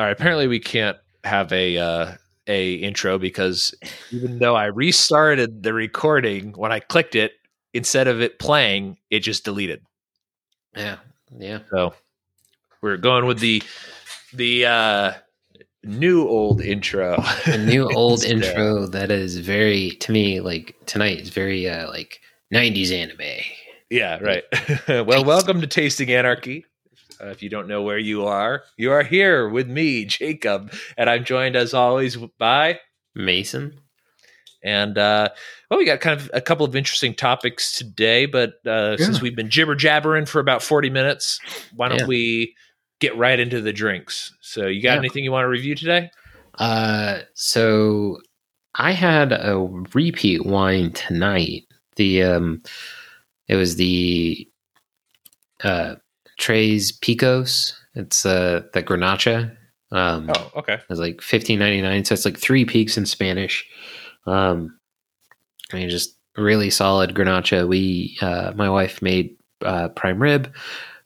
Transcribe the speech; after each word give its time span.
All 0.00 0.06
right. 0.06 0.12
Apparently, 0.12 0.46
we 0.46 0.60
can't 0.60 0.96
have 1.24 1.52
a 1.52 1.76
uh, 1.76 2.12
a 2.46 2.76
intro 2.76 3.18
because 3.18 3.74
even 4.10 4.38
though 4.38 4.56
I 4.56 4.64
restarted 4.64 5.62
the 5.62 5.74
recording, 5.74 6.52
when 6.52 6.72
I 6.72 6.80
clicked 6.80 7.14
it, 7.14 7.32
instead 7.74 8.08
of 8.08 8.22
it 8.22 8.38
playing, 8.38 8.96
it 9.10 9.20
just 9.20 9.44
deleted. 9.44 9.84
Yeah, 10.74 10.96
yeah. 11.36 11.58
So 11.70 11.92
we're 12.80 12.96
going 12.96 13.26
with 13.26 13.40
the 13.40 13.62
the 14.32 14.64
uh, 14.64 15.12
new 15.84 16.26
old 16.26 16.62
intro. 16.62 17.22
A 17.44 17.58
new 17.58 17.86
old 17.94 18.24
intro 18.24 18.86
that 18.86 19.10
is 19.10 19.36
very 19.36 19.90
to 19.96 20.12
me 20.12 20.40
like 20.40 20.76
tonight 20.86 21.20
is 21.20 21.28
very 21.28 21.68
uh 21.68 21.90
like 21.90 22.20
90s 22.54 22.90
anime. 22.90 23.44
Yeah, 23.90 24.18
right. 24.20 24.44
well, 25.06 25.26
welcome 25.26 25.60
to 25.60 25.66
Tasting 25.66 26.10
Anarchy. 26.10 26.64
Uh, 27.22 27.26
if 27.28 27.42
you 27.42 27.48
don't 27.50 27.68
know 27.68 27.82
where 27.82 27.98
you 27.98 28.24
are, 28.26 28.62
you 28.76 28.90
are 28.92 29.02
here 29.02 29.48
with 29.48 29.68
me, 29.68 30.04
Jacob, 30.04 30.72
and 30.96 31.10
I'm 31.10 31.24
joined 31.24 31.56
as 31.56 31.74
always 31.74 32.16
by 32.38 32.80
Mason. 33.14 33.78
and 34.62 34.96
uh, 34.98 35.28
well, 35.70 35.78
we 35.78 35.84
got 35.84 36.00
kind 36.00 36.18
of 36.20 36.30
a 36.32 36.40
couple 36.40 36.64
of 36.66 36.74
interesting 36.76 37.14
topics 37.14 37.72
today. 37.76 38.26
But 38.26 38.54
uh, 38.66 38.96
since 38.96 39.20
we've 39.20 39.36
been 39.36 39.50
jibber 39.50 39.74
jabbering 39.74 40.26
for 40.26 40.40
about 40.40 40.62
40 40.62 40.90
minutes, 40.90 41.40
why 41.74 41.88
don't 41.88 41.98
Yeah. 41.98 42.06
we 42.06 42.54
get 43.00 43.16
right 43.16 43.38
into 43.38 43.60
the 43.60 43.72
drinks? 43.72 44.34
So, 44.40 44.66
you 44.66 44.82
got 44.82 44.92
Yeah. 44.94 44.98
anything 44.98 45.24
you 45.24 45.32
want 45.32 45.44
to 45.44 45.48
review 45.48 45.74
today? 45.74 46.10
Uh 46.58 47.20
so 47.34 48.18
I 48.74 48.92
had 48.92 49.32
a 49.32 49.56
repeat 49.94 50.44
wine 50.44 50.92
tonight. 50.92 51.62
The 51.96 52.22
um 52.24 52.62
it 53.48 53.56
was 53.56 53.76
the 53.76 54.48
uh 55.62 55.94
Tres 56.40 56.90
Picos. 56.98 57.74
It's 57.94 58.26
uh 58.26 58.62
the 58.72 58.82
Grenache. 58.82 59.56
Um 59.92 60.30
Oh, 60.34 60.50
okay. 60.56 60.78
It's 60.90 60.98
like 60.98 61.20
fifteen 61.20 61.60
ninety 61.60 61.82
nine. 61.82 62.04
So 62.04 62.14
it's 62.14 62.24
like 62.24 62.38
three 62.38 62.64
peaks 62.64 62.96
in 62.96 63.06
Spanish. 63.06 63.64
Um, 64.26 64.78
I 65.72 65.76
mean, 65.76 65.88
just 65.88 66.16
really 66.36 66.70
solid 66.70 67.14
Garnacha. 67.14 67.68
We, 67.68 68.16
uh, 68.20 68.52
my 68.54 68.68
wife 68.68 69.02
made 69.02 69.36
uh, 69.64 69.88
prime 69.88 70.20
rib. 70.20 70.52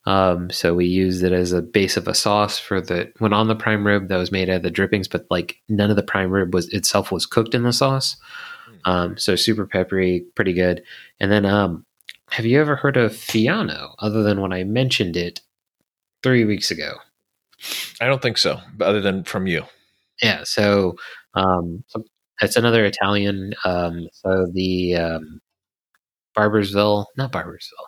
Um, 0.05 0.49
so 0.51 0.75
we 0.75 0.85
used 0.85 1.23
it 1.23 1.31
as 1.31 1.51
a 1.51 1.61
base 1.61 1.97
of 1.97 2.07
a 2.07 2.13
sauce 2.13 2.59
for 2.59 2.81
the 2.81 3.11
when 3.19 3.33
on 3.33 3.47
the 3.47 3.55
prime 3.55 3.85
rib 3.85 4.07
that 4.09 4.17
was 4.17 4.31
made 4.31 4.49
out 4.49 4.57
of 4.57 4.63
the 4.63 4.71
drippings, 4.71 5.07
but 5.07 5.25
like 5.29 5.57
none 5.67 5.89
of 5.89 5.95
the 5.95 6.03
prime 6.03 6.29
rib 6.29 6.53
was 6.53 6.69
itself 6.69 7.11
was 7.11 7.25
cooked 7.25 7.55
in 7.55 7.63
the 7.63 7.73
sauce. 7.73 8.17
Um, 8.85 9.17
so 9.17 9.35
super 9.35 9.65
peppery, 9.65 10.25
pretty 10.35 10.53
good. 10.53 10.83
And 11.19 11.31
then, 11.31 11.45
um, 11.45 11.84
have 12.31 12.45
you 12.45 12.59
ever 12.59 12.75
heard 12.75 12.97
of 12.97 13.13
Fiano? 13.13 13.95
Other 13.99 14.23
than 14.23 14.41
when 14.41 14.53
I 14.53 14.63
mentioned 14.63 15.15
it 15.15 15.41
three 16.23 16.45
weeks 16.45 16.71
ago. 16.71 16.95
I 18.01 18.07
don't 18.07 18.21
think 18.21 18.37
so, 18.37 18.59
other 18.81 19.01
than 19.01 19.23
from 19.23 19.47
you. 19.47 19.63
Yeah, 20.21 20.43
so 20.43 20.95
um, 21.33 21.83
it's 22.41 22.55
another 22.55 22.85
Italian. 22.85 23.53
Um, 23.63 24.07
so 24.11 24.47
the 24.51 24.95
um, 24.95 25.41
Barboursville, 26.37 27.05
not 27.17 27.31
Barboursville. 27.31 27.87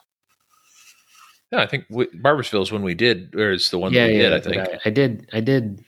Yeah, 1.51 1.61
I 1.61 1.67
think 1.67 1.85
we, 1.89 2.07
Barboursville 2.07 2.61
is 2.61 2.71
when 2.71 2.83
we 2.83 2.93
did, 2.93 3.33
or 3.35 3.51
it's 3.51 3.69
the 3.69 3.79
one 3.79 3.93
yeah, 3.93 4.07
that 4.07 4.13
we 4.13 4.21
yeah, 4.21 4.29
did, 4.29 4.33
I 4.33 4.39
think. 4.39 4.57
I, 4.57 4.79
I 4.85 4.89
did, 4.89 5.29
I 5.33 5.39
did. 5.39 5.83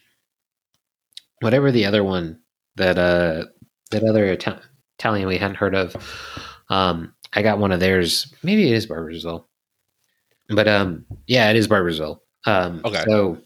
Whatever 1.42 1.72
the 1.72 1.86
other 1.86 2.04
one 2.04 2.40
that 2.76 2.98
uh 2.98 3.46
that 3.92 4.04
other 4.04 4.32
Ita- 4.32 4.62
Italian 4.98 5.28
we 5.28 5.38
hadn't 5.38 5.56
heard 5.56 5.76
of, 5.76 5.96
um, 6.70 7.14
I 7.34 7.42
got 7.42 7.60
one 7.60 7.72
of 7.72 7.80
theirs. 7.80 8.34
Maybe 8.44 8.68
it 8.70 8.74
is 8.74 8.88
Barboursville, 8.88 9.46
but 10.50 10.68
um, 10.68 11.06
yeah, 11.28 11.50
it 11.50 11.56
is 11.56 11.68
Barboursville. 11.68 12.20
Um, 12.46 12.82
Okay. 12.86 13.04
So 13.06 13.38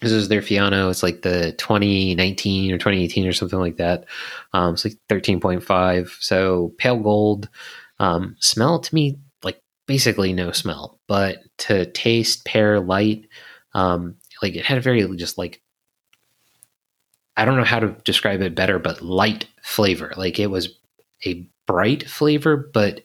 this 0.00 0.12
is 0.12 0.28
their 0.28 0.42
Fiano. 0.42 0.90
It's 0.90 1.02
like 1.02 1.22
the 1.22 1.52
2019 1.58 2.72
or 2.72 2.78
2018 2.78 3.26
or 3.26 3.32
something 3.32 3.58
like 3.58 3.76
that. 3.76 4.04
Um, 4.52 4.74
it's 4.74 4.84
like 4.84 4.96
13.5. 5.08 6.10
So 6.20 6.72
pale 6.78 6.98
gold. 6.98 7.48
Um, 8.00 8.36
smell 8.38 8.78
to 8.78 8.94
me 8.94 9.18
like 9.42 9.60
basically 9.86 10.32
no 10.32 10.52
smell, 10.52 11.00
but 11.08 11.38
to 11.58 11.86
taste 11.86 12.44
pear 12.44 12.78
light, 12.78 13.26
um, 13.74 14.16
like 14.40 14.54
it 14.54 14.64
had 14.64 14.78
a 14.78 14.82
very 14.82 15.04
just 15.16 15.36
like 15.36 15.60
I 17.36 17.44
don't 17.44 17.56
know 17.56 17.64
how 17.64 17.78
to 17.80 17.96
describe 18.04 18.40
it 18.40 18.54
better, 18.56 18.78
but 18.80 19.00
light 19.02 19.46
flavor. 19.62 20.12
Like 20.16 20.38
it 20.40 20.48
was 20.48 20.68
a 21.24 21.48
bright 21.68 22.08
flavor, 22.08 22.56
but 22.74 23.02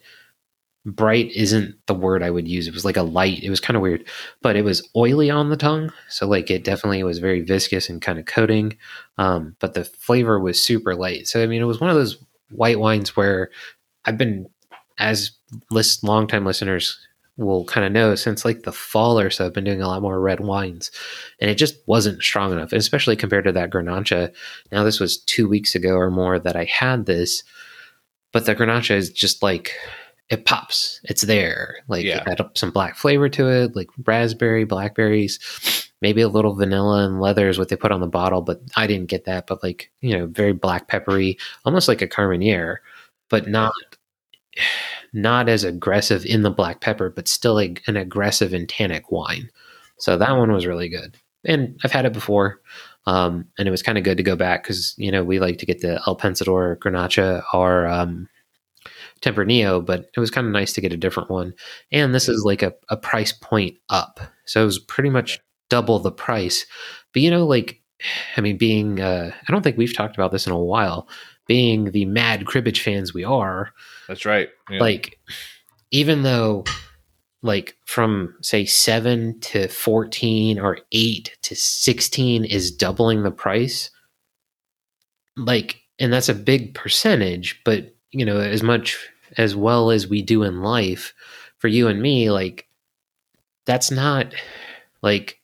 bright 0.86 1.30
isn't 1.32 1.76
the 1.86 1.94
word 1.94 2.22
I 2.22 2.30
would 2.30 2.48
use. 2.48 2.66
It 2.66 2.74
was 2.74 2.84
like 2.84 2.96
a 2.96 3.02
light. 3.02 3.42
It 3.42 3.50
was 3.50 3.60
kind 3.60 3.76
of 3.76 3.82
weird, 3.82 4.04
but 4.42 4.56
it 4.56 4.64
was 4.64 4.88
oily 4.96 5.30
on 5.30 5.50
the 5.50 5.56
tongue. 5.56 5.92
So 6.08 6.26
like 6.26 6.50
it 6.50 6.64
definitely 6.64 7.02
was 7.04 7.20
very 7.20 7.40
viscous 7.40 7.88
and 7.88 8.02
kind 8.02 8.18
of 8.18 8.26
coating. 8.26 8.76
Um, 9.16 9.54
but 9.60 9.74
the 9.74 9.84
flavor 9.84 10.40
was 10.40 10.60
super 10.60 10.94
light. 10.96 11.28
So 11.28 11.42
I 11.42 11.46
mean, 11.46 11.62
it 11.62 11.66
was 11.66 11.80
one 11.80 11.90
of 11.90 11.96
those 11.96 12.18
white 12.50 12.80
wines 12.80 13.16
where 13.16 13.50
I've 14.04 14.18
been 14.18 14.46
as 14.98 15.32
list 15.70 16.04
longtime 16.04 16.44
listeners 16.44 16.98
will 17.36 17.64
kind 17.64 17.84
of 17.84 17.92
know 17.92 18.14
since 18.14 18.44
like 18.44 18.62
the 18.62 18.72
fall 18.72 19.18
or 19.18 19.30
so, 19.30 19.46
I've 19.46 19.52
been 19.52 19.64
doing 19.64 19.82
a 19.82 19.88
lot 19.88 20.02
more 20.02 20.20
red 20.20 20.40
wines, 20.40 20.90
and 21.40 21.50
it 21.50 21.56
just 21.56 21.76
wasn't 21.86 22.22
strong 22.22 22.52
enough, 22.52 22.72
especially 22.72 23.16
compared 23.16 23.44
to 23.44 23.52
that 23.52 23.70
Grenache. 23.70 24.32
Now 24.70 24.84
this 24.84 25.00
was 25.00 25.18
two 25.18 25.48
weeks 25.48 25.74
ago 25.74 25.94
or 25.94 26.10
more 26.10 26.38
that 26.38 26.56
I 26.56 26.64
had 26.64 27.06
this, 27.06 27.42
but 28.34 28.44
the 28.46 28.54
Grenache 28.54 28.90
is 28.90 29.10
just 29.10 29.42
like 29.42 29.72
it 30.28 30.44
pops. 30.44 31.00
It's 31.04 31.22
there. 31.22 31.76
Like 31.86 32.04
Yeah. 32.04 32.22
it 32.26 32.38
had 32.40 32.50
some 32.54 32.70
black 32.72 32.96
flavor 32.96 33.28
to 33.28 33.48
it, 33.48 33.76
like 33.76 33.88
raspberry, 34.04 34.64
blackberries, 34.64 35.38
maybe 36.02 36.20
a 36.20 36.28
little 36.28 36.54
vanilla 36.54 37.06
and 37.06 37.20
leather 37.20 37.48
is 37.48 37.58
what 37.58 37.68
they 37.68 37.76
put 37.76 37.92
on 37.92 38.00
the 38.00 38.06
bottle, 38.08 38.42
but 38.42 38.60
I 38.76 38.86
didn't 38.88 39.08
get 39.08 39.24
that. 39.26 39.46
But 39.46 39.62
like, 39.62 39.90
you 40.00 40.16
know, 40.18 40.26
very 40.26 40.52
black 40.52 40.88
peppery, 40.88 41.38
almost 41.64 41.86
like 41.88 42.02
a 42.02 42.08
Carmenere, 42.08 42.78
but 43.30 43.48
not 43.48 43.72
not 45.12 45.48
as 45.48 45.62
aggressive 45.64 46.24
in 46.26 46.42
the 46.42 46.50
black 46.50 46.80
pepper, 46.80 47.10
but 47.10 47.28
still 47.28 47.54
like 47.54 47.82
an 47.86 47.96
aggressive 47.96 48.52
and 48.52 48.68
tannic 48.68 49.10
wine. 49.12 49.48
So 49.98 50.16
that 50.18 50.32
one 50.36 50.52
was 50.52 50.66
really 50.66 50.88
good. 50.88 51.16
And 51.44 51.78
I've 51.84 51.92
had 51.92 52.06
it 52.06 52.12
before. 52.12 52.60
Um, 53.06 53.46
and 53.58 53.68
it 53.68 53.70
was 53.70 53.82
kind 53.82 53.98
of 53.98 54.04
good 54.04 54.16
to 54.16 54.22
go 54.22 54.36
back 54.36 54.62
because, 54.62 54.94
you 54.96 55.12
know, 55.12 55.22
we 55.22 55.38
like 55.38 55.58
to 55.58 55.66
get 55.66 55.80
the 55.80 56.00
El 56.06 56.16
Pensador 56.16 56.76
Grenache 56.78 57.42
or 57.52 57.86
um, 57.86 58.28
Tempranillo, 59.20 59.84
but 59.84 60.10
it 60.16 60.20
was 60.20 60.30
kind 60.30 60.46
of 60.46 60.52
nice 60.52 60.72
to 60.72 60.80
get 60.80 60.92
a 60.92 60.96
different 60.96 61.30
one. 61.30 61.54
And 61.92 62.14
this 62.14 62.28
is 62.28 62.44
like 62.44 62.62
a, 62.62 62.72
a 62.88 62.96
price 62.96 63.32
point 63.32 63.76
up. 63.90 64.20
So 64.46 64.62
it 64.62 64.66
was 64.66 64.78
pretty 64.78 65.10
much 65.10 65.40
double 65.68 65.98
the 65.98 66.12
price. 66.12 66.66
But, 67.12 67.22
you 67.22 67.30
know, 67.30 67.46
like, 67.46 67.80
I 68.36 68.40
mean, 68.40 68.56
being, 68.56 69.00
uh, 69.00 69.32
I 69.48 69.52
don't 69.52 69.62
think 69.62 69.76
we've 69.76 69.94
talked 69.94 70.16
about 70.16 70.32
this 70.32 70.46
in 70.46 70.52
a 70.52 70.58
while, 70.58 71.08
being 71.46 71.90
the 71.90 72.06
mad 72.06 72.46
cribbage 72.46 72.80
fans 72.80 73.12
we 73.12 73.24
are, 73.24 73.72
That's 74.08 74.24
right. 74.24 74.48
Yeah. 74.70 74.80
like 74.80 75.18
even 75.90 76.22
though 76.22 76.64
like 77.44 77.76
from 77.84 78.34
say 78.42 78.64
7 78.64 79.38
to 79.40 79.68
14 79.68 80.58
or 80.58 80.78
8 80.90 81.38
to 81.42 81.54
16 81.54 82.44
is 82.44 82.72
doubling 82.72 83.22
the 83.22 83.30
price. 83.30 83.90
Like 85.36 85.80
and 86.00 86.12
that's 86.12 86.28
a 86.28 86.34
big 86.34 86.74
percentage 86.74 87.60
but 87.64 87.94
you 88.10 88.24
know 88.24 88.40
as 88.40 88.64
much 88.64 88.98
as 89.38 89.54
well 89.54 89.90
as 89.92 90.08
we 90.08 90.22
do 90.22 90.42
in 90.42 90.60
life 90.60 91.14
for 91.58 91.68
you 91.68 91.86
and 91.86 92.02
me 92.02 92.30
like 92.32 92.66
that's 93.64 93.90
not 93.90 94.34
like 95.02 95.40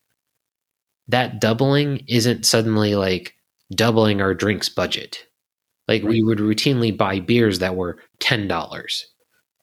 that 1.11 1.41
doubling 1.41 2.05
isn't 2.07 2.47
suddenly 2.47 2.95
like 2.95 3.35
doubling 3.75 4.21
our 4.21 4.35
drinks 4.35 4.69
budget. 4.69 5.27
Like 5.89 6.03
we 6.03 6.23
would 6.23 6.39
routinely 6.39 6.97
buy 6.97 7.19
beers 7.19 7.59
that 7.59 7.75
were 7.75 7.99
ten 8.21 8.47
dollars, 8.47 9.09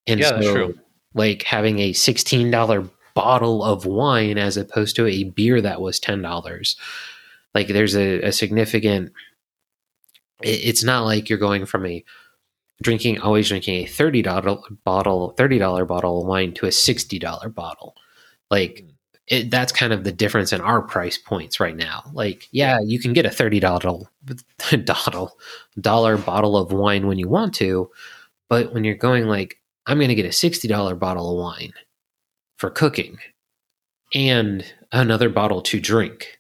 and 0.06 0.20
Yeah, 0.20 0.30
so 0.30 0.36
that's 0.36 0.48
true. 0.48 0.80
Like 1.14 1.44
having 1.44 1.80
a 1.80 1.94
sixteen 1.94 2.52
dollar 2.52 2.88
bottle 3.16 3.64
of 3.64 3.86
wine 3.86 4.38
as 4.38 4.58
opposed 4.58 4.96
to 4.98 5.08
a 5.08 5.26
beer 5.26 5.62
that 5.62 5.82
was 5.82 6.00
ten 6.00 6.22
dollars, 6.22 6.78
like 7.56 7.68
there's 7.70 7.96
a, 7.96 8.22
a 8.24 8.32
significant. 8.32 9.12
it- 10.44 10.62
It's 10.70 10.84
not 10.84 11.06
like 11.06 11.30
you're 11.30 11.40
going 11.40 11.66
from 11.66 11.86
a 11.86 12.04
drinking 12.82 13.20
always 13.22 13.50
drinking 13.50 13.84
a 13.84 13.88
thirty 13.88 14.22
dollar 14.22 14.58
bottle, 14.86 15.32
thirty 15.38 15.58
dollar 15.60 15.86
bottle 15.86 16.22
of 16.22 16.28
wine 16.28 16.54
to 16.56 16.66
a 16.68 16.72
sixty 16.72 17.20
dollar 17.20 17.50
bottle, 17.50 17.96
like. 18.52 18.82
Hmm. 18.82 18.90
It, 19.30 19.52
that's 19.52 19.74
kind 19.74 19.94
of 19.94 20.06
the 20.06 20.12
difference 20.14 20.54
in 20.54 20.62
our 20.62 20.82
price 20.82 21.18
points 21.18 21.60
right 21.60 21.76
now. 21.76 22.04
Like, 22.14 22.48
yeah, 22.52 22.80
you 22.86 23.00
can 23.00 23.14
get 23.14 23.26
a 23.26 23.30
thirty 23.30 23.60
dollar 23.60 23.80
dollar 24.86 25.30
dollar 25.82 26.18
bottle 26.18 26.58
of 26.58 26.72
wine 26.72 27.08
when 27.08 27.20
you 27.20 27.28
want 27.28 27.54
to, 27.56 27.92
but 28.50 28.74
when 28.74 28.84
you're 28.86 28.96
going 28.96 29.26
like, 29.28 29.58
I'm 29.88 29.98
going 29.98 30.10
to 30.10 30.16
get 30.16 30.26
a 30.26 30.32
sixty 30.32 30.68
dollar 30.68 30.96
bottle 30.96 31.32
of 31.32 31.38
wine 31.38 31.74
for 32.58 32.70
cooking, 32.70 33.18
and 34.14 34.64
another 34.92 35.30
bottle 35.30 35.62
to 35.64 35.80
drink, 35.80 36.40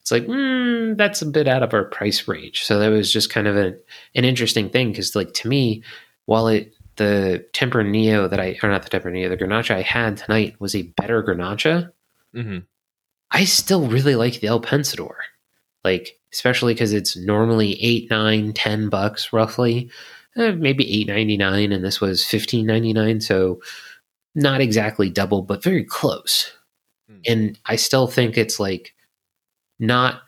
it's 0.00 0.10
like 0.10 0.26
mm, 0.26 0.96
that's 0.96 1.22
a 1.22 1.26
bit 1.26 1.46
out 1.46 1.62
of 1.62 1.74
our 1.74 1.84
price 1.84 2.26
range. 2.26 2.64
So 2.64 2.78
that 2.78 2.88
was 2.88 3.12
just 3.12 3.30
kind 3.30 3.46
of 3.46 3.56
a, 3.56 3.76
an 4.14 4.24
interesting 4.24 4.68
thing 4.70 4.90
because, 4.90 5.14
like, 5.14 5.32
to 5.34 5.48
me, 5.48 5.82
while 6.26 6.48
it 6.48 6.74
the 6.96 7.46
Tempranillo 7.52 8.28
that 8.28 8.40
I 8.40 8.58
or 8.62 8.68
not 8.68 8.82
the 8.82 8.90
Tempranillo, 8.90 9.28
the 9.28 9.36
Grenache 9.36 9.70
I 9.70 9.82
had 9.82 10.16
tonight 10.16 10.56
was 10.60 10.74
a 10.74 10.82
better 10.82 11.22
Grenache. 11.22 11.90
hmm 12.34 12.58
I 13.30 13.44
still 13.44 13.86
really 13.86 14.16
like 14.16 14.40
the 14.40 14.48
El 14.48 14.60
Pensador. 14.60 15.14
Like, 15.84 16.18
especially 16.32 16.74
because 16.74 16.92
it's 16.92 17.16
normally 17.16 17.82
eight, 17.82 18.10
nine, 18.10 18.52
ten 18.52 18.88
bucks 18.88 19.32
roughly. 19.32 19.90
Eh, 20.36 20.52
maybe 20.52 20.90
eight 21.00 21.08
ninety 21.08 21.36
nine, 21.36 21.72
and 21.72 21.84
this 21.84 22.00
was 22.00 22.24
fifteen 22.24 22.66
ninety 22.66 22.92
nine. 22.92 23.20
So 23.20 23.60
not 24.34 24.60
exactly 24.60 25.10
double, 25.10 25.42
but 25.42 25.62
very 25.62 25.84
close. 25.84 26.52
Mm. 27.10 27.20
And 27.26 27.58
I 27.66 27.76
still 27.76 28.06
think 28.06 28.38
it's 28.38 28.60
like 28.60 28.94
not 29.78 30.22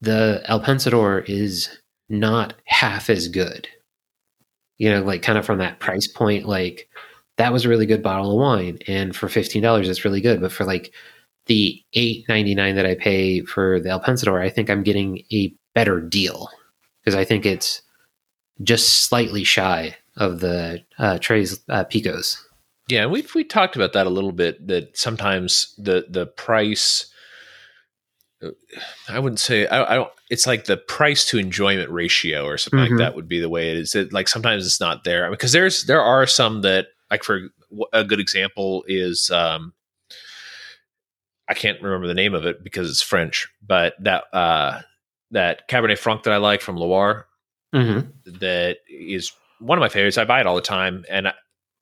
the 0.00 0.42
El 0.46 0.60
Pensador 0.60 1.28
is 1.28 1.68
not 2.08 2.54
half 2.64 3.10
as 3.10 3.28
good. 3.28 3.68
You 4.78 4.90
know, 4.90 5.02
like 5.02 5.22
kind 5.22 5.38
of 5.38 5.44
from 5.44 5.58
that 5.58 5.80
price 5.80 6.06
point, 6.06 6.46
like 6.46 6.88
that 7.36 7.52
was 7.52 7.64
a 7.64 7.68
really 7.68 7.86
good 7.86 8.02
bottle 8.02 8.32
of 8.32 8.38
wine, 8.38 8.78
and 8.86 9.14
for 9.14 9.28
fifteen 9.28 9.62
dollars, 9.62 9.88
it's 9.88 10.04
really 10.04 10.20
good. 10.20 10.40
But 10.40 10.52
for 10.52 10.64
like 10.64 10.92
the 11.46 11.82
eight 11.92 12.24
ninety 12.28 12.54
nine 12.54 12.76
that 12.76 12.86
I 12.86 12.94
pay 12.94 13.42
for 13.42 13.80
the 13.80 13.90
El 13.90 14.00
Pensador, 14.00 14.40
I 14.40 14.48
think 14.48 14.70
I'm 14.70 14.82
getting 14.82 15.24
a 15.30 15.54
better 15.74 16.00
deal 16.00 16.48
because 17.00 17.14
I 17.14 17.24
think 17.24 17.44
it's 17.44 17.82
just 18.62 19.06
slightly 19.08 19.44
shy 19.44 19.96
of 20.16 20.40
the 20.40 20.82
uh, 20.98 21.18
Tres 21.18 21.60
uh, 21.68 21.84
Picos. 21.84 22.38
Yeah, 22.88 23.06
we 23.06 23.24
we 23.34 23.44
talked 23.44 23.76
about 23.76 23.92
that 23.94 24.06
a 24.06 24.10
little 24.10 24.32
bit. 24.32 24.66
That 24.66 24.96
sometimes 24.96 25.74
the 25.78 26.06
the 26.08 26.26
price. 26.26 27.06
I 29.08 29.20
wouldn't 29.20 29.38
say 29.38 29.66
I, 29.66 29.92
I 29.92 29.94
don't. 29.94 30.10
It's 30.28 30.46
like 30.46 30.64
the 30.64 30.76
price 30.76 31.24
to 31.26 31.38
enjoyment 31.38 31.90
ratio 31.90 32.44
or 32.44 32.58
something 32.58 32.80
mm-hmm. 32.80 32.94
like 32.94 32.98
that 32.98 33.14
would 33.14 33.28
be 33.28 33.40
the 33.40 33.48
way 33.48 33.70
it 33.70 33.76
is. 33.76 33.94
It, 33.94 34.12
like 34.12 34.28
sometimes 34.28 34.66
it's 34.66 34.80
not 34.80 35.04
there 35.04 35.30
because 35.30 35.52
there's 35.52 35.84
there 35.84 36.02
are 36.02 36.26
some 36.26 36.62
that 36.62 36.88
like 37.10 37.22
for 37.22 37.48
a 37.92 38.04
good 38.04 38.20
example 38.20 38.84
is 38.88 39.30
um, 39.30 39.72
I 41.48 41.54
can't 41.54 41.80
remember 41.80 42.06
the 42.06 42.14
name 42.14 42.34
of 42.34 42.46
it 42.46 42.64
because 42.64 42.90
it's 42.90 43.02
French, 43.02 43.48
but 43.66 43.94
that 44.00 44.24
uh, 44.32 44.80
that 45.30 45.68
Cabernet 45.68 45.98
Franc 45.98 46.24
that 46.24 46.32
I 46.32 46.38
like 46.38 46.60
from 46.60 46.76
Loire 46.76 47.26
mm-hmm. 47.74 48.08
that 48.40 48.78
is 48.88 49.32
one 49.58 49.78
of 49.78 49.80
my 49.80 49.88
favorites. 49.88 50.18
I 50.18 50.24
buy 50.24 50.40
it 50.40 50.46
all 50.46 50.56
the 50.56 50.62
time, 50.62 51.04
and 51.08 51.28
I, 51.28 51.34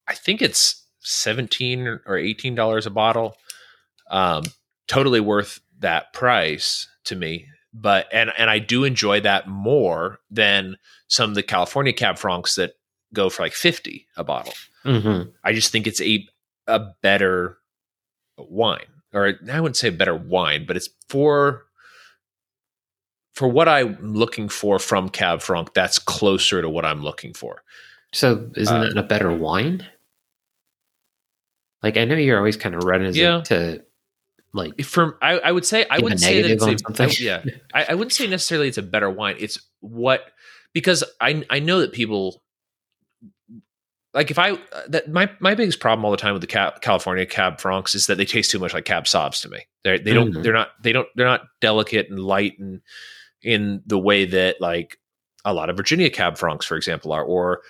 I 0.06 0.14
think 0.14 0.42
it's 0.42 0.84
seventeen 1.00 2.00
or 2.06 2.16
eighteen 2.16 2.54
dollars 2.54 2.86
a 2.86 2.90
bottle. 2.90 3.36
Um, 4.10 4.44
totally 4.88 5.20
worth 5.20 5.60
that 5.78 6.12
price 6.12 6.88
to 7.04 7.16
me. 7.16 7.46
But 7.72 8.08
and 8.12 8.32
and 8.36 8.50
I 8.50 8.58
do 8.58 8.84
enjoy 8.84 9.20
that 9.20 9.48
more 9.48 10.18
than 10.30 10.76
some 11.06 11.30
of 11.30 11.36
the 11.36 11.42
California 11.42 11.92
Cab 11.92 12.18
Francs 12.18 12.56
that 12.56 12.72
go 13.14 13.30
for 13.30 13.42
like 13.42 13.52
fifty 13.52 14.06
a 14.16 14.24
bottle. 14.24 14.54
Mm-hmm. 14.84 15.30
I 15.44 15.52
just 15.52 15.70
think 15.70 15.86
it's 15.86 16.00
a 16.00 16.26
a 16.66 16.80
better 17.02 17.58
wine, 18.36 18.86
or 19.12 19.34
I 19.50 19.60
wouldn't 19.60 19.76
say 19.76 19.90
better 19.90 20.16
wine, 20.16 20.64
but 20.66 20.76
it's 20.76 20.88
for 21.08 21.66
for 23.40 23.48
what 23.48 23.70
I'm 23.70 23.96
looking 24.02 24.50
for 24.50 24.78
from 24.78 25.08
Cab 25.08 25.40
Franc. 25.40 25.72
That's 25.72 25.98
closer 25.98 26.60
to 26.60 26.68
what 26.68 26.84
I'm 26.84 27.02
looking 27.02 27.32
for. 27.32 27.62
So, 28.12 28.50
isn't 28.54 28.76
uh, 28.76 28.82
it 28.82 28.98
a 28.98 29.02
better 29.02 29.32
wine? 29.32 29.86
Like, 31.82 31.96
I 31.96 32.04
know 32.04 32.16
you're 32.16 32.36
always 32.36 32.58
kind 32.58 32.74
of 32.74 32.84
reticent 32.84 33.16
yeah. 33.16 33.40
to 33.44 33.82
like. 34.52 34.82
From 34.82 35.14
I, 35.22 35.38
I 35.38 35.52
would 35.52 35.64
say 35.64 35.86
I 35.90 36.00
wouldn't 36.00 36.20
say 36.20 36.42
that 36.42 36.50
it's 36.50 37.00
a, 37.00 37.02
I, 37.02 37.06
yeah. 37.18 37.42
I, 37.72 37.86
I 37.88 37.94
wouldn't 37.94 38.12
say 38.12 38.26
necessarily 38.26 38.68
it's 38.68 38.76
a 38.76 38.82
better 38.82 39.08
wine. 39.08 39.36
It's 39.38 39.58
what 39.80 40.20
because 40.74 41.02
I 41.18 41.42
I 41.48 41.60
know 41.60 41.80
that 41.80 41.92
people 41.92 42.42
like 44.12 44.30
if 44.30 44.38
I 44.38 44.58
that 44.88 45.08
my 45.10 45.30
my 45.40 45.54
biggest 45.54 45.80
problem 45.80 46.04
all 46.04 46.10
the 46.10 46.18
time 46.18 46.34
with 46.34 46.42
the 46.42 46.46
Cab, 46.46 46.82
California 46.82 47.24
Cab 47.24 47.58
Francs 47.58 47.94
is 47.94 48.06
that 48.06 48.18
they 48.18 48.26
taste 48.26 48.50
too 48.50 48.58
much 48.58 48.74
like 48.74 48.84
Cab 48.84 49.04
Sauvs 49.04 49.40
to 49.40 49.48
me. 49.48 49.60
They 49.82 49.96
they 49.96 50.12
don't 50.12 50.32
mm-hmm. 50.32 50.42
they're 50.42 50.52
not 50.52 50.72
they 50.82 50.92
don't 50.92 51.08
they're 51.16 51.24
not 51.24 51.44
delicate 51.62 52.10
and 52.10 52.20
light 52.20 52.58
and 52.58 52.82
in 53.42 53.82
the 53.86 53.98
way 53.98 54.24
that 54.24 54.60
like 54.60 54.98
a 55.44 55.54
lot 55.54 55.70
of 55.70 55.76
Virginia 55.76 56.10
Cab 56.10 56.36
Francs, 56.36 56.66
for 56.66 56.76
example, 56.76 57.12
are, 57.12 57.24
or 57.24 57.62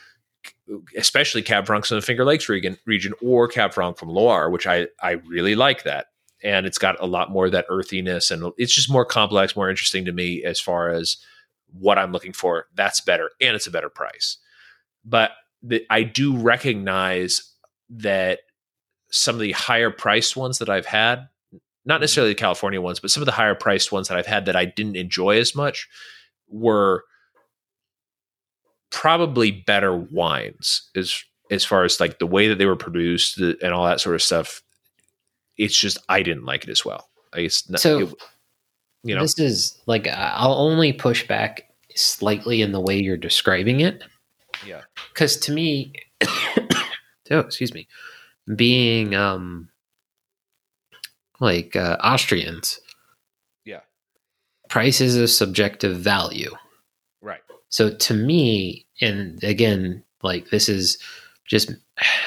especially 0.96 1.42
Cab 1.42 1.66
Francs 1.66 1.90
in 1.90 1.96
the 1.96 2.02
Finger 2.02 2.24
Lakes 2.24 2.48
region, 2.48 2.78
region 2.86 3.14
or 3.22 3.48
Cab 3.48 3.72
Franc 3.72 3.98
from 3.98 4.08
Loire, 4.08 4.50
which 4.50 4.66
I 4.66 4.88
I 5.02 5.12
really 5.12 5.54
like 5.54 5.84
that. 5.84 6.06
And 6.42 6.64
it's 6.66 6.78
got 6.78 7.00
a 7.00 7.06
lot 7.06 7.30
more 7.30 7.46
of 7.46 7.52
that 7.52 7.66
earthiness, 7.68 8.30
and 8.30 8.52
it's 8.56 8.74
just 8.74 8.90
more 8.90 9.04
complex, 9.04 9.54
more 9.54 9.68
interesting 9.68 10.06
to 10.06 10.12
me 10.12 10.42
as 10.42 10.58
far 10.58 10.90
as 10.90 11.18
what 11.78 11.98
I'm 11.98 12.12
looking 12.12 12.32
for. 12.32 12.66
That's 12.74 13.00
better, 13.00 13.30
and 13.40 13.54
it's 13.54 13.66
a 13.66 13.70
better 13.70 13.90
price. 13.90 14.38
But 15.04 15.32
the, 15.62 15.84
I 15.90 16.02
do 16.02 16.36
recognize 16.36 17.52
that 17.90 18.40
some 19.10 19.34
of 19.34 19.40
the 19.40 19.52
higher 19.52 19.90
priced 19.90 20.36
ones 20.36 20.58
that 20.58 20.70
I've 20.70 20.86
had, 20.86 21.28
not 21.84 21.94
mm-hmm. 21.94 22.00
necessarily 22.02 22.32
the 22.32 22.40
California 22.40 22.80
ones, 22.80 23.00
but 23.00 23.10
some 23.10 23.22
of 23.22 23.26
the 23.26 23.32
higher 23.32 23.54
priced 23.54 23.92
ones 23.92 24.08
that 24.08 24.16
I've 24.16 24.26
had 24.26 24.46
that 24.46 24.56
I 24.56 24.64
didn't 24.64 24.96
enjoy 24.96 25.38
as 25.38 25.54
much 25.54 25.88
were 26.48 27.04
probably 28.90 29.50
better 29.50 29.96
wines 29.96 30.88
as 30.96 31.22
as 31.50 31.64
far 31.64 31.84
as 31.84 31.98
like 32.00 32.18
the 32.18 32.26
way 32.26 32.48
that 32.48 32.58
they 32.58 32.66
were 32.66 32.76
produced 32.76 33.38
and 33.38 33.72
all 33.72 33.86
that 33.86 34.00
sort 34.00 34.14
of 34.14 34.22
stuff. 34.22 34.62
It's 35.56 35.78
just 35.78 35.98
I 36.08 36.22
didn't 36.22 36.44
like 36.44 36.64
it 36.64 36.70
as 36.70 36.84
well. 36.84 37.08
I 37.32 37.42
guess 37.42 37.68
not, 37.68 37.80
so. 37.80 38.00
It, 38.00 38.14
you 39.02 39.14
know, 39.14 39.22
this 39.22 39.38
is 39.38 39.78
like 39.86 40.06
I'll 40.08 40.52
only 40.52 40.92
push 40.92 41.26
back 41.26 41.72
slightly 41.94 42.60
in 42.60 42.72
the 42.72 42.80
way 42.80 42.98
you're 42.98 43.16
describing 43.16 43.80
it 43.80 44.02
yeah. 44.66 44.82
Because 45.12 45.36
to 45.38 45.52
me, 45.52 45.92
oh, 47.30 47.38
excuse 47.38 47.74
me, 47.74 47.88
being 48.54 49.14
um 49.14 49.69
like 51.40 51.74
uh, 51.74 51.96
Austrians, 52.02 52.80
yeah, 53.64 53.80
price 54.68 55.00
is 55.00 55.16
a 55.16 55.26
subjective 55.26 55.96
value, 55.96 56.54
right? 57.22 57.40
So 57.70 57.90
to 57.90 58.14
me, 58.14 58.86
and 59.00 59.42
again, 59.42 60.04
like 60.22 60.50
this 60.50 60.68
is 60.68 60.98
just, 61.46 61.72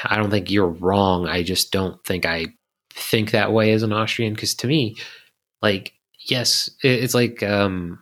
I 0.04 0.16
don't 0.16 0.30
think 0.30 0.50
you're 0.50 0.66
wrong. 0.66 1.28
I 1.28 1.42
just 1.42 1.72
don't 1.72 2.02
think 2.04 2.26
I 2.26 2.46
think 2.92 3.30
that 3.30 3.52
way 3.52 3.72
as 3.72 3.82
an 3.82 3.92
Austrian 3.92 4.34
because 4.34 4.54
to 4.56 4.66
me, 4.66 4.96
like 5.62 5.94
yes, 6.18 6.68
it's 6.82 7.14
like 7.14 7.42
um 7.42 8.00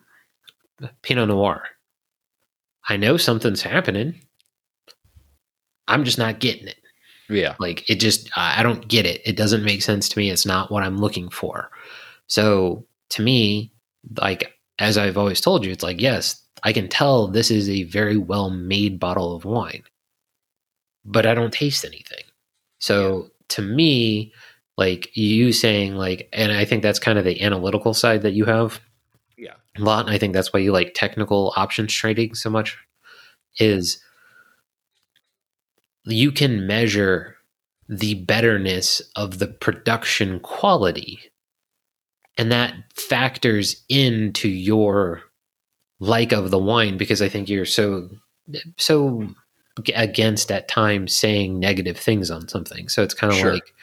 Pinot 1.03 1.29
Noir. 1.29 1.62
I 2.88 2.97
know 2.97 3.17
something's 3.17 3.62
happening. 3.62 4.20
I'm 5.87 6.04
just 6.04 6.19
not 6.19 6.40
getting 6.40 6.69
it. 6.69 6.82
Yeah. 7.33 7.55
Like 7.59 7.89
it 7.89 7.97
just, 7.97 8.31
I 8.37 8.62
don't 8.62 8.87
get 8.89 9.07
it. 9.07 9.21
It 9.25 9.37
doesn't 9.37 9.65
make 9.65 9.83
sense 9.83 10.09
to 10.11 10.19
me. 10.19 10.31
It's 10.31 10.47
not 10.47 10.71
what 10.71 10.83
I'm 10.83 10.99
looking 10.99 11.29
for. 11.29 11.71
So 12.27 12.87
to 13.11 13.23
me, 13.23 13.73
like, 14.19 14.53
as 14.79 14.99
I've 14.99 15.19
always 15.19 15.41
told 15.41 15.65
you, 15.65 15.73
it's 15.73 15.83
like, 15.83 16.01
yes, 16.01 16.43
I 16.62 16.73
can 16.73 16.89
tell 16.89 17.27
this 17.27 17.51
is 17.51 17.69
a 17.69 17.85
very 17.85 18.17
well 18.17 18.51
made 18.51 18.99
bottle 18.99 19.35
of 19.35 19.45
wine, 19.45 19.83
but 21.05 21.27
I 21.27 21.35
don't 21.35 21.53
taste 21.53 21.85
anything. 21.85 22.25
So 22.79 23.23
yeah. 23.23 23.29
to 23.49 23.62
me, 23.62 24.33
like 24.77 25.17
you 25.17 25.53
saying, 25.53 25.97
like, 25.97 26.29
and 26.33 26.53
I 26.53 26.65
think 26.65 26.83
that's 26.83 26.99
kind 26.99 27.19
of 27.19 27.25
the 27.25 27.43
analytical 27.43 27.95
side 27.95 28.23
that 28.23 28.33
you 28.33 28.45
have 28.45 28.81
yeah 29.43 29.55
a 29.77 29.81
lot 29.81 30.07
and 30.07 30.15
i 30.15 30.19
think 30.19 30.33
that's 30.33 30.53
why 30.53 30.61
you 30.61 30.73
like 30.73 30.93
technical 30.95 31.53
options 31.57 31.93
trading 31.93 32.35
so 32.35 32.49
much 32.49 32.79
is 33.59 34.03
you 36.04 36.32
can 36.32 36.66
measure 36.66 37.37
the 37.88 38.14
betterness 38.14 39.02
of 39.16 39.38
the 39.38 39.47
production 39.47 40.40
quality 40.40 41.18
and 42.38 42.50
that 42.50 42.75
factors 42.94 43.85
into 43.88 44.49
your 44.49 45.23
like 46.00 46.32
of 46.32 46.50
the 46.50 46.59
wine 46.59 46.97
because 46.97 47.21
i 47.21 47.28
think 47.28 47.49
you're 47.49 47.64
so 47.64 48.09
so 48.78 49.26
against 49.94 50.50
at 50.50 50.68
times 50.68 51.14
saying 51.14 51.59
negative 51.59 51.97
things 51.97 52.30
on 52.30 52.49
something 52.49 52.88
so 52.88 53.02
it's 53.02 53.14
kind 53.14 53.32
of 53.32 53.38
sure. 53.38 53.54
like 53.54 53.75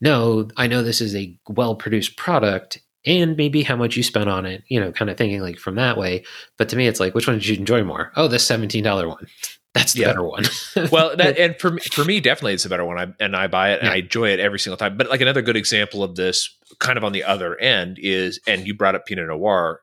no 0.00 0.48
i 0.56 0.66
know 0.66 0.82
this 0.82 1.00
is 1.00 1.14
a 1.14 1.36
well 1.48 1.74
produced 1.74 2.16
product 2.16 2.80
and 3.06 3.36
maybe 3.36 3.62
how 3.62 3.76
much 3.76 3.96
you 3.96 4.02
spent 4.02 4.28
on 4.28 4.44
it, 4.44 4.62
you 4.68 4.78
know, 4.78 4.92
kind 4.92 5.10
of 5.10 5.16
thinking 5.16 5.40
like 5.40 5.58
from 5.58 5.76
that 5.76 5.96
way. 5.96 6.24
But 6.58 6.68
to 6.68 6.76
me, 6.76 6.86
it's 6.86 7.00
like, 7.00 7.14
which 7.14 7.26
one 7.26 7.38
did 7.38 7.46
you 7.46 7.56
enjoy 7.56 7.82
more? 7.82 8.12
Oh, 8.16 8.28
this 8.28 8.46
$17 8.46 9.08
one. 9.08 9.26
That's 9.74 9.92
the 9.92 10.00
yeah. 10.00 10.08
better 10.08 10.24
one. 10.24 10.44
well, 10.90 11.16
that, 11.16 11.38
and 11.38 11.58
for 11.58 11.70
me, 11.70 11.80
for 11.92 12.04
me, 12.04 12.20
definitely 12.20 12.54
it's 12.54 12.64
a 12.64 12.68
better 12.68 12.84
one. 12.84 12.98
I, 12.98 13.12
and 13.22 13.36
I 13.36 13.46
buy 13.46 13.72
it 13.72 13.80
and 13.80 13.86
yeah. 13.86 13.94
I 13.94 13.96
enjoy 13.96 14.30
it 14.30 14.40
every 14.40 14.58
single 14.58 14.76
time. 14.76 14.96
But 14.96 15.08
like 15.08 15.20
another 15.20 15.42
good 15.42 15.56
example 15.56 16.02
of 16.02 16.16
this 16.16 16.56
kind 16.78 16.98
of 16.98 17.04
on 17.04 17.12
the 17.12 17.24
other 17.24 17.58
end 17.58 17.98
is, 18.00 18.40
and 18.46 18.66
you 18.66 18.74
brought 18.74 18.94
up 18.94 19.06
Pinot 19.06 19.28
Noir. 19.28 19.80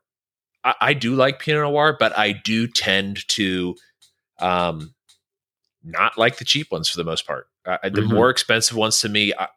I, 0.64 0.76
I 0.82 0.94
do 0.94 1.16
like 1.16 1.40
Pinot 1.40 1.64
Noir, 1.64 1.96
but 1.98 2.18
I 2.18 2.34
do 2.34 2.68
tend 2.68 3.28
to, 3.30 3.76
um, 4.40 4.94
not 5.84 6.18
like 6.18 6.38
the 6.38 6.46
cheap 6.46 6.72
ones 6.72 6.90
for 6.90 6.98
the 6.98 7.06
most 7.06 7.26
part. 7.26 7.48
Uh, 7.66 7.78
the 7.84 8.02
mm-hmm. 8.02 8.14
more 8.14 8.30
expensive 8.30 8.76
ones 8.76 9.00
to 9.02 9.10
me, 9.10 9.34
I, 9.38 9.48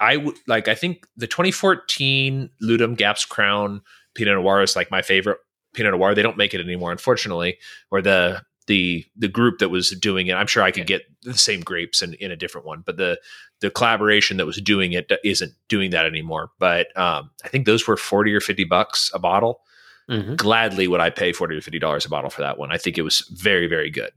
I 0.00 0.16
would 0.16 0.36
like. 0.46 0.68
I 0.68 0.74
think 0.74 1.06
the 1.16 1.26
2014 1.26 2.50
Lutum 2.62 2.96
Gap's 2.96 3.24
Crown 3.24 3.80
Pinot 4.14 4.34
Noir 4.34 4.62
is 4.62 4.76
like 4.76 4.90
my 4.90 5.02
favorite 5.02 5.38
Pinot 5.74 5.94
Noir. 5.94 6.14
They 6.14 6.22
don't 6.22 6.36
make 6.36 6.54
it 6.54 6.60
anymore, 6.60 6.92
unfortunately. 6.92 7.58
Or 7.90 8.02
the 8.02 8.42
the 8.68 9.04
the 9.16 9.28
group 9.28 9.58
that 9.58 9.70
was 9.70 9.90
doing 9.90 10.28
it. 10.28 10.34
I'm 10.34 10.46
sure 10.46 10.62
I 10.62 10.70
could 10.70 10.86
get 10.86 11.02
the 11.22 11.36
same 11.36 11.60
grapes 11.60 12.02
in, 12.02 12.14
in 12.14 12.30
a 12.30 12.36
different 12.36 12.66
one, 12.66 12.82
but 12.86 12.96
the 12.96 13.18
the 13.60 13.70
collaboration 13.70 14.36
that 14.36 14.46
was 14.46 14.60
doing 14.60 14.92
it 14.92 15.10
isn't 15.24 15.52
doing 15.68 15.90
that 15.90 16.06
anymore. 16.06 16.50
But 16.60 16.96
um, 16.96 17.30
I 17.44 17.48
think 17.48 17.66
those 17.66 17.88
were 17.88 17.96
forty 17.96 18.32
or 18.32 18.40
fifty 18.40 18.64
bucks 18.64 19.10
a 19.12 19.18
bottle. 19.18 19.62
Mm-hmm. 20.08 20.36
Gladly 20.36 20.86
would 20.86 21.00
I 21.00 21.10
pay 21.10 21.32
forty 21.32 21.56
to 21.56 21.60
fifty 21.60 21.80
dollars 21.80 22.06
a 22.06 22.08
bottle 22.08 22.30
for 22.30 22.42
that 22.42 22.58
one. 22.58 22.70
I 22.70 22.78
think 22.78 22.98
it 22.98 23.02
was 23.02 23.26
very 23.32 23.66
very 23.66 23.90
good. 23.90 24.12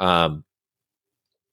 Um, 0.00 0.44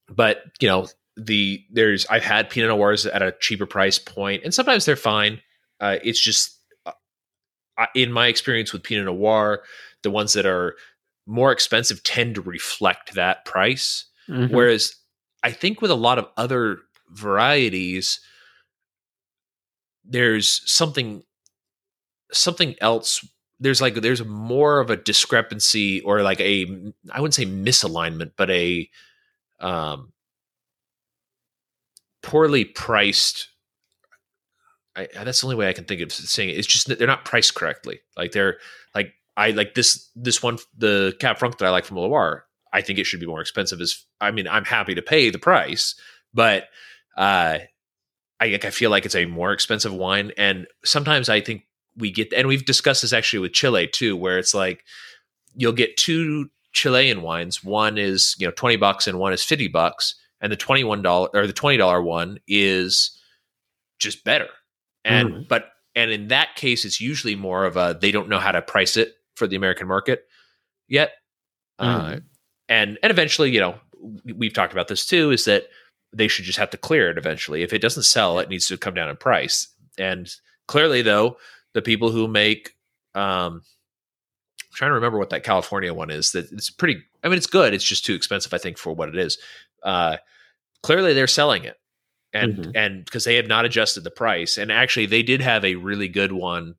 but 0.10 0.44
you 0.60 0.68
know 0.68 0.88
the 1.18 1.64
there's 1.72 2.06
I've 2.08 2.24
had 2.24 2.50
Pinot 2.50 2.70
Noirs 2.70 3.06
at 3.06 3.22
a 3.22 3.36
cheaper 3.40 3.66
price 3.66 4.00
point, 4.00 4.44
and 4.44 4.54
sometimes 4.54 4.86
they're 4.86 4.96
fine. 4.96 5.42
Uh, 5.80 5.98
it's 6.04 6.20
just 6.20 6.58
uh, 6.86 7.86
in 7.94 8.14
my 8.14 8.28
experience 8.28 8.72
with 8.72 8.84
Pinot 8.84 9.06
Noir, 9.06 9.64
the 10.04 10.12
ones 10.12 10.34
that 10.34 10.46
are 10.46 10.76
more 11.26 11.52
expensive 11.52 12.04
tend 12.04 12.36
to 12.36 12.42
reflect 12.42 13.14
that 13.16 13.46
price. 13.46 14.06
Mm-hmm. 14.30 14.54
Whereas 14.54 14.96
I 15.44 15.52
think 15.52 15.82
with 15.82 15.92
a 15.92 15.96
lot 15.96 16.20
of 16.20 16.28
other 16.38 16.80
varieties, 17.10 18.20
there's 20.04 20.62
something 20.72 21.24
something 22.32 22.76
else. 22.82 23.26
There's 23.60 23.82
like 23.82 23.96
there's 23.96 24.24
more 24.26 24.80
of 24.80 24.90
a 24.90 24.98
discrepancy 24.98 26.02
or 26.02 26.22
like 26.22 26.42
a 26.42 26.66
I 27.12 27.22
wouldn't 27.22 27.36
say 27.36 27.46
misalignment, 27.46 28.32
but 28.36 28.50
a 28.50 28.90
um 29.60 30.12
poorly 32.22 32.66
priced 32.66 33.50
I, 34.96 35.08
that's 35.12 35.42
the 35.42 35.48
only 35.48 35.56
way 35.56 35.68
I 35.68 35.74
can 35.74 35.86
think 35.86 36.02
of 36.02 36.12
saying 36.12 36.50
it. 36.50 36.58
It's 36.58 36.68
just 36.68 36.88
they're 36.88 37.08
not 37.08 37.26
priced 37.26 37.56
correctly. 37.56 38.02
Like 38.16 38.32
they're 38.32 38.58
like 38.94 39.14
I 39.36 39.52
like 39.52 39.74
this 39.74 40.10
this 40.16 40.44
one 40.44 40.60
the 40.78 41.16
Cab 41.20 41.38
Franc 41.38 41.58
that 41.58 41.66
I 41.66 41.72
like 41.72 41.86
from 41.86 41.98
Loire. 41.98 42.46
I 42.72 42.82
think 42.82 43.00
it 43.00 43.06
should 43.06 43.20
be 43.20 43.26
more 43.26 43.42
expensive. 43.42 43.82
Is 43.82 44.06
I 44.22 44.32
mean 44.32 44.48
I'm 44.48 44.66
happy 44.66 44.96
to 44.96 45.02
pay 45.02 45.30
the 45.30 45.40
price, 45.40 45.96
but 46.34 46.66
uh, 47.18 47.60
I 48.40 48.46
I 48.46 48.70
feel 48.70 48.92
like 48.92 49.06
it's 49.06 49.16
a 49.16 49.26
more 49.26 49.52
expensive 49.52 49.94
wine, 49.94 50.32
and 50.38 50.68
sometimes 50.86 51.30
I 51.30 51.42
think 51.42 51.64
we 51.96 52.12
get 52.12 52.34
and 52.34 52.48
we've 52.48 52.66
discussed 52.66 53.02
this 53.02 53.14
actually 53.14 53.40
with 53.40 53.54
Chile 53.54 53.88
too, 53.88 54.16
where 54.16 54.38
it's 54.38 54.54
like 54.54 54.84
you'll 55.56 55.74
get 55.74 55.98
two 55.98 56.50
Chilean 56.74 57.22
wines. 57.22 57.64
One 57.64 57.98
is 57.98 58.36
you 58.38 58.48
know 58.48 58.54
twenty 58.54 58.76
bucks 58.76 59.08
and 59.08 59.20
one 59.20 59.34
is 59.34 59.44
fifty 59.44 59.68
bucks, 59.68 60.16
and 60.42 60.52
the 60.52 60.58
twenty 60.58 60.84
one 60.84 61.02
dollar 61.02 61.30
or 61.34 61.48
the 61.48 61.54
twenty 61.54 61.78
dollar 61.78 62.02
one 62.02 62.40
is 62.48 63.18
just 64.00 64.24
better. 64.24 64.50
And 65.06 65.30
mm. 65.30 65.48
but 65.48 65.70
and 65.96 66.12
in 66.12 66.28
that 66.28 66.56
case, 66.56 66.86
it's 66.86 67.02
usually 67.02 67.36
more 67.36 67.66
of 67.66 67.78
a 67.78 67.98
they 68.00 68.12
don't 68.12 68.30
know 68.30 68.40
how 68.40 68.52
to 68.52 68.62
price 68.62 68.98
it 68.98 69.16
for 69.36 69.48
the 69.48 69.56
American 69.56 69.88
market 69.88 70.26
yet. 70.88 71.12
Uh, 71.80 72.00
mm-hmm. 72.00 72.18
and 72.70 73.00
and 73.02 73.12
eventually, 73.12 73.52
you 73.52 73.60
know, 73.60 73.76
we've 74.36 74.54
talked 74.54 74.74
about 74.74 74.88
this 74.88 75.06
too, 75.06 75.32
is 75.32 75.46
that 75.46 75.66
they 76.14 76.28
should 76.28 76.46
just 76.46 76.60
have 76.60 76.70
to 76.70 76.78
clear 76.78 77.10
it 77.10 77.18
eventually. 77.18 77.64
If 77.64 77.74
it 77.74 77.82
doesn't 77.82 78.04
sell, 78.04 78.40
it 78.40 78.50
needs 78.50 78.68
to 78.68 78.78
come 78.78 78.94
down 78.94 79.10
in 79.10 79.18
price. 79.18 79.68
And 79.98 80.30
clearly, 80.68 81.02
though, 81.02 81.38
the 81.74 81.82
people 81.82 82.12
who 82.12 82.28
make 82.28 82.76
um, 83.16 83.62
I'm 84.74 84.76
trying 84.76 84.90
to 84.90 84.96
remember 84.96 85.20
what 85.20 85.30
that 85.30 85.44
California 85.44 85.94
one 85.94 86.10
is. 86.10 86.32
That 86.32 86.52
it's 86.52 86.72
pretty. 86.72 87.04
I 87.24 87.28
mean, 87.28 87.38
it's 87.38 87.48
good. 87.48 87.74
It's 87.74 87.84
just 87.84 88.06
too 88.06 88.16
expensive, 88.16 88.54
I 88.54 88.58
think, 88.58 88.78
for 88.78 88.94
what 88.94 89.10
it 89.10 89.18
is. 89.18 89.38
Uh, 89.84 90.18
clearly, 90.82 91.14
they're 91.14 91.28
selling 91.28 91.64
it, 91.64 91.78
and 92.34 92.58
mm-hmm. 92.58 92.72
and 92.74 93.06
because 93.06 93.24
they 93.24 93.36
have 93.36 93.48
not 93.48 93.66
adjusted 93.66 94.04
the 94.04 94.10
price. 94.10 94.58
And 94.58 94.72
actually, 94.72 95.06
they 95.06 95.22
did 95.22 95.42
have 95.42 95.64
a 95.64 95.76
really 95.76 96.08
good 96.08 96.32
one 96.32 96.76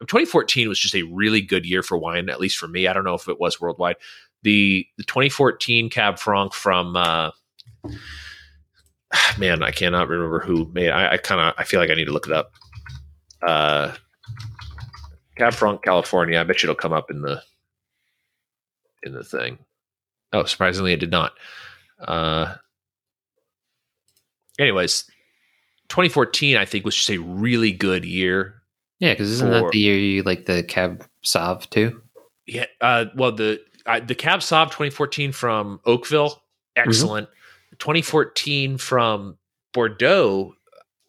2014 0.00 0.68
was 0.68 0.78
just 0.78 0.94
a 0.94 1.02
really 1.02 1.40
good 1.40 1.66
year 1.66 1.82
for 1.82 1.98
wine, 1.98 2.28
at 2.28 2.40
least 2.40 2.58
for 2.58 2.68
me. 2.68 2.86
I 2.86 2.92
don't 2.92 3.04
know 3.04 3.14
if 3.14 3.28
it 3.28 3.40
was 3.40 3.60
worldwide. 3.60 3.96
The 4.42 4.86
the 4.96 5.04
2014 5.04 5.90
Cab 5.90 6.18
Franc 6.18 6.52
from 6.52 6.96
uh, 6.96 7.32
man, 9.38 9.62
I 9.62 9.70
cannot 9.70 10.08
remember 10.08 10.40
who 10.40 10.70
made. 10.72 10.90
I, 10.90 11.14
I 11.14 11.16
kind 11.16 11.40
of 11.40 11.54
I 11.58 11.64
feel 11.64 11.80
like 11.80 11.90
I 11.90 11.94
need 11.94 12.06
to 12.06 12.12
look 12.12 12.26
it 12.26 12.32
up. 12.32 12.52
Uh, 13.42 13.94
Cab 15.36 15.54
Franc, 15.54 15.82
California. 15.82 16.40
I 16.40 16.44
bet 16.44 16.62
you 16.62 16.68
it'll 16.68 16.80
come 16.80 16.92
up 16.92 17.10
in 17.10 17.22
the 17.22 17.42
in 19.02 19.12
the 19.12 19.24
thing. 19.24 19.58
Oh, 20.32 20.44
surprisingly, 20.44 20.92
it 20.92 21.00
did 21.00 21.10
not. 21.10 21.32
Uh, 22.00 22.54
anyways, 24.58 25.04
2014 25.88 26.56
I 26.56 26.64
think 26.64 26.84
was 26.84 26.94
just 26.94 27.10
a 27.10 27.18
really 27.18 27.72
good 27.72 28.04
year 28.04 28.57
yeah, 28.98 29.12
because 29.12 29.30
isn't 29.30 29.48
for, 29.48 29.62
that 29.62 29.72
the 29.72 29.78
year 29.78 29.96
you 29.96 30.22
like 30.22 30.46
the 30.46 30.62
Cab 30.62 31.06
Sauv 31.24 31.68
too? 31.70 32.00
Yeah. 32.46 32.66
Uh, 32.80 33.06
well, 33.14 33.32
the 33.32 33.60
uh, 33.86 34.00
the 34.00 34.14
Cab 34.14 34.40
Sauv 34.40 34.66
2014 34.66 35.32
from 35.32 35.80
Oakville, 35.84 36.30
mm-hmm. 36.30 36.88
excellent. 36.88 37.28
Mm-hmm. 37.28 37.34
2014 37.78 38.78
from 38.78 39.36
Bordeaux, 39.72 40.54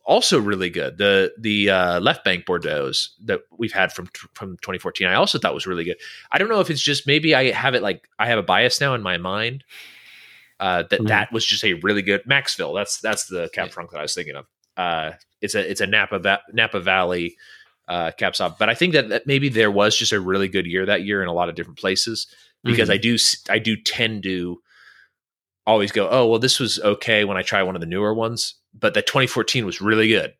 also 0.09 0.39
really 0.39 0.69
good. 0.69 0.97
The 0.97 1.33
the 1.37 1.69
uh, 1.69 1.99
left 1.99 2.23
bank 2.23 2.45
Bordeaux's 2.45 3.15
that 3.25 3.41
we've 3.57 3.71
had 3.71 3.93
from 3.93 4.07
from 4.33 4.57
2014, 4.57 5.07
I 5.07 5.13
also 5.13 5.39
thought 5.39 5.53
was 5.53 5.67
really 5.67 5.83
good. 5.83 5.97
I 6.31 6.37
don't 6.37 6.49
know 6.49 6.59
if 6.59 6.69
it's 6.69 6.81
just 6.81 7.07
maybe 7.07 7.35
I 7.35 7.51
have 7.51 7.75
it 7.75 7.83
like 7.83 8.07
I 8.17 8.27
have 8.27 8.39
a 8.39 8.43
bias 8.43 8.81
now 8.81 8.93
in 8.95 9.01
my 9.01 9.17
mind 9.17 9.63
uh, 10.59 10.83
that 10.89 10.91
mm-hmm. 10.91 11.07
that 11.07 11.31
was 11.31 11.45
just 11.45 11.63
a 11.63 11.73
really 11.73 12.01
good 12.01 12.23
Maxville. 12.25 12.75
That's 12.75 12.99
that's 12.99 13.25
the 13.27 13.49
Cab 13.53 13.69
Franc 13.69 13.91
that 13.91 13.99
I 13.99 14.03
was 14.03 14.13
thinking 14.13 14.35
of. 14.35 14.45
Uh, 14.75 15.11
it's 15.41 15.55
a 15.55 15.69
it's 15.69 15.81
a 15.81 15.87
Napa 15.87 16.19
Va- 16.19 16.43
Napa 16.53 16.79
Valley 16.79 17.35
uh, 17.89 18.11
Cab 18.11 18.33
Sauv. 18.33 18.57
But 18.57 18.69
I 18.69 18.75
think 18.75 18.93
that, 18.93 19.09
that 19.09 19.27
maybe 19.27 19.49
there 19.49 19.71
was 19.71 19.97
just 19.97 20.13
a 20.13 20.19
really 20.19 20.47
good 20.47 20.65
year 20.65 20.85
that 20.85 21.03
year 21.03 21.21
in 21.21 21.27
a 21.27 21.33
lot 21.33 21.49
of 21.49 21.55
different 21.55 21.79
places 21.79 22.27
because 22.63 22.89
mm-hmm. 22.89 22.93
I 22.93 22.97
do 22.97 23.17
I 23.49 23.59
do 23.59 23.75
tend 23.75 24.23
to 24.23 24.61
always 25.65 25.91
go, 25.91 26.07
oh 26.09 26.27
well, 26.27 26.39
this 26.39 26.59
was 26.59 26.79
okay 26.79 27.25
when 27.25 27.37
I 27.37 27.41
try 27.41 27.63
one 27.63 27.75
of 27.75 27.81
the 27.81 27.87
newer 27.87 28.13
ones, 28.13 28.55
but 28.77 28.93
that 28.93 29.07
2014 29.07 29.65
was 29.65 29.81
really 29.81 30.07
good. 30.07 30.33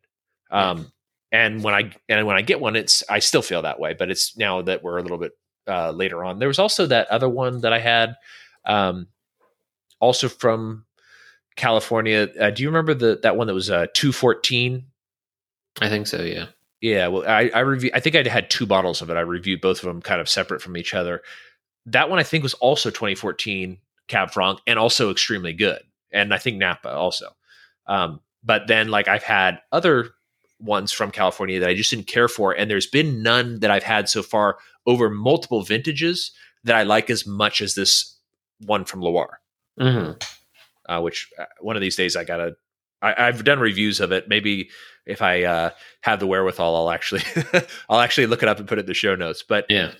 Um, 0.50 0.92
and 1.32 1.62
when 1.62 1.74
I 1.74 1.92
and 2.08 2.26
when 2.26 2.36
I 2.36 2.42
get 2.42 2.60
one, 2.60 2.76
it's 2.76 3.02
I 3.08 3.18
still 3.18 3.42
feel 3.42 3.62
that 3.62 3.80
way, 3.80 3.94
but 3.94 4.10
it's 4.10 4.36
now 4.36 4.62
that 4.62 4.82
we're 4.82 4.98
a 4.98 5.02
little 5.02 5.18
bit 5.18 5.32
uh, 5.68 5.90
later 5.90 6.24
on. 6.24 6.38
There 6.38 6.48
was 6.48 6.58
also 6.58 6.86
that 6.86 7.08
other 7.08 7.28
one 7.28 7.60
that 7.60 7.72
I 7.72 7.78
had, 7.78 8.16
um, 8.64 9.08
also 10.00 10.28
from 10.28 10.84
California. 11.56 12.28
Uh, 12.38 12.50
do 12.50 12.62
you 12.62 12.68
remember 12.68 12.94
the 12.94 13.20
that 13.22 13.36
one 13.36 13.46
that 13.46 13.54
was 13.54 13.70
uh, 13.70 13.86
214? 13.94 14.84
I 15.80 15.88
think 15.88 16.06
so. 16.06 16.22
Yeah. 16.22 16.46
Yeah, 16.80 17.08
well, 17.08 17.28
I, 17.28 17.50
I 17.54 17.60
review. 17.60 17.90
I 17.92 18.00
think 18.00 18.16
I 18.16 18.28
had 18.28 18.48
two 18.48 18.66
bottles 18.66 19.02
of 19.02 19.10
it. 19.10 19.16
I 19.16 19.20
reviewed 19.20 19.60
both 19.60 19.78
of 19.78 19.84
them 19.84 20.00
kind 20.00 20.20
of 20.20 20.28
separate 20.28 20.62
from 20.62 20.76
each 20.76 20.94
other. 20.94 21.22
That 21.86 22.08
one 22.08 22.18
I 22.18 22.22
think 22.22 22.42
was 22.42 22.54
also 22.54 22.90
2014 22.90 23.78
Cab 24.08 24.30
Franc 24.30 24.60
and 24.66 24.78
also 24.78 25.10
extremely 25.10 25.52
good. 25.52 25.80
And 26.12 26.32
I 26.34 26.38
think 26.38 26.56
Napa 26.56 26.90
also. 26.90 27.28
Um, 27.86 28.20
but 28.42 28.66
then 28.66 28.88
like 28.88 29.08
I've 29.08 29.22
had 29.22 29.60
other 29.72 30.10
ones 30.58 30.92
from 30.92 31.10
California 31.10 31.60
that 31.60 31.68
I 31.68 31.74
just 31.74 31.90
didn't 31.90 32.06
care 32.06 32.28
for, 32.28 32.52
and 32.52 32.70
there's 32.70 32.86
been 32.86 33.22
none 33.22 33.60
that 33.60 33.70
I've 33.70 33.82
had 33.82 34.08
so 34.08 34.22
far 34.22 34.58
over 34.86 35.10
multiple 35.10 35.62
vintages 35.62 36.32
that 36.64 36.76
I 36.76 36.82
like 36.82 37.10
as 37.10 37.26
much 37.26 37.60
as 37.60 37.74
this 37.74 38.16
one 38.66 38.84
from 38.84 39.00
Loire. 39.00 39.40
Mm-hmm. 39.78 40.12
Uh, 40.88 41.00
which 41.00 41.28
uh, 41.38 41.44
one 41.60 41.76
of 41.76 41.82
these 41.82 41.96
days 41.96 42.16
I 42.16 42.24
gotta. 42.24 42.56
I, 43.02 43.14
I've 43.26 43.44
done 43.44 43.58
reviews 43.60 44.00
of 44.00 44.12
it. 44.12 44.28
Maybe 44.28 44.70
if 45.06 45.22
I 45.22 45.44
uh, 45.44 45.70
have 46.02 46.20
the 46.20 46.26
wherewithal, 46.26 46.76
I'll 46.76 46.90
actually 46.90 47.22
I'll 47.88 48.00
actually 48.00 48.26
look 48.26 48.42
it 48.42 48.48
up 48.48 48.58
and 48.58 48.68
put 48.68 48.78
it 48.78 48.82
in 48.82 48.86
the 48.86 48.94
show 48.94 49.14
notes. 49.14 49.42
But 49.42 49.66
yeah, 49.68 49.92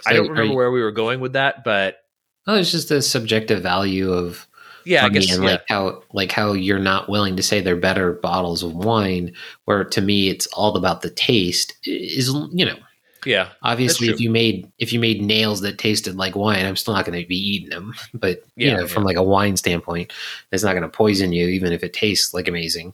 so 0.00 0.10
I 0.10 0.12
don't 0.14 0.28
remember 0.28 0.52
you, 0.52 0.56
where 0.56 0.70
we 0.70 0.82
were 0.82 0.92
going 0.92 1.20
with 1.20 1.34
that, 1.34 1.64
but 1.64 1.98
oh, 2.46 2.56
it's 2.56 2.72
just 2.72 2.88
the 2.88 3.02
subjective 3.02 3.62
value 3.62 4.12
of 4.12 4.46
yeah, 4.84 5.04
I 5.04 5.10
guess 5.10 5.30
and 5.30 5.44
yeah. 5.44 5.50
like 5.50 5.64
how 5.68 6.02
like 6.12 6.32
how 6.32 6.52
you're 6.52 6.78
not 6.78 7.08
willing 7.08 7.36
to 7.36 7.42
say 7.42 7.60
they're 7.60 7.76
better 7.76 8.12
bottles 8.14 8.62
of 8.62 8.74
wine. 8.74 9.34
Where 9.66 9.84
to 9.84 10.00
me, 10.00 10.28
it's 10.28 10.46
all 10.48 10.76
about 10.76 11.02
the 11.02 11.10
taste. 11.10 11.74
Is 11.84 12.32
you 12.52 12.64
know. 12.64 12.76
Yeah, 13.24 13.50
obviously, 13.62 14.08
if 14.08 14.20
you 14.20 14.30
made 14.30 14.70
if 14.78 14.92
you 14.92 15.00
made 15.00 15.22
nails 15.22 15.60
that 15.62 15.78
tasted 15.78 16.16
like 16.16 16.36
wine, 16.36 16.64
I'm 16.64 16.76
still 16.76 16.94
not 16.94 17.04
going 17.04 17.20
to 17.20 17.28
be 17.28 17.36
eating 17.36 17.70
them. 17.70 17.94
But 18.14 18.44
you 18.56 18.68
yeah, 18.68 18.76
know, 18.76 18.86
from 18.86 19.04
like 19.04 19.16
a 19.16 19.22
wine 19.22 19.56
standpoint, 19.56 20.12
it's 20.52 20.62
not 20.62 20.72
going 20.72 20.82
to 20.82 20.88
poison 20.88 21.32
you, 21.32 21.48
even 21.48 21.72
if 21.72 21.82
it 21.82 21.92
tastes 21.92 22.34
like 22.34 22.48
amazing. 22.48 22.92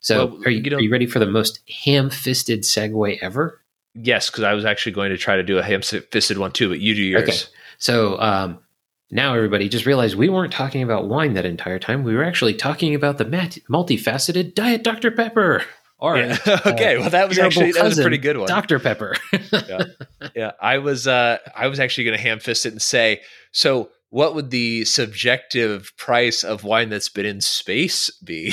So, 0.00 0.26
well, 0.26 0.42
are, 0.46 0.50
you, 0.50 0.60
you 0.62 0.70
know, 0.70 0.76
are 0.76 0.80
you 0.80 0.92
ready 0.92 1.06
for 1.06 1.18
the 1.18 1.26
most 1.26 1.60
ham 1.84 2.10
fisted 2.10 2.62
segue 2.62 3.18
ever? 3.22 3.60
Yes, 3.94 4.30
because 4.30 4.44
I 4.44 4.54
was 4.54 4.64
actually 4.64 4.92
going 4.92 5.10
to 5.10 5.18
try 5.18 5.36
to 5.36 5.42
do 5.42 5.58
a 5.58 5.62
ham 5.62 5.82
fisted 5.82 6.38
one 6.38 6.52
too, 6.52 6.68
but 6.68 6.80
you 6.80 6.94
do 6.94 7.02
yours. 7.02 7.22
Okay. 7.28 7.38
So, 7.78 8.20
um, 8.20 8.58
now 9.10 9.34
everybody 9.34 9.68
just 9.68 9.84
realized 9.84 10.16
we 10.16 10.30
weren't 10.30 10.52
talking 10.52 10.82
about 10.82 11.06
wine 11.06 11.34
that 11.34 11.44
entire 11.44 11.78
time. 11.78 12.02
We 12.02 12.14
were 12.14 12.24
actually 12.24 12.54
talking 12.54 12.94
about 12.94 13.18
the 13.18 13.26
multifaceted 13.26 14.54
Diet 14.54 14.82
Dr. 14.82 15.10
Pepper. 15.10 15.64
All 16.02 16.10
right. 16.10 16.36
Yeah. 16.44 16.58
okay. 16.66 16.96
Uh, 16.96 17.00
well, 17.02 17.10
that 17.10 17.28
was 17.28 17.38
actually 17.38 17.70
that 17.72 17.84
was 17.84 17.96
a 17.96 18.02
pretty 18.02 18.18
good 18.18 18.36
one. 18.36 18.48
Dr. 18.48 18.80
Pepper. 18.80 19.14
yeah. 19.52 19.84
yeah. 20.34 20.50
I 20.60 20.78
was 20.78 21.06
uh, 21.06 21.38
I 21.54 21.68
was 21.68 21.78
actually 21.78 22.04
going 22.04 22.16
to 22.16 22.22
ham 22.22 22.40
fist 22.40 22.66
it 22.66 22.72
and 22.72 22.82
say 22.82 23.20
so 23.52 23.88
what 24.10 24.34
would 24.34 24.50
the 24.50 24.84
subjective 24.84 25.92
price 25.96 26.42
of 26.42 26.64
wine 26.64 26.90
that's 26.90 27.08
been 27.08 27.24
in 27.24 27.40
space 27.40 28.10
be? 28.24 28.52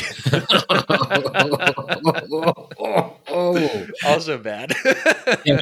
oh, 2.78 3.88
also 4.06 4.38
bad. 4.38 4.74
yeah. 5.44 5.60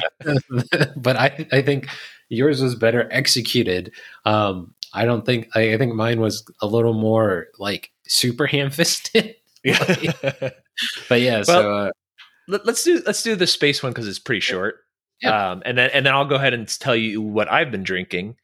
But 0.94 1.16
I, 1.16 1.46
I 1.50 1.62
think 1.62 1.88
yours 2.28 2.62
was 2.62 2.74
better 2.74 3.08
executed. 3.10 3.92
Um, 4.26 4.74
I 4.92 5.06
don't 5.06 5.24
think 5.24 5.48
I, 5.56 5.72
I 5.72 5.78
think 5.78 5.94
mine 5.94 6.20
was 6.20 6.44
a 6.60 6.66
little 6.66 6.94
more 6.94 7.46
like 7.58 7.90
super 8.06 8.46
ham 8.46 8.70
fisted. 8.70 9.36
Yeah. 9.64 10.50
but 11.08 11.20
yeah, 11.20 11.42
so 11.42 11.72
uh, 11.72 11.90
Let, 12.46 12.66
us 12.68 12.84
do 12.84 13.02
let's 13.04 13.22
do 13.22 13.34
the 13.34 13.46
space 13.46 13.82
one 13.82 13.92
because 13.92 14.06
it's 14.06 14.18
pretty 14.18 14.40
short. 14.40 14.76
Yeah. 15.20 15.50
Um, 15.50 15.62
and 15.64 15.76
then 15.76 15.90
and 15.92 16.06
then 16.06 16.14
I'll 16.14 16.24
go 16.26 16.36
ahead 16.36 16.54
and 16.54 16.68
tell 16.68 16.94
you 16.94 17.20
what 17.20 17.50
I've 17.50 17.70
been 17.70 17.82
drinking 17.82 18.36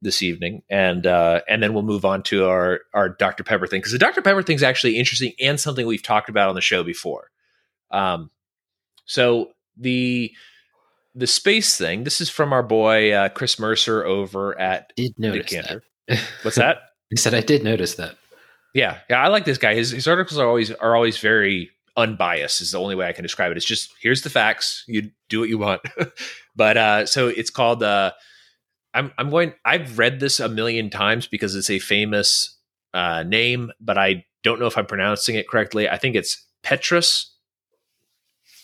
this 0.00 0.22
evening, 0.22 0.62
and 0.70 1.06
uh, 1.06 1.40
and 1.48 1.62
then 1.62 1.74
we'll 1.74 1.82
move 1.82 2.04
on 2.04 2.22
to 2.24 2.46
our 2.46 2.80
our 2.92 3.08
Dr 3.08 3.42
Pepper 3.42 3.66
thing 3.66 3.80
because 3.80 3.92
the 3.92 3.98
Dr 3.98 4.22
Pepper 4.22 4.42
thing 4.42 4.56
is 4.56 4.62
actually 4.62 4.96
interesting 4.96 5.32
and 5.40 5.58
something 5.58 5.86
we've 5.86 6.02
talked 6.02 6.28
about 6.28 6.48
on 6.48 6.54
the 6.54 6.60
show 6.60 6.84
before. 6.84 7.30
Um, 7.90 8.30
so 9.06 9.50
the 9.76 10.32
the 11.14 11.26
space 11.26 11.76
thing. 11.76 12.04
This 12.04 12.20
is 12.20 12.28
from 12.30 12.52
our 12.52 12.62
boy 12.62 13.12
uh, 13.12 13.28
Chris 13.28 13.58
Mercer 13.58 14.04
over 14.04 14.58
at 14.58 14.92
did 14.96 15.14
notice 15.18 15.46
Decanter. 15.50 15.82
that. 16.08 16.20
What's 16.42 16.56
that? 16.56 16.78
he 17.10 17.16
said 17.16 17.34
I 17.34 17.40
did 17.40 17.62
notice 17.62 17.94
that. 17.96 18.16
Yeah, 18.74 18.98
yeah, 19.08 19.22
I 19.22 19.28
like 19.28 19.44
this 19.44 19.58
guy. 19.58 19.74
His 19.74 19.90
his 19.90 20.08
articles 20.08 20.38
are 20.38 20.46
always 20.46 20.70
are 20.72 20.96
always 20.96 21.18
very 21.18 21.70
unbiased. 21.96 22.60
Is 22.60 22.72
the 22.72 22.80
only 22.80 22.96
way 22.96 23.08
I 23.08 23.12
can 23.12 23.22
describe 23.22 23.52
it. 23.52 23.56
It's 23.56 23.64
just 23.64 23.92
here's 24.02 24.22
the 24.22 24.30
facts. 24.30 24.84
You 24.88 25.10
do 25.28 25.40
what 25.40 25.48
you 25.48 25.58
want. 25.58 25.80
but 26.56 26.76
uh, 26.76 27.06
so 27.06 27.28
it's 27.28 27.50
called. 27.50 27.82
Uh, 27.82 28.12
I'm 28.92 29.12
I'm 29.16 29.30
going. 29.30 29.54
I've 29.64 29.98
read 29.98 30.18
this 30.20 30.40
a 30.40 30.48
million 30.48 30.90
times 30.90 31.28
because 31.28 31.54
it's 31.54 31.70
a 31.70 31.78
famous 31.78 32.58
uh, 32.92 33.22
name, 33.22 33.70
but 33.80 33.96
I 33.96 34.24
don't 34.42 34.58
know 34.58 34.66
if 34.66 34.76
I'm 34.76 34.86
pronouncing 34.86 35.36
it 35.36 35.48
correctly. 35.48 35.88
I 35.88 35.96
think 35.96 36.16
it's 36.16 36.44
Petrus. 36.62 37.32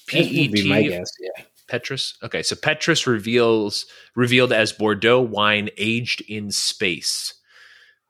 P 0.09 0.19
E 0.19 0.49
be 0.49 0.69
my 0.69 0.83
guess. 0.83 1.09
Yeah. 1.21 1.45
Petrus. 1.69 2.19
Okay, 2.23 2.43
so 2.43 2.57
Petrus 2.57 3.07
reveals 3.07 3.87
revealed 4.17 4.52
as 4.52 4.73
Bordeaux 4.73 5.21
wine 5.21 5.71
aged 5.79 6.21
in 6.23 6.50
space. 6.50 7.35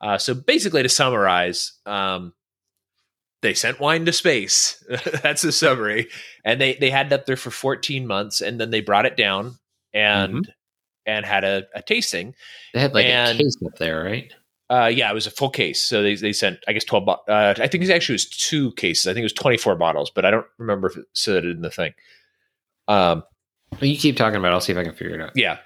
Uh, 0.00 0.18
so 0.18 0.34
basically, 0.34 0.82
to 0.82 0.88
summarize, 0.88 1.72
um, 1.86 2.32
they 3.42 3.54
sent 3.54 3.80
wine 3.80 4.04
to 4.06 4.12
space. 4.12 4.82
That's 5.22 5.42
the 5.42 5.52
summary, 5.52 6.08
and 6.44 6.60
they 6.60 6.74
they 6.74 6.90
had 6.90 7.06
it 7.06 7.12
up 7.12 7.26
there 7.26 7.36
for 7.36 7.50
14 7.50 8.06
months, 8.06 8.40
and 8.40 8.60
then 8.60 8.70
they 8.70 8.80
brought 8.80 9.06
it 9.06 9.16
down 9.16 9.58
and 9.92 10.52
and 11.06 11.24
had 11.26 11.44
a, 11.44 11.64
a 11.74 11.82
tasting. 11.82 12.34
They 12.74 12.80
had 12.80 12.94
like 12.94 13.06
And- 13.06 13.38
a 13.40 13.42
case 13.42 13.56
up 13.66 13.76
there, 13.78 14.02
right? 14.04 14.32
Uh, 14.70 14.86
yeah, 14.86 15.10
it 15.10 15.14
was 15.14 15.26
a 15.26 15.32
full 15.32 15.50
case. 15.50 15.82
So 15.82 16.00
they, 16.00 16.14
they 16.14 16.32
sent, 16.32 16.60
I 16.68 16.72
guess, 16.72 16.84
12, 16.84 17.04
bo- 17.04 17.18
uh, 17.26 17.54
I 17.58 17.66
think 17.66 17.82
it 17.82 17.90
actually 17.90 18.14
was 18.14 18.26
two 18.28 18.70
cases. 18.74 19.08
I 19.08 19.12
think 19.12 19.22
it 19.22 19.24
was 19.24 19.32
24 19.32 19.74
bottles, 19.74 20.10
but 20.14 20.24
I 20.24 20.30
don't 20.30 20.46
remember 20.58 20.86
if 20.88 20.96
it 20.96 21.06
said 21.12 21.44
it 21.44 21.50
in 21.50 21.60
the 21.62 21.70
thing. 21.72 21.92
Um, 22.86 23.24
Well, 23.72 23.86
you 23.90 23.98
keep 23.98 24.16
talking 24.16 24.36
about. 24.36 24.52
it. 24.52 24.54
I'll 24.54 24.60
see 24.60 24.70
if 24.70 24.78
I 24.78 24.84
can 24.84 24.94
figure 24.94 25.16
it 25.16 25.20
out. 25.20 25.32
yeah 25.34 25.58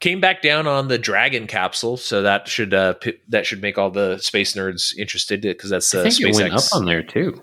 came 0.00 0.20
back 0.20 0.42
down 0.42 0.66
on 0.66 0.88
the 0.88 0.98
dragon 0.98 1.46
capsule 1.46 1.96
so 1.96 2.22
that 2.22 2.46
should 2.48 2.74
uh 2.74 2.92
p- 2.94 3.18
that 3.28 3.46
should 3.46 3.62
make 3.62 3.78
all 3.78 3.90
the 3.90 4.18
space 4.18 4.54
nerds 4.54 4.94
interested 4.96 5.40
because 5.40 5.70
that's 5.70 5.94
uh, 5.94 6.00
I 6.00 6.10
think 6.10 6.20
it 6.20 6.34
went 6.34 6.52
up 6.54 6.64
on 6.74 6.84
there 6.84 7.02
too. 7.02 7.42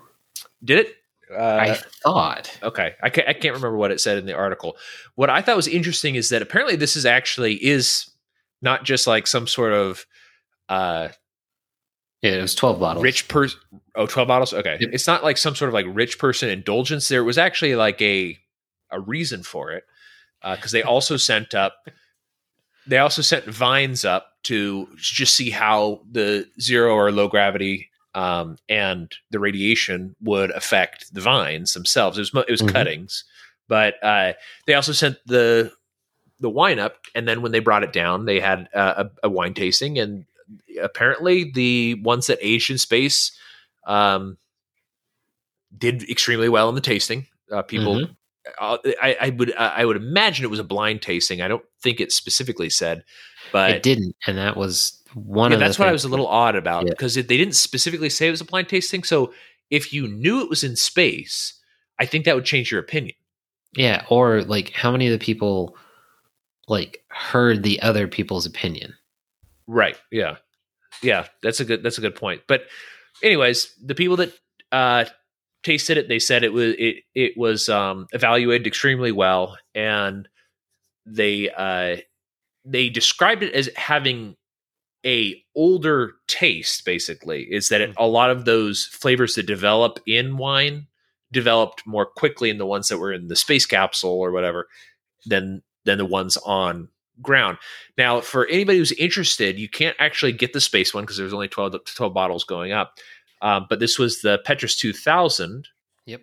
did 0.62 0.78
it 0.86 0.94
I 1.36 1.70
uh, 1.70 1.76
thought. 2.04 2.56
okay 2.62 2.94
I 3.02 3.10
can't, 3.10 3.28
I 3.28 3.32
can't 3.32 3.54
remember 3.56 3.76
what 3.76 3.90
it 3.90 4.00
said 4.00 4.18
in 4.18 4.26
the 4.26 4.34
article 4.34 4.76
what 5.16 5.30
i 5.30 5.40
thought 5.42 5.56
was 5.56 5.66
interesting 5.66 6.14
is 6.14 6.28
that 6.28 6.42
apparently 6.42 6.76
this 6.76 6.94
is 6.96 7.04
actually 7.06 7.54
is 7.64 8.08
not 8.62 8.84
just 8.84 9.06
like 9.08 9.26
some 9.26 9.46
sort 9.48 9.72
of 9.72 10.06
uh 10.68 11.08
Yeah, 12.22 12.32
it 12.32 12.42
was 12.42 12.54
twelve 12.54 12.78
bottles. 12.78 13.02
rich 13.02 13.26
person 13.26 13.58
oh 13.96 14.06
12 14.06 14.28
bottles 14.28 14.54
okay 14.54 14.76
Yep. 14.80 14.90
it's 14.92 15.06
not 15.08 15.24
like 15.24 15.38
some 15.38 15.56
sort 15.56 15.68
of 15.70 15.74
like 15.74 15.86
rich 15.88 16.18
person 16.20 16.48
indulgence 16.50 17.08
there 17.08 17.20
It 17.20 17.24
was 17.24 17.38
actually 17.38 17.74
like 17.74 18.00
a 18.00 18.38
a 18.90 19.00
reason 19.00 19.42
for 19.42 19.72
it 19.72 19.84
because 20.54 20.70
they 20.72 20.82
also 20.84 21.16
sent 21.16 21.52
up 21.54 21.88
they 22.86 22.98
also 22.98 23.22
sent 23.22 23.44
vines 23.46 24.04
up 24.04 24.32
to 24.44 24.88
just 24.96 25.34
see 25.34 25.50
how 25.50 26.00
the 26.10 26.46
zero 26.60 26.94
or 26.94 27.10
low 27.10 27.28
gravity 27.28 27.88
um, 28.14 28.56
and 28.68 29.12
the 29.30 29.38
radiation 29.40 30.14
would 30.22 30.50
affect 30.52 31.12
the 31.14 31.20
vines 31.20 31.72
themselves. 31.72 32.18
It 32.18 32.20
was 32.32 32.44
it 32.46 32.50
was 32.52 32.62
Mhm. 32.62 32.72
cuttings, 32.72 33.24
but 33.68 33.94
uh, 34.02 34.34
they 34.66 34.74
also 34.74 34.92
sent 34.92 35.16
the 35.26 35.72
the 36.40 36.50
wine 36.50 36.78
up, 36.78 36.96
and 37.14 37.26
then 37.26 37.42
when 37.42 37.52
they 37.52 37.60
brought 37.60 37.84
it 37.84 37.92
down, 37.92 38.24
they 38.26 38.40
had 38.40 38.68
uh, 38.74 39.04
a, 39.22 39.26
a 39.26 39.30
wine 39.30 39.54
tasting, 39.54 39.98
and 39.98 40.26
apparently 40.82 41.50
the 41.52 41.94
ones 42.02 42.26
that 42.26 42.38
aged 42.42 42.70
in 42.70 42.76
space 42.78 43.32
um, 43.86 44.36
did 45.76 46.08
extremely 46.10 46.48
well 46.48 46.68
in 46.68 46.74
the 46.74 46.80
tasting. 46.80 47.26
Uh, 47.50 47.62
people 47.62 47.96
Mhm. 47.96 48.16
Uh, 48.58 48.78
I, 49.02 49.16
I 49.20 49.30
would 49.30 49.54
I 49.54 49.84
would 49.84 49.96
imagine 49.96 50.44
it 50.44 50.50
was 50.50 50.58
a 50.58 50.64
blind 50.64 51.02
tasting. 51.02 51.40
I 51.40 51.48
don't 51.48 51.64
think 51.82 52.00
it 52.00 52.12
specifically 52.12 52.70
said, 52.70 53.04
but 53.52 53.70
it 53.70 53.82
didn't, 53.82 54.16
and 54.26 54.38
that 54.38 54.56
was 54.56 55.02
one 55.14 55.50
yeah, 55.50 55.56
of 55.56 55.60
the 55.60 55.66
that's 55.66 55.78
what 55.78 55.88
I 55.88 55.92
was 55.92 56.04
a 56.04 56.08
little 56.08 56.26
odd 56.26 56.56
about 56.56 56.86
because 56.86 57.16
it, 57.16 57.28
they 57.28 57.36
didn't 57.36 57.54
specifically 57.54 58.08
say 58.10 58.28
it 58.28 58.32
was 58.32 58.40
a 58.40 58.44
blind 58.44 58.68
tasting. 58.68 59.02
So 59.02 59.32
if 59.70 59.92
you 59.92 60.08
knew 60.08 60.40
it 60.42 60.50
was 60.50 60.64
in 60.64 60.76
space, 60.76 61.60
I 61.98 62.06
think 62.06 62.24
that 62.24 62.34
would 62.34 62.44
change 62.44 62.70
your 62.70 62.80
opinion. 62.80 63.16
Yeah, 63.76 64.04
or 64.08 64.42
like 64.42 64.72
how 64.72 64.92
many 64.92 65.06
of 65.06 65.18
the 65.18 65.24
people 65.24 65.76
like 66.68 67.04
heard 67.08 67.62
the 67.62 67.80
other 67.82 68.08
people's 68.08 68.46
opinion? 68.46 68.94
Right. 69.66 69.96
Yeah. 70.10 70.36
Yeah. 71.02 71.26
That's 71.42 71.60
a 71.60 71.64
good. 71.64 71.82
That's 71.82 71.98
a 71.98 72.00
good 72.00 72.14
point. 72.14 72.42
But, 72.46 72.66
anyways, 73.22 73.74
the 73.82 73.94
people 73.94 74.16
that 74.16 74.32
uh, 74.72 75.06
tasted 75.64 75.96
it, 75.96 76.08
they 76.08 76.18
said 76.18 76.44
it 76.44 76.52
was 76.52 76.74
it 76.78 76.96
it 77.14 77.32
was 77.36 77.68
um, 77.68 78.06
evaluated 78.12 78.66
extremely 78.66 79.12
well, 79.12 79.56
and 79.74 80.28
they 81.06 81.50
uh, 81.50 81.96
they 82.64 82.88
described 82.88 83.42
it 83.42 83.52
as 83.54 83.68
having 83.76 84.36
a 85.04 85.42
older 85.56 86.12
taste. 86.28 86.84
Basically, 86.84 87.42
is 87.42 87.68
that 87.70 87.80
it, 87.80 87.94
a 87.96 88.06
lot 88.06 88.30
of 88.30 88.44
those 88.44 88.84
flavors 88.86 89.34
that 89.34 89.46
develop 89.46 89.98
in 90.06 90.36
wine 90.36 90.86
developed 91.32 91.82
more 91.86 92.06
quickly 92.06 92.50
in 92.50 92.58
the 92.58 92.66
ones 92.66 92.88
that 92.88 92.98
were 92.98 93.12
in 93.12 93.26
the 93.28 93.36
space 93.36 93.66
capsule 93.66 94.12
or 94.12 94.30
whatever 94.30 94.68
than 95.26 95.62
than 95.84 95.98
the 95.98 96.04
ones 96.04 96.36
on 96.38 96.88
ground. 97.22 97.58
Now, 97.96 98.20
for 98.20 98.46
anybody 98.46 98.78
who's 98.78 98.92
interested, 98.92 99.58
you 99.58 99.68
can't 99.68 99.96
actually 99.98 100.32
get 100.32 100.52
the 100.52 100.60
space 100.60 100.92
one 100.92 101.04
because 101.04 101.16
there's 101.16 101.32
only 101.32 101.48
12, 101.48 101.76
12 101.84 102.14
bottles 102.14 102.44
going 102.44 102.72
up. 102.72 102.94
Um, 103.44 103.66
but 103.68 103.78
this 103.78 103.98
was 103.98 104.22
the 104.22 104.40
Petrus 104.44 104.74
2000. 104.76 105.68
Yep. 106.06 106.22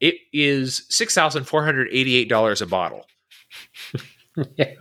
It 0.00 0.16
is 0.32 0.86
$6,488 0.90 2.62
a 2.62 2.66
bottle. 2.66 3.06
yeah. 4.56 4.72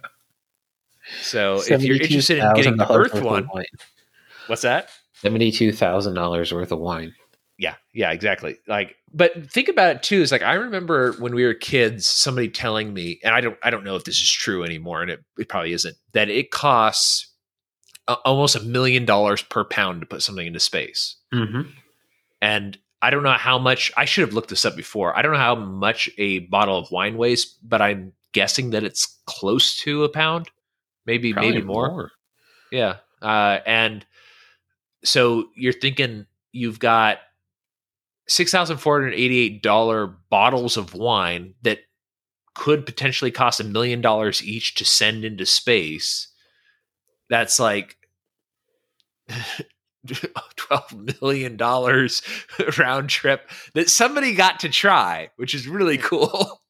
So 1.22 1.62
if 1.68 1.82
you're 1.84 2.02
interested 2.02 2.40
in 2.40 2.54
getting 2.54 2.78
the 2.78 2.92
Earth 2.92 3.22
one, 3.22 3.48
what's 4.48 4.62
that? 4.64 4.90
seventy-two 5.24 5.72
thousand 5.72 6.14
dollars 6.16 6.54
worth 6.54 6.72
of 6.72 6.80
wine. 6.80 7.14
Yeah, 7.58 7.76
yeah, 7.94 8.12
exactly. 8.12 8.58
Like, 8.68 8.96
but 9.14 9.50
think 9.50 9.70
about 9.70 9.96
it 9.96 10.04
too. 10.04 10.22
Is 10.22 10.32
like 10.32 10.42
I 10.42 10.54
remember 10.54 11.14
when 11.14 11.34
we 11.34 11.46
were 11.46 11.54
kids, 11.54 12.06
somebody 12.06 12.50
telling 12.50 12.94
me, 12.94 13.20
and 13.24 13.34
I 13.34 13.42
don't, 13.42 13.58
I 13.64 13.70
don't 13.70 13.84
know 13.84 13.96
if 13.96 14.04
this 14.04 14.22
is 14.22 14.30
true 14.30 14.64
anymore, 14.64 15.02
and 15.02 15.12
it, 15.12 15.24
it 15.38 15.50
probably 15.50 15.74
isn't. 15.74 15.96
That 16.14 16.30
it 16.30 16.52
costs 16.52 17.33
a, 18.08 18.14
almost 18.26 18.56
a 18.56 18.60
million 18.62 19.06
dollars 19.06 19.42
per 19.42 19.64
pound 19.64 20.02
to 20.02 20.06
put 20.08 20.22
something 20.22 20.46
into 20.48 20.60
space, 20.60 21.16
Mm-hmm. 21.34 21.62
and 22.42 22.78
I 23.02 23.10
don't 23.10 23.24
know 23.24 23.32
how 23.34 23.60
much. 23.60 23.92
I 23.98 24.06
should 24.06 24.22
have 24.22 24.34
looked 24.34 24.50
this 24.50 24.64
up 24.66 24.76
before. 24.78 25.18
I 25.18 25.22
don't 25.22 25.34
know 25.34 25.38
how 25.38 25.56
much 25.56 26.10
a 26.18 26.40
bottle 26.40 26.78
of 26.78 26.90
wine 26.92 27.18
weighs, 27.18 27.46
but 27.62 27.82
I'm 27.82 28.14
guessing 28.32 28.70
that 28.70 28.84
it's 28.86 29.18
close 29.26 29.76
to 29.82 30.04
a 30.06 30.10
pound, 30.10 30.50
maybe, 31.06 31.34
maybe 31.34 31.62
more. 31.66 32.12
Yeah. 32.72 32.98
Uh, 33.22 33.60
and 33.66 34.06
so 35.04 35.50
you're 35.56 35.74
thinking 35.74 36.26
you've 36.54 36.80
got 36.80 37.20
$6,488 38.30 40.16
bottles 40.30 40.78
of 40.78 40.94
wine 40.94 41.54
that 41.64 41.80
could 42.56 42.86
potentially 42.86 43.32
cost 43.32 43.60
a 43.60 43.64
million 43.64 44.02
dollars 44.02 44.44
each 44.44 44.76
to 44.76 44.86
send 44.86 45.26
into 45.26 45.46
space. 45.46 46.28
That's 47.30 47.60
like 47.60 47.98
$12 50.08 51.22
million 51.22 51.58
round 52.78 53.10
trip 53.10 53.50
that 53.74 53.90
somebody 53.90 54.36
got 54.36 54.60
to 54.62 54.70
try, 54.70 55.30
which 55.38 55.54
is 55.54 55.68
really 55.68 55.98
cool. 55.98 56.62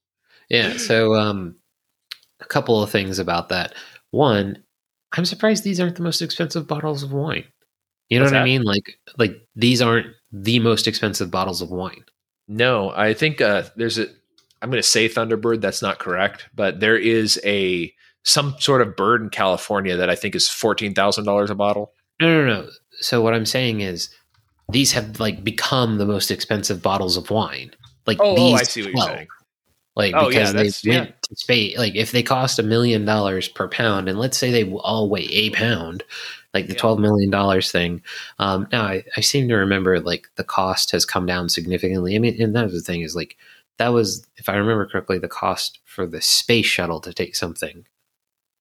Yeah. 0.50 0.78
So, 0.78 1.16
um, 1.16 1.56
a 2.40 2.46
couple 2.46 2.82
of 2.84 2.90
things 2.90 3.20
about 3.20 3.50
that. 3.50 3.74
One, 4.12 4.64
I'm 5.14 5.26
surprised 5.26 5.64
these 5.64 5.80
aren't 5.80 5.96
the 5.96 6.04
most 6.04 6.22
expensive 6.22 6.68
bottles 6.68 7.04
of 7.04 7.12
wine. 7.12 7.46
You 8.10 8.20
know 8.20 8.26
What's 8.26 8.34
what 8.34 8.42
I 8.42 8.46
mean? 8.46 8.64
Like, 8.64 9.00
like 9.18 9.42
these 9.56 9.82
aren't 9.82 10.08
the 10.32 10.60
most 10.60 10.88
expensive 10.88 11.32
bottles 11.32 11.62
of 11.62 11.72
wine. 11.72 12.04
No, 12.48 12.92
I 12.92 13.14
think 13.14 13.42
uh, 13.42 13.64
there's 13.76 13.98
a. 13.98 14.08
I'm 14.62 14.70
going 14.70 14.82
to 14.82 14.88
say 14.88 15.10
Thunderbird. 15.10 15.62
That's 15.62 15.82
not 15.82 16.00
correct, 16.00 16.48
but 16.54 16.80
there 16.80 16.98
is 16.98 17.40
a 17.44 17.94
some 18.24 18.56
sort 18.60 18.82
of 18.82 18.96
bird 18.96 19.22
in 19.22 19.30
California 19.30 19.96
that 19.98 20.10
I 20.10 20.16
think 20.16 20.36
is 20.36 20.48
fourteen 20.50 20.94
thousand 20.94 21.26
dollars 21.26 21.50
a 21.50 21.56
bottle. 21.56 21.94
No, 22.22 22.46
no, 22.46 22.62
no. 22.64 22.70
So 23.00 23.22
what 23.22 23.34
I'm 23.34 23.46
saying 23.46 23.82
is, 23.82 24.10
these 24.70 24.92
have 24.94 25.20
like 25.20 25.44
become 25.44 25.98
the 25.98 26.06
most 26.06 26.32
expensive 26.32 26.82
bottles 26.82 27.18
of 27.18 27.30
wine. 27.30 27.72
Like 28.06 28.18
Oh, 28.22 28.32
oh, 28.32 28.36
these, 28.36 28.60
I 28.60 28.64
see 28.64 28.82
what 28.84 28.94
you're 28.94 29.06
saying. 29.08 29.28
Like 29.96 30.14
Oh, 30.16 30.30
yeah, 30.30 30.40
because 30.40 30.54
they 30.54 30.58
that's- 30.58 30.84
yeah. 30.86 31.00
went 31.02 31.22
to 31.24 31.36
space. 31.36 31.78
Like 31.78 31.96
if 31.96 32.12
they 32.12 32.24
cost 32.24 32.60
a 32.60 32.64
million 32.64 33.06
dollars 33.06 33.48
per 33.48 33.68
pound, 33.68 34.10
and 34.10 34.18
let's 34.20 34.38
say 34.38 34.52
they 34.52 34.72
all 34.72 35.10
weigh 35.10 35.28
a 35.28 35.50
pound, 35.52 36.04
like 36.54 36.68
the 36.68 36.74
Yeah. 36.74 36.80
twelve 36.80 37.00
million 37.00 37.30
dollars 37.30 37.72
thing. 37.72 38.02
Um, 38.40 38.68
now 38.72 38.84
I, 38.84 39.04
I 39.18 39.22
seem 39.22 39.48
to 39.50 39.56
remember 39.56 40.00
like 40.00 40.28
the 40.36 40.44
cost 40.44 40.92
has 40.92 41.06
come 41.06 41.26
down 41.26 41.50
significantly. 41.50 42.16
I 42.16 42.20
mean, 42.20 42.42
and 42.42 42.56
that 42.56 42.64
was 42.66 42.74
the 42.74 42.82
thing 42.82 43.02
is 43.02 43.16
like 43.16 43.38
that 43.80 43.90
was, 43.90 44.26
if 44.38 44.50
I 44.50 44.56
remember 44.56 44.86
correctly, 44.88 45.18
the 45.20 45.28
cost 45.28 45.80
for 45.86 46.06
the 46.06 46.22
space 46.22 46.66
shuttle 46.68 47.00
to 47.02 47.12
take 47.14 47.36
something 47.36 47.86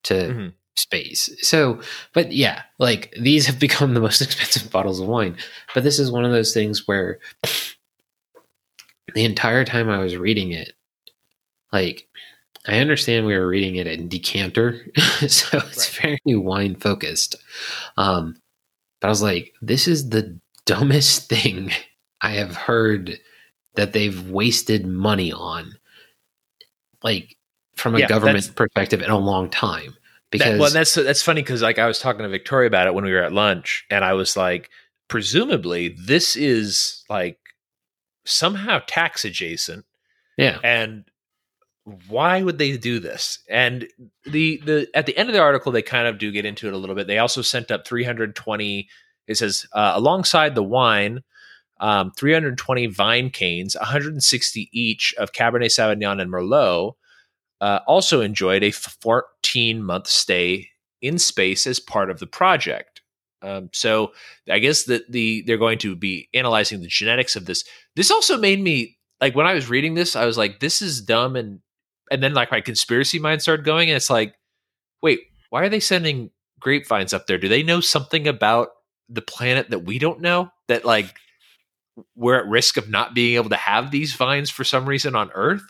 to 0.05 0.15
Mhm. 0.15 0.53
space. 0.77 1.31
So, 1.41 1.81
but 2.15 2.33
yeah, 2.33 2.63
like 2.79 3.15
these 3.21 3.47
have 3.47 3.59
become 3.69 3.95
the 3.95 4.01
most 4.01 4.21
expensive 4.23 4.71
bottles 4.71 5.01
of 5.01 5.09
wine. 5.09 5.37
But 5.75 5.85
this 5.85 5.99
is 5.99 6.11
one 6.11 6.25
of 6.25 6.33
those 6.33 6.53
things 6.55 6.87
where 6.89 7.19
the 9.15 9.25
entire 9.25 9.65
time 9.65 9.89
I 9.89 9.99
was 9.99 10.17
reading 10.17 10.53
it, 10.53 10.73
like 11.73 12.09
I 12.67 12.79
understand 12.79 13.27
we 13.27 13.37
were 13.37 13.47
reading 13.49 13.77
it 13.77 13.87
in 13.87 14.09
decanter, 14.09 14.87
so 15.29 15.59
it's 15.59 15.97
very 15.99 16.21
wine 16.27 16.77
focused. 16.77 17.37
Um, 17.97 18.37
but 19.01 19.09
I 19.09 19.11
was 19.11 19.23
like, 19.23 19.53
this 19.63 19.89
is 19.89 20.11
the 20.11 20.39
dumbest 20.67 21.29
thing 21.29 21.73
I 22.21 22.33
have 22.33 22.57
heard 22.57 23.19
that 23.75 23.93
they've 23.93 24.31
wasted 24.31 24.87
money 24.87 25.33
on, 25.33 25.73
like 27.03 27.37
from 27.83 27.97
a 27.97 27.99
Yeah, 27.99 28.07
government 28.07 28.55
perspective 28.55 29.03
in 29.03 29.11
a 29.11 29.19
long 29.19 29.51
time. 29.51 29.97
Because 30.31 30.53
That, 30.53 30.61
well, 30.61 30.71
that's 30.71 30.95
that's 30.95 31.21
funny 31.21 31.43
because 31.43 31.61
like 31.61 31.79
I 31.79 31.87
was 31.87 31.99
talking 31.99 32.23
to 32.23 32.29
Victoria 32.29 32.67
about 32.67 32.87
it 32.87 32.95
when 32.95 33.05
we 33.05 33.13
were 33.13 33.23
at 33.23 33.33
lunch, 33.33 33.85
and 33.91 34.05
I 34.05 34.15
was 34.15 34.37
like, 34.37 34.71
presumably 35.09 35.95
this 36.07 36.37
is 36.37 37.05
like 37.11 37.39
somehow 38.25 38.81
tax 38.87 39.27
adjacent, 39.27 39.85
yeah, 40.39 40.59
and 40.65 41.05
why 42.09 42.43
would 42.43 42.59
they 42.59 42.77
do 42.79 42.99
this? 42.99 43.41
And 43.51 43.87
the 44.25 44.63
the 44.65 44.89
at 44.95 45.05
the 45.05 45.17
end 45.19 45.29
of 45.29 45.35
the 45.35 45.43
article, 45.43 45.73
they 45.73 45.83
kind 45.83 46.07
of 46.07 46.19
do 46.19 46.33
get 46.33 46.47
into 46.47 46.67
it 46.67 46.73
a 46.73 46.79
little 46.79 46.97
bit. 46.97 47.09
They 47.09 47.19
also 47.19 47.43
sent 47.43 47.71
up 47.71 47.87
320. 47.87 48.89
It 49.27 49.37
says 49.37 49.67
uh, 49.73 49.93
alongside 49.95 50.55
the 50.55 50.63
wine. 50.63 51.23
Um, 51.81 52.13
320 52.17 52.87
vine 52.87 53.31
canes, 53.31 53.75
160 53.75 54.71
each 54.73 55.13
of 55.19 55.33
Cabernet 55.33 55.67
Sauvignon 55.67 56.23
and 56.23 56.31
Merlot, 56.31 56.93
uh, 57.63 57.79
also 57.87 58.21
enjoyed 58.21 58.65
a 58.65 58.73
14 58.73 59.83
month 59.83 60.09
stay 60.09 60.69
in 61.01 61.17
space 61.19 61.67
as 61.67 61.79
part 61.79 62.11
of 62.11 62.19
the 62.19 62.27
project. 62.27 63.01
Um, 63.41 63.71
so 63.73 64.13
I 64.51 64.59
guess 64.59 64.85
that 64.85 65.11
the 65.11 65.43
they're 65.47 65.59
going 65.59 65.79
to 65.79 65.97
be 65.97 66.29
analyzing 66.35 66.81
the 66.81 66.89
genetics 66.89 67.37
of 67.37 67.47
this. 67.47 67.65
This 67.95 68.11
also 68.11 68.37
made 68.37 68.61
me 68.61 68.99
like 69.21 69.37
when 69.37 69.47
I 69.47 69.55
was 69.55 69.71
reading 69.71 69.95
this, 69.95 70.17
I 70.17 70.27
was 70.27 70.37
like, 70.37 70.59
this 70.59 70.83
is 70.83 71.01
dumb, 71.01 71.37
and 71.37 71.61
and 72.11 72.23
then 72.23 72.35
like 72.35 72.51
my 72.51 72.61
conspiracy 72.61 73.21
mind 73.21 73.43
started 73.43 73.65
going, 73.65 73.89
and 73.89 73.97
it's 73.97 74.11
like, 74.11 74.35
wait, 75.01 75.21
why 75.51 75.63
are 75.63 75.69
they 75.69 75.81
sending 75.81 76.31
grapevines 76.61 77.15
up 77.15 77.27
there? 77.27 77.39
Do 77.39 77.49
they 77.49 77.63
know 77.63 77.81
something 77.81 78.27
about 78.27 78.71
the 79.09 79.23
planet 79.23 79.71
that 79.71 79.85
we 79.85 80.01
don't 80.01 80.21
know? 80.21 80.51
That 80.67 80.85
like 80.85 81.15
we're 82.17 82.39
at 82.39 82.47
risk 82.47 82.77
of 82.77 82.91
not 82.91 83.15
being 83.15 83.37
able 83.37 83.51
to 83.51 83.57
have 83.57 83.93
these 83.93 84.15
vines 84.15 84.51
for 84.51 84.65
some 84.65 84.87
reason 84.87 85.15
on 85.15 85.31
Earth? 85.33 85.63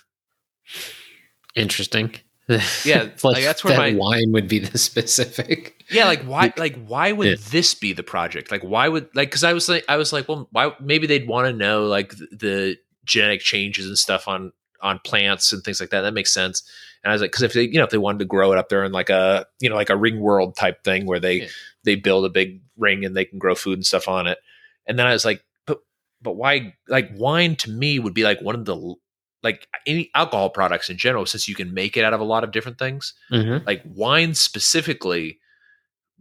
Interesting. 1.54 2.14
Yeah, 2.48 2.62
like, 2.84 3.24
like, 3.24 3.44
that's 3.44 3.62
where 3.64 3.72
that 3.74 3.78
my- 3.78 3.94
wine 3.94 4.32
would 4.32 4.48
be 4.48 4.58
the 4.58 4.76
specific. 5.16 5.82
Yeah, 5.90 6.06
like 6.06 6.22
why? 6.24 6.42
Like- 6.42 6.58
Like 6.58 6.84
why 6.86 7.12
would 7.12 7.28
Yeah. 7.28 7.34
this 7.50 7.74
be 7.74 7.92
the 7.92 8.02
project? 8.02 8.50
Like 8.50 8.62
why 8.62 8.88
would 8.88 9.08
like? 9.14 9.28
Because 9.30 9.44
I 9.44 9.52
was 9.52 9.68
like, 9.68 9.84
I 9.88 9.96
was 9.96 10.12
like, 10.12 10.28
well, 10.28 10.48
why? 10.52 10.72
Maybe 10.80 11.06
they'd 11.06 11.28
want 11.28 11.46
to 11.46 11.52
know 11.52 11.86
like 11.86 12.10
the, 12.16 12.26
the 12.32 12.76
genetic 13.04 13.40
changes 13.40 13.86
and 13.86 13.96
stuff 13.98 14.28
on 14.28 14.52
on 14.80 14.98
plants 15.04 15.52
and 15.52 15.62
things 15.62 15.80
like 15.80 15.90
that. 15.90 16.00
That 16.02 16.14
makes 16.14 16.32
sense. 16.34 16.62
And 17.04 17.10
I 17.10 17.14
was 17.14 17.20
like, 17.22 17.30
because 17.30 17.42
if 17.42 17.52
they, 17.52 17.62
you 17.64 17.74
know, 17.78 17.84
if 17.84 17.90
they 17.90 17.98
wanted 17.98 18.18
to 18.18 18.24
grow 18.24 18.52
it 18.52 18.58
up 18.58 18.68
there 18.68 18.84
in 18.84 18.90
like 18.92 19.10
a, 19.10 19.46
you 19.60 19.68
know, 19.68 19.76
like 19.76 19.90
a 19.90 19.96
ring 19.96 20.18
world 20.20 20.56
type 20.56 20.82
thing 20.84 21.06
where 21.06 21.20
they 21.20 21.42
Yeah. 21.42 21.48
they 21.84 21.94
build 21.94 22.24
a 22.24 22.28
big 22.28 22.60
ring 22.76 23.04
and 23.04 23.16
they 23.16 23.24
can 23.24 23.38
grow 23.38 23.54
food 23.54 23.74
and 23.78 23.86
stuff 23.86 24.08
on 24.08 24.26
it. 24.26 24.38
And 24.86 24.98
then 24.98 25.06
I 25.06 25.12
was 25.12 25.24
like, 25.24 25.44
but 25.66 25.78
but 26.20 26.32
why? 26.32 26.74
Like 26.88 27.10
wine 27.14 27.54
to 27.56 27.70
me 27.70 28.00
would 28.00 28.14
be 28.14 28.24
like 28.24 28.40
one 28.42 28.56
of 28.56 28.64
the 28.64 28.94
like 29.42 29.66
any 29.86 30.10
alcohol 30.14 30.50
products 30.50 30.88
in 30.90 30.96
general, 30.96 31.26
since 31.26 31.48
you 31.48 31.54
can 31.54 31.74
make 31.74 31.96
it 31.96 32.04
out 32.04 32.12
of 32.14 32.20
a 32.20 32.24
lot 32.24 32.44
of 32.44 32.52
different 32.52 32.78
things 32.78 33.14
Mhm. 33.30 33.66
like 33.66 33.82
wine 33.84 34.34
specifically 34.34 35.38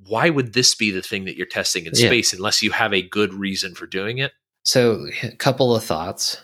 why 0.07 0.31
would 0.31 0.53
this 0.53 0.73
be 0.73 0.89
the 0.89 1.01
thing 1.03 1.25
that 1.25 1.35
you're 1.37 1.45
testing 1.45 1.85
in 1.85 1.91
Yeah. 1.95 2.07
space 2.07 2.33
unless 2.33 2.63
you 2.63 2.71
have 2.71 2.91
a 2.93 3.03
good 3.03 3.33
reason 3.35 3.75
for 3.75 3.85
doing 3.85 4.17
it 4.17 4.31
So, 4.63 5.07
a 5.23 5.35
couple 5.35 5.75
of 5.75 5.83
thoughts. 5.83 6.37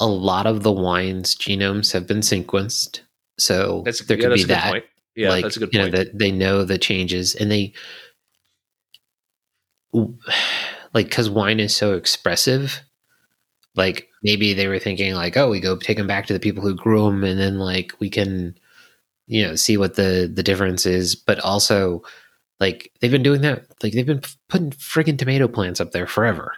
A 0.00 0.06
lot 0.06 0.46
of 0.46 0.62
the 0.62 0.72
wines 0.72 1.34
genomes 1.34 1.92
have 1.92 2.06
been 2.06 2.20
sequenced, 2.20 3.00
so 3.38 3.82
that's 3.84 4.00
there 4.00 4.16
yeah, 4.18 4.28
could 4.28 4.34
be 4.34 4.40
a 4.42 4.44
good 4.44 4.48
that. 4.54 4.70
point 4.70 4.84
yeah 5.16 5.28
like, 5.30 5.42
that's 5.42 5.56
a 5.56 5.60
good 5.60 5.72
point. 5.72 5.74
you 5.86 5.90
know 5.90 5.98
that 5.98 6.18
they 6.18 6.30
know 6.30 6.64
the 6.64 6.78
changes 6.78 7.34
and 7.34 7.50
they 7.50 7.72
like 9.92 11.08
because 11.08 11.28
wine 11.30 11.60
is 11.60 11.74
so 11.74 11.94
expressive 11.94 12.82
like 13.78 14.08
maybe 14.22 14.52
they 14.52 14.68
were 14.68 14.78
thinking 14.78 15.14
like 15.14 15.36
oh 15.36 15.48
we 15.48 15.60
go 15.60 15.76
take 15.76 15.96
them 15.96 16.06
back 16.06 16.26
to 16.26 16.32
the 16.32 16.40
people 16.40 16.62
who 16.62 16.74
grew 16.74 17.04
them 17.06 17.24
and 17.24 17.40
then 17.40 17.58
like 17.58 17.92
we 18.00 18.10
can 18.10 18.54
you 19.26 19.46
know 19.46 19.54
see 19.54 19.76
what 19.76 19.94
the 19.94 20.30
the 20.32 20.42
difference 20.42 20.84
is. 20.84 21.14
But 21.14 21.40
also 21.40 22.02
like 22.60 22.92
they've 23.00 23.10
been 23.10 23.22
doing 23.22 23.40
that 23.42 23.64
like 23.82 23.92
they've 23.92 24.04
been 24.04 24.22
putting 24.48 24.72
friggin' 24.72 25.18
tomato 25.18 25.48
plants 25.48 25.80
up 25.80 25.92
there 25.92 26.06
forever. 26.06 26.52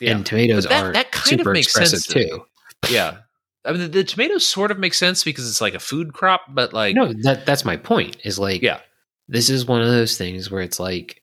Yeah. 0.00 0.12
And 0.12 0.26
tomatoes 0.26 0.64
that- 0.64 0.84
are 0.84 0.92
that 0.92 1.12
kind 1.12 1.40
of 1.40 1.46
makes 1.46 1.68
expressive 1.68 2.00
sense 2.00 2.06
too 2.06 2.44
yeah. 2.90 3.18
I 3.64 3.72
mean, 3.72 3.80
the, 3.80 3.88
the 3.88 4.04
tomatoes 4.04 4.46
sort 4.46 4.70
of 4.70 4.78
make 4.78 4.94
sense 4.94 5.24
because 5.24 5.48
it's 5.48 5.60
like 5.60 5.74
a 5.74 5.80
food 5.80 6.12
crop, 6.12 6.42
but 6.48 6.72
like, 6.72 6.94
no 6.94 7.12
that 7.22 7.46
that's 7.46 7.64
my 7.64 7.76
point 7.76 8.16
is 8.24 8.38
like 8.38 8.62
yeah, 8.62 8.80
this 9.28 9.48
is 9.48 9.66
one 9.66 9.80
of 9.80 9.88
those 9.88 10.18
things 10.18 10.50
where 10.50 10.60
it's 10.60 10.78
like 10.78 11.22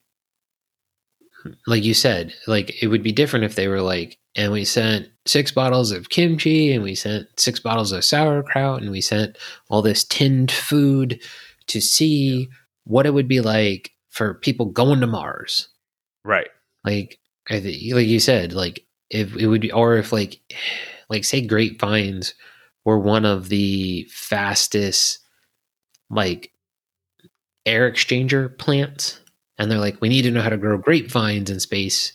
like 1.66 1.84
you 1.84 1.94
said 1.94 2.34
like 2.48 2.82
it 2.84 2.88
would 2.88 3.04
be 3.04 3.12
different 3.12 3.46
if 3.46 3.56
they 3.56 3.68
were 3.68 3.82
like 3.82 4.18
and 4.36 4.52
we 4.52 4.66
sent 4.66 5.08
six 5.26 5.52
bottles 5.52 5.92
of 5.92 6.10
kimchi 6.10 6.72
and 6.72 6.84
we 6.84 6.96
sent 6.96 7.28
six 7.38 7.60
bottles 7.60 7.92
of 7.92 8.04
sauerkraut 8.04 8.82
and 8.82 8.92
we 8.92 9.02
sent 9.02 9.38
all 9.70 9.82
this 9.82 10.04
tinned 10.04 10.52
food 10.52 11.22
to 11.68 11.80
see 11.82 12.50
what 12.86 13.06
it 13.06 13.14
would 13.14 13.28
be 13.28 13.42
like 13.42 13.92
for 14.10 14.34
people 14.36 14.66
going 14.66 15.00
to 15.00 15.08
mars. 15.08 15.70
Right, 16.26 16.50
like 16.84 17.20
like 17.50 17.64
you 17.64 18.20
said 18.20 18.54
like 18.54 18.86
if 19.10 19.36
it 19.36 19.48
would 19.48 19.62
be 19.62 19.72
or 19.72 19.98
if 19.98 20.12
like 20.14 20.40
like 21.10 21.26
say 21.26 21.42
grapevines 21.42 22.34
were 22.86 23.00
one 23.00 23.26
of 23.26 23.50
the 23.50 24.08
fastest 24.10 25.20
like 26.10 26.52
air 27.66 27.92
exchanger 27.92 28.58
plants 28.58 29.20
and 29.58 29.70
they're 29.70 29.78
like 29.78 30.00
we 30.02 30.10
need 30.10 30.22
to 30.24 30.32
know 30.32 30.42
how 30.42 30.50
to 30.50 30.58
grow 30.58 30.78
grapevines 30.78 31.50
in 31.50 31.60
space 31.60 32.14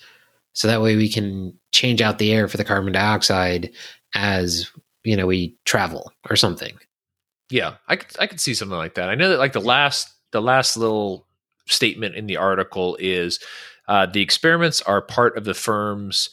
so 0.57 0.66
that 0.66 0.83
way 0.83 0.97
we 0.97 1.09
can 1.09 1.53
change 1.73 2.01
out 2.01 2.19
the 2.19 2.33
air 2.33 2.49
for 2.49 2.57
the 2.57 2.64
carbon 2.64 2.92
dioxide 2.92 3.71
as 4.14 4.71
you 5.05 5.16
know 5.16 5.27
we 5.27 5.57
travel 5.64 6.12
or 6.31 6.37
something 6.37 6.77
yeah. 7.51 7.75
I 7.88 7.97
could 7.97 8.16
I 8.19 8.27
could 8.27 8.40
see 8.40 8.55
something 8.55 8.77
like 8.77 8.95
that. 8.95 9.09
I 9.09 9.14
know 9.14 9.31
that 9.31 9.38
like 9.38 9.53
the 9.53 9.61
last 9.61 10.12
the 10.33 10.42
last 10.42 10.77
little 10.77 11.27
statement 11.66 12.14
in 12.14 12.27
the 12.27 12.37
article 12.37 12.97
is 13.01 13.40
uh, 13.88 14.07
the 14.07 14.21
experiments 14.21 14.83
are 14.83 15.01
part 15.01 15.37
of 15.37 15.45
the 15.45 15.55
firm's 15.55 16.31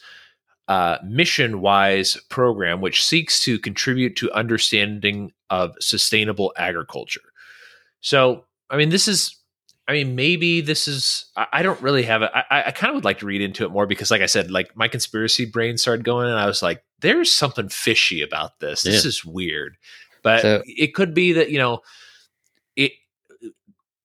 uh, 0.66 0.98
mission 1.04 1.60
wise 1.60 2.16
program, 2.30 2.80
which 2.80 3.04
seeks 3.04 3.40
to 3.40 3.58
contribute 3.58 4.16
to 4.16 4.32
understanding 4.32 5.32
of 5.50 5.74
sustainable 5.80 6.52
agriculture. 6.56 7.20
So, 8.00 8.44
I 8.70 8.76
mean, 8.76 8.88
this 8.88 9.06
is, 9.06 9.36
I 9.86 9.92
mean, 9.92 10.14
maybe 10.14 10.60
this 10.62 10.88
is, 10.88 11.26
I, 11.36 11.46
I 11.54 11.62
don't 11.62 11.80
really 11.82 12.04
have 12.04 12.22
it. 12.22 12.30
I, 12.34 12.64
I 12.66 12.70
kind 12.70 12.90
of 12.90 12.94
would 12.94 13.04
like 13.04 13.18
to 13.18 13.26
read 13.26 13.42
into 13.42 13.64
it 13.64 13.70
more 13.70 13.86
because, 13.86 14.10
like 14.10 14.22
I 14.22 14.26
said, 14.26 14.50
like 14.50 14.74
my 14.76 14.88
conspiracy 14.88 15.44
brain 15.44 15.76
started 15.76 16.04
going 16.04 16.28
and 16.28 16.38
I 16.38 16.46
was 16.46 16.62
like, 16.62 16.82
there's 17.00 17.30
something 17.30 17.68
fishy 17.68 18.22
about 18.22 18.60
this. 18.60 18.82
This 18.82 19.04
Yeah. 19.04 19.08
is 19.08 19.24
weird. 19.24 19.76
But 20.22 20.40
So- 20.42 20.62
it 20.66 20.94
could 20.94 21.12
be 21.12 21.34
that, 21.34 21.50
you 21.50 21.58
know, 21.58 21.80
it, 22.76 22.92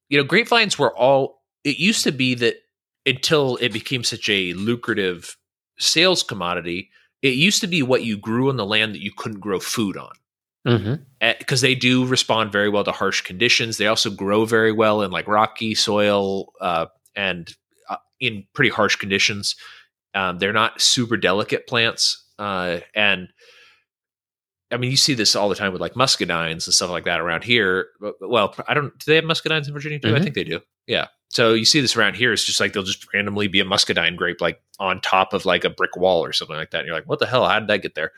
you 0.09 0.17
know, 0.17 0.23
grapevines 0.23 0.77
were 0.77 0.95
all, 0.97 1.43
it 1.63 1.77
used 1.77 2.03
to 2.03 2.11
be 2.11 2.35
that 2.35 2.55
until 3.05 3.55
it 3.57 3.71
became 3.71 4.03
such 4.03 4.27
a 4.29 4.53
lucrative 4.53 5.37
sales 5.77 6.23
commodity, 6.23 6.89
it 7.21 7.35
used 7.35 7.61
to 7.61 7.67
be 7.67 7.81
what 7.83 8.03
you 8.03 8.17
grew 8.17 8.49
on 8.49 8.57
the 8.57 8.65
land 8.65 8.93
that 8.95 9.01
you 9.01 9.11
couldn't 9.15 9.39
grow 9.39 9.59
food 9.59 9.95
on 9.97 10.11
mm-hmm. 10.67 10.95
because 11.39 11.61
they 11.61 11.75
do 11.75 12.05
respond 12.05 12.51
very 12.51 12.69
well 12.69 12.83
to 12.83 12.91
harsh 12.91 13.21
conditions. 13.21 13.77
They 13.77 13.87
also 13.87 14.09
grow 14.09 14.45
very 14.45 14.71
well 14.71 15.01
in 15.01 15.11
like 15.11 15.27
rocky 15.27 15.75
soil 15.75 16.53
uh, 16.61 16.87
and 17.15 17.53
uh, 17.89 17.97
in 18.19 18.45
pretty 18.53 18.69
harsh 18.69 18.95
conditions. 18.95 19.55
Um, 20.13 20.39
they're 20.39 20.53
not 20.53 20.81
super 20.81 21.17
delicate 21.17 21.67
plants, 21.67 22.25
uh, 22.39 22.79
and 22.95 23.29
I 24.71 24.77
mean 24.77 24.91
you 24.91 24.97
see 24.97 25.13
this 25.13 25.35
all 25.35 25.49
the 25.49 25.55
time 25.55 25.71
with 25.71 25.81
like 25.81 25.93
muscadines 25.93 26.65
and 26.65 26.73
stuff 26.73 26.89
like 26.89 27.05
that 27.05 27.19
around 27.19 27.43
here. 27.43 27.87
Well, 28.21 28.55
I 28.67 28.73
don't. 28.73 28.97
Do 28.97 29.11
they 29.11 29.15
have 29.15 29.23
muscadines 29.25 29.67
in 29.67 29.73
Virginia 29.73 29.99
too? 29.99 30.15
I 30.15 30.19
Mhm. 30.19 30.23
think 30.23 30.35
they 30.35 30.43
do. 30.43 30.61
Yeah. 30.87 31.07
So 31.31 31.53
you 31.53 31.63
see 31.65 31.79
this 31.79 31.95
around 31.95 32.15
here. 32.15 32.33
It's 32.33 32.43
just 32.43 32.59
like 32.59 32.73
they'll 32.73 32.81
just 32.81 33.05
randomly 33.13 33.47
be 33.47 33.59
a 33.59 33.65
muscadine 33.65 34.15
grape 34.15 34.41
like 34.41 34.59
on 34.79 34.99
top 34.99 35.33
of 35.33 35.45
like 35.45 35.63
a 35.63 35.69
brick 35.69 35.95
wall 35.95 36.25
or 36.25 36.33
something 36.33 36.55
like 36.55 36.71
that. 36.71 36.79
And 36.79 36.87
you're 36.87 36.95
like, 36.95 37.07
what 37.07 37.19
the 37.19 37.27
hell? 37.27 37.47
How 37.47 37.59
did 37.59 37.69
that 37.69 37.83
get 37.83 37.93
there? 37.93 38.13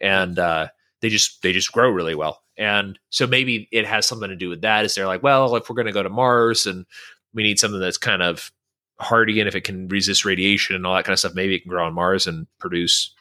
And 0.00 0.36
uh, 0.36 0.66
they 1.00 1.08
just 1.08 1.42
they 1.42 1.52
just 1.52 1.72
grow 1.72 1.90
really 1.90 2.14
well. 2.14 2.42
And 2.58 2.98
so 3.10 3.26
maybe 3.26 3.68
it 3.70 3.86
has 3.86 4.06
something 4.06 4.30
to 4.30 4.36
do 4.36 4.48
with 4.48 4.62
that. 4.62 4.84
Is 4.84 4.94
they're 4.94 5.06
like, 5.06 5.22
well, 5.22 5.54
if 5.56 5.68
we're 5.68 5.76
going 5.76 5.86
to 5.86 5.92
go 5.92 6.02
to 6.02 6.08
Mars 6.08 6.66
and 6.66 6.86
we 7.34 7.42
need 7.42 7.58
something 7.58 7.80
that's 7.80 7.98
kind 7.98 8.22
of 8.22 8.50
hardy 8.98 9.40
and 9.40 9.46
if 9.48 9.54
it 9.54 9.60
can 9.60 9.88
resist 9.88 10.24
radiation 10.24 10.74
and 10.74 10.86
all 10.86 10.94
that 10.94 11.04
kind 11.04 11.12
of 11.12 11.18
stuff, 11.18 11.34
maybe 11.34 11.54
it 11.54 11.60
can 11.60 11.68
grow 11.70 11.84
on 11.86 11.92
Mars 11.94 12.26
and 12.26 12.46
produce. 12.58 13.12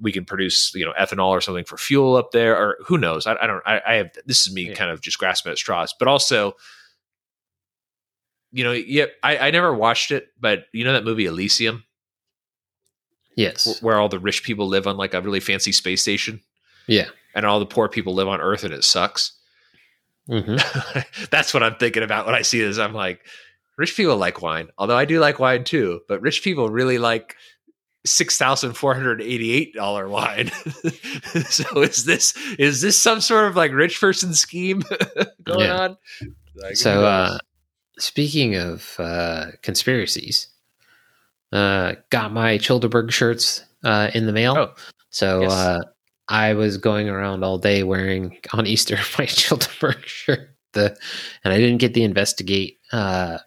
We 0.00 0.12
can 0.12 0.24
produce, 0.24 0.72
you 0.76 0.84
know, 0.84 0.92
ethanol 0.98 1.30
or 1.30 1.40
something 1.40 1.64
for 1.64 1.76
fuel 1.76 2.14
up 2.16 2.30
there, 2.30 2.56
or 2.56 2.78
who 2.86 2.98
knows? 2.98 3.26
I, 3.26 3.34
I 3.40 3.46
don't. 3.48 3.62
I, 3.66 3.80
I, 3.84 3.94
have 3.94 4.10
this 4.26 4.46
is 4.46 4.54
me 4.54 4.68
Yeah. 4.68 4.74
kind 4.74 4.92
of 4.92 5.00
just 5.00 5.18
grasping 5.18 5.50
at 5.50 5.58
straws, 5.58 5.92
but 5.98 6.06
also, 6.06 6.54
you 8.52 8.62
know, 8.62 8.70
yeah, 8.70 9.06
I, 9.24 9.38
I 9.38 9.50
never 9.50 9.74
watched 9.74 10.12
it, 10.12 10.28
but 10.40 10.66
you 10.72 10.84
know 10.84 10.92
that 10.92 11.04
movie 11.04 11.26
Elysium, 11.26 11.82
Yes. 13.36 13.80
wh- 13.80 13.82
where 13.82 13.98
all 13.98 14.08
the 14.08 14.18
rich 14.18 14.42
people 14.42 14.68
live 14.68 14.86
on 14.86 14.96
like 14.96 15.14
a 15.14 15.20
really 15.20 15.40
fancy 15.40 15.72
space 15.72 16.00
station, 16.02 16.40
Yeah. 16.88 17.08
and 17.34 17.46
all 17.46 17.60
the 17.60 17.66
poor 17.66 17.88
people 17.88 18.14
live 18.14 18.26
on 18.28 18.40
Earth, 18.40 18.64
and 18.64 18.74
it 18.74 18.82
sucks. 18.84 19.32
hmm 20.26 20.56
That's 21.30 21.54
what 21.54 21.62
I'm 21.62 21.76
thinking 21.76 22.02
about 22.02 22.26
when 22.26 22.34
I 22.34 22.42
see 22.42 22.60
this. 22.60 22.78
I'm 22.78 22.94
like, 22.94 23.20
rich 23.76 23.96
people 23.96 24.16
like 24.16 24.42
wine, 24.42 24.68
although 24.78 24.96
I 24.96 25.04
do 25.04 25.20
like 25.20 25.38
wine 25.38 25.64
too, 25.64 26.00
but 26.08 26.20
rich 26.20 26.42
people 26.42 26.68
really 26.70 26.98
like 26.98 27.36
six 28.06 28.36
thousand 28.38 28.72
four 28.74 28.94
hundred 28.94 29.20
eighty-eight 29.20 29.74
dollar 29.74 30.08
wine. 30.08 30.48
so 31.48 31.82
is 31.82 32.04
this 32.04 32.34
is 32.58 32.80
this 32.80 33.00
some 33.00 33.20
sort 33.20 33.46
of 33.48 33.56
like 33.56 33.72
rich 33.72 34.00
person 34.00 34.34
scheme 34.34 34.82
going 35.44 35.60
Yeah. 35.66 35.80
on? 35.82 35.96
Like, 36.56 36.76
So, 36.76 37.04
uh, 37.04 37.38
speaking 37.98 38.56
of 38.56 38.96
uh, 38.98 39.46
conspiracies, 39.62 40.48
uh, 41.52 41.94
got 42.10 42.32
my 42.32 42.58
Childeberg 42.58 43.10
shirts 43.12 43.64
uh, 43.84 44.10
in 44.14 44.26
the 44.26 44.32
mail. 44.32 44.56
Oh, 44.56 44.74
so 45.10 45.42
yes. 45.42 45.84
I 46.28 46.54
was 46.54 46.76
going 46.76 47.08
around 47.08 47.42
all 47.44 47.58
day 47.58 47.82
wearing 47.82 48.38
on 48.52 48.66
Easter 48.66 48.96
my 49.18 49.26
Childeberg 49.26 50.04
shirt. 50.04 50.50
The 50.74 50.96
and 51.44 51.52
I 51.54 51.58
didn't 51.58 51.78
get 51.78 51.94
the 51.94 52.04
investigate 52.04 52.78
uh, 52.92 53.38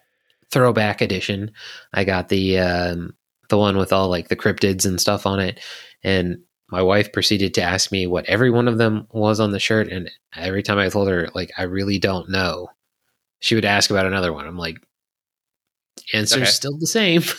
throwback 0.50 1.00
edition. 1.00 1.52
I 1.94 2.04
got 2.04 2.28
the 2.28 2.58
um, 2.58 3.14
the 3.48 3.58
one 3.58 3.76
with 3.76 3.92
all 3.92 4.08
like 4.08 4.28
the 4.28 4.36
cryptids 4.36 4.84
and 4.84 5.00
stuff 5.00 5.26
on 5.26 5.38
it, 5.38 5.60
and 6.02 6.38
my 6.70 6.82
wife 6.82 7.12
proceeded 7.12 7.54
to 7.54 7.62
ask 7.62 7.92
me 7.92 8.06
what 8.06 8.24
every 8.26 8.50
one 8.50 8.66
of 8.66 8.78
them 8.78 9.06
was 9.12 9.38
on 9.38 9.52
the 9.52 9.60
shirt, 9.60 9.88
and 9.88 10.10
every 10.34 10.62
time 10.62 10.78
I 10.78 10.88
told 10.88 11.08
her 11.08 11.28
like 11.34 11.52
I 11.56 11.62
really 11.62 11.98
don't 12.00 12.28
know, 12.28 12.68
she 13.38 13.54
would 13.54 13.64
ask 13.64 13.90
about 13.90 14.06
another 14.06 14.32
one. 14.32 14.46
I'm 14.46 14.58
like, 14.58 14.78
answer's 16.12 16.42
Okay. 16.42 16.50
still 16.50 16.76
the 16.78 16.86
same. 16.86 17.22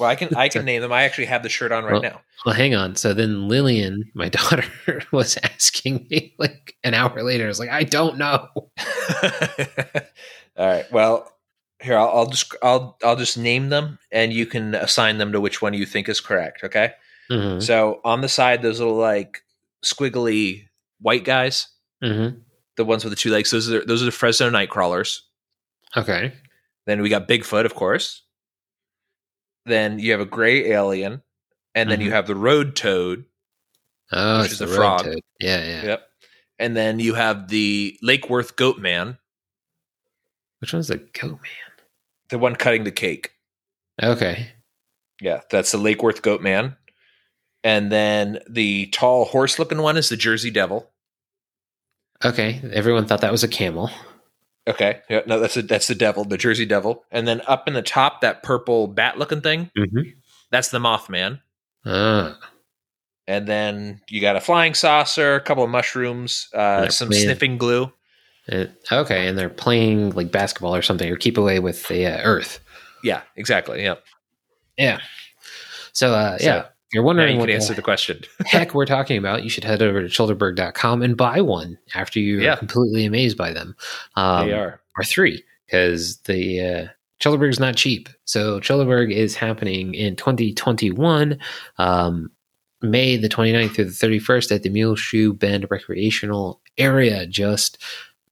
well, 0.00 0.08
I 0.08 0.16
can 0.16 0.34
I 0.34 0.48
can 0.48 0.64
name 0.64 0.80
them. 0.82 0.92
I 0.92 1.02
actually 1.04 1.26
have 1.26 1.42
the 1.44 1.48
shirt 1.48 1.70
on 1.70 1.84
right 1.84 1.92
Well, 1.92 2.02
now. 2.02 2.20
Well, 2.46 2.54
hang 2.54 2.74
on. 2.74 2.96
So 2.96 3.12
then 3.14 3.46
Lillian, 3.48 4.10
my 4.14 4.28
daughter, 4.30 4.64
was 5.12 5.38
asking 5.42 6.06
me 6.10 6.34
like 6.38 6.74
an 6.82 6.94
hour 6.94 7.22
later. 7.22 7.44
I 7.44 7.48
was 7.48 7.60
like, 7.60 7.70
I 7.70 7.84
don't 7.84 8.18
know. 8.18 8.48
All 10.56 10.66
right. 10.66 10.90
Well, 10.92 11.30
here 11.80 11.96
I'll, 11.96 12.08
I'll 12.08 12.26
just 12.26 12.54
I'll 12.62 12.96
I'll 13.04 13.16
just 13.16 13.38
name 13.38 13.68
them, 13.68 13.98
and 14.12 14.32
you 14.32 14.46
can 14.46 14.74
assign 14.74 15.18
them 15.18 15.32
to 15.32 15.40
which 15.40 15.62
one 15.62 15.74
you 15.74 15.86
think 15.86 16.08
is 16.08 16.20
correct. 16.20 16.64
Okay. 16.64 16.92
Mm-hmm. 17.30 17.60
So 17.60 18.00
on 18.04 18.20
the 18.22 18.28
side, 18.28 18.62
those 18.62 18.80
little 18.80 18.96
like 18.96 19.42
squiggly 19.84 20.64
white 21.00 21.24
guys, 21.24 21.68
Mm-hmm. 22.02 22.38
the 22.76 22.84
ones 22.84 23.04
with 23.04 23.12
the 23.12 23.16
two 23.16 23.30
legs. 23.30 23.50
Those 23.50 23.70
are 23.70 23.84
those 23.84 24.02
are 24.02 24.06
the 24.06 24.10
Fresno 24.12 24.50
Nightcrawlers. 24.50 25.20
Okay. 25.96 26.32
Then 26.86 27.02
we 27.02 27.08
got 27.10 27.28
Bigfoot, 27.28 27.66
of 27.66 27.74
course. 27.74 28.22
Then 29.66 29.98
you 29.98 30.12
have 30.12 30.20
a 30.20 30.26
gray 30.26 30.70
alien, 30.72 31.22
and 31.74 31.90
then 31.90 32.00
you 32.00 32.08
Mhm. 32.10 32.14
have 32.14 32.26
the 32.26 32.34
road 32.34 32.74
toad. 32.76 33.24
Oh, 34.12 34.42
Which 34.42 34.52
is 34.52 34.58
the 34.58 34.64
a 34.64 34.68
frog. 34.68 35.04
toad. 35.04 35.20
Yeah, 35.38 35.64
yeah. 35.64 35.82
Yep. 35.84 36.10
And 36.58 36.76
then 36.76 36.98
you 36.98 37.14
have 37.14 37.48
the 37.48 37.98
Lake 38.02 38.28
Worth 38.28 38.56
Goat 38.56 38.78
Man, 38.78 39.18
Which 40.60 40.72
one's 40.74 40.88
the 40.88 40.98
goat 40.98 41.40
man? 41.40 41.86
the 42.28 42.38
one 42.38 42.54
cutting 42.56 42.84
the 42.84 42.90
cake. 42.92 43.32
Okay. 44.02 44.52
Yeah, 45.20 45.40
that's 45.50 45.72
the 45.72 45.78
Lake 45.78 46.02
Worth 46.02 46.22
Goat 46.22 46.42
Man. 46.42 46.76
And 47.64 47.90
then 47.92 48.40
the 48.48 48.86
tall 48.88 49.24
horse 49.26 49.58
looking 49.58 49.78
one 49.78 49.96
is 49.96 50.08
the 50.08 50.16
Jersey 50.16 50.50
Devil. 50.50 50.92
Okay. 52.24 52.60
Everyone 52.72 53.06
thought 53.06 53.20
that 53.22 53.32
was 53.32 53.42
a 53.44 53.48
camel. 53.48 53.90
Okay. 54.70 55.00
Yeah, 55.08 55.20
no, 55.26 55.38
that's 55.40 55.56
a, 55.56 55.62
that's 55.62 55.86
the 55.88 55.94
devil, 55.94 56.24
the 56.24 56.38
Jersey 56.38 56.66
Devil. 56.66 57.04
And 57.10 57.26
then 57.28 57.42
up 57.46 57.68
in 57.68 57.74
the 57.74 57.82
top, 57.82 58.20
that 58.22 58.42
purple 58.42 58.86
bat 58.86 59.18
looking 59.18 59.40
thing, 59.40 59.70
Mm-hmm. 59.76 60.10
that's 60.50 60.68
the 60.70 60.78
Mothman. 60.78 61.40
Ah. 61.84 62.38
And 63.26 63.46
then 63.46 64.00
you 64.08 64.20
got 64.20 64.36
a 64.36 64.40
flying 64.40 64.74
saucer, 64.74 65.36
a 65.36 65.40
couple 65.40 65.62
of 65.64 65.70
mushrooms, 65.70 66.48
uh, 66.54 66.88
some 66.88 67.08
playing- 67.08 67.24
sniffing 67.24 67.58
glue. 67.58 67.92
Okay, 68.90 69.28
and 69.28 69.38
they're 69.38 69.48
playing 69.48 70.10
like 70.10 70.32
basketball 70.32 70.74
or 70.74 70.82
something, 70.82 71.08
or 71.08 71.16
keep 71.16 71.38
away 71.38 71.60
with 71.60 71.86
the 71.86 72.06
uh, 72.06 72.20
Earth. 72.24 72.58
Yeah, 73.04 73.22
exactly. 73.36 73.82
Yeah. 73.82 73.94
Yeah. 74.76 74.98
So, 75.92 76.12
uh, 76.12 76.36
So, 76.38 76.44
yeah, 76.44 76.64
you're 76.92 77.02
wondering 77.02 77.34
you 77.34 77.40
what 77.40 77.50
answer 77.50 77.74
the 77.74 77.82
question. 77.82 78.20
heck 78.46 78.74
we're 78.74 78.86
talking 78.86 79.16
about, 79.16 79.44
you 79.44 79.50
should 79.50 79.64
head 79.64 79.82
over 79.82 80.02
to 80.02 80.08
childerberg.com 80.08 81.02
and 81.02 81.16
buy 81.16 81.40
one 81.40 81.78
after 81.94 82.18
you're 82.20 82.40
Yeah. 82.42 82.56
completely 82.56 83.04
amazed 83.06 83.36
by 83.36 83.52
them. 83.52 83.76
Um, 84.16 84.46
they 84.48 84.52
are. 84.54 84.80
or 84.98 85.04
three 85.04 85.44
because 85.66 86.16
the 86.22 86.60
uh, 86.60 86.86
Childeberg's 87.22 87.60
not 87.60 87.76
cheap. 87.76 88.08
So 88.24 88.58
Childeberg 88.60 89.12
is 89.12 89.36
happening 89.36 89.94
in 89.94 90.16
2021, 90.16 91.38
um, 91.78 92.30
May 92.82 93.18
the 93.18 93.28
29th 93.28 93.74
through 93.74 93.84
the 93.84 93.90
31st 93.90 94.52
at 94.56 94.62
the 94.62 94.70
Muleshoe 94.70 95.34
Bend 95.34 95.66
Recreational 95.70 96.62
Area, 96.78 97.26
just 97.26 97.76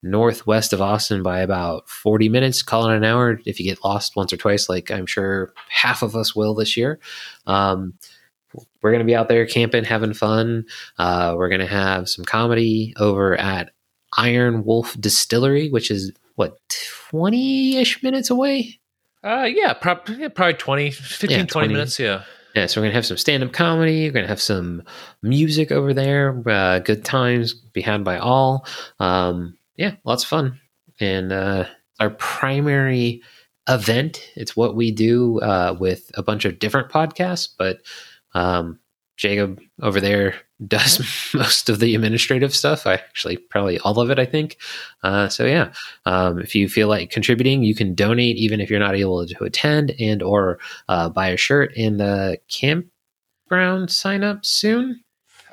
northwest 0.02 0.72
of 0.72 0.80
Austin 0.80 1.22
by 1.22 1.40
about 1.40 1.86
40 1.88 2.28
minutes. 2.30 2.62
Call 2.62 2.88
it 2.88 2.96
an 2.96 3.04
hour 3.04 3.40
if 3.44 3.60
you 3.60 3.66
get 3.66 3.84
lost 3.84 4.16
once 4.16 4.32
or 4.32 4.36
twice, 4.38 4.68
like 4.68 4.90
I'm 4.90 5.04
sure 5.04 5.52
half 5.68 6.02
of 6.02 6.16
us 6.16 6.34
will 6.34 6.54
this 6.54 6.76
year. 6.78 6.98
Um, 7.46 7.92
we're 8.82 8.90
going 8.92 9.00
to 9.00 9.06
be 9.06 9.14
out 9.14 9.28
there 9.28 9.46
camping, 9.46 9.84
having 9.84 10.14
fun. 10.14 10.64
Uh, 10.98 11.34
we're 11.36 11.48
going 11.48 11.60
to 11.60 11.66
have 11.66 12.08
some 12.08 12.24
comedy 12.24 12.94
over 12.98 13.36
at 13.36 13.70
Iron 14.16 14.64
Wolf 14.64 14.96
Distillery, 15.00 15.68
which 15.70 15.90
is 15.90 16.12
what 16.36 16.58
20-ish 17.12 18.02
minutes 18.02 18.30
away 18.30 18.78
Uh, 19.24 19.48
yeah, 19.52 19.72
prob- 19.72 20.08
yeah, 20.08 20.28
probably 20.28 20.54
20, 20.54 20.90
15, 20.92 21.30
Yeah, 21.30 21.36
20, 21.38 21.46
20. 21.46 21.68
minutes. 21.74 21.98
Yeah. 21.98 22.22
yeah 22.54 22.66
so 22.66 22.80
we're 22.80 22.86
gonna 22.86 22.94
have 22.94 23.06
some 23.06 23.16
stand-up 23.16 23.52
comedy 23.52 24.06
we're 24.06 24.12
gonna 24.12 24.26
have 24.28 24.40
some 24.40 24.82
music 25.22 25.72
over 25.72 25.92
there 25.92 26.40
uh, 26.48 26.78
good 26.78 27.04
times 27.04 27.54
be 27.54 27.80
had 27.80 28.04
by 28.04 28.18
all 28.18 28.66
um, 29.00 29.56
yeah 29.76 29.94
lots 30.04 30.22
of 30.22 30.28
fun 30.28 30.60
and 31.00 31.32
uh, 31.32 31.64
our 32.00 32.10
primary 32.10 33.20
event 33.68 34.30
it's 34.36 34.56
what 34.56 34.74
we 34.76 34.90
do 34.92 35.40
uh, 35.40 35.76
with 35.78 36.10
a 36.14 36.22
bunch 36.22 36.44
of 36.44 36.58
different 36.58 36.88
podcasts 36.88 37.48
but 37.58 37.82
um, 38.34 38.78
jacob 39.16 39.60
over 39.82 40.00
there 40.00 40.34
does 40.66 41.00
most 41.34 41.68
of 41.68 41.78
the 41.80 41.94
administrative 41.94 42.54
stuff 42.54 42.86
i 42.86 42.94
actually 42.94 43.36
probably 43.36 43.78
all 43.80 43.98
of 44.00 44.10
it 44.10 44.18
i 44.18 44.24
think 44.24 44.56
uh, 45.02 45.28
so 45.28 45.44
yeah 45.46 45.72
um, 46.06 46.38
if 46.40 46.54
you 46.54 46.68
feel 46.68 46.88
like 46.88 47.10
contributing 47.10 47.62
you 47.62 47.74
can 47.74 47.94
donate 47.94 48.36
even 48.36 48.60
if 48.60 48.68
you're 48.70 48.78
not 48.80 48.96
able 48.96 49.26
to 49.26 49.44
attend 49.44 49.92
and 50.00 50.22
or 50.22 50.58
uh, 50.88 51.08
buy 51.08 51.28
a 51.28 51.36
shirt 51.36 51.72
in 51.76 51.96
the 51.98 52.38
campground 52.48 53.90
sign 53.90 54.24
up 54.24 54.44
soon 54.44 55.00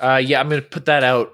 Uh, 0.00 0.20
yeah, 0.22 0.38
I'm 0.40 0.48
going 0.50 0.60
to 0.60 0.68
put 0.68 0.84
that 0.84 1.02
out 1.02 1.32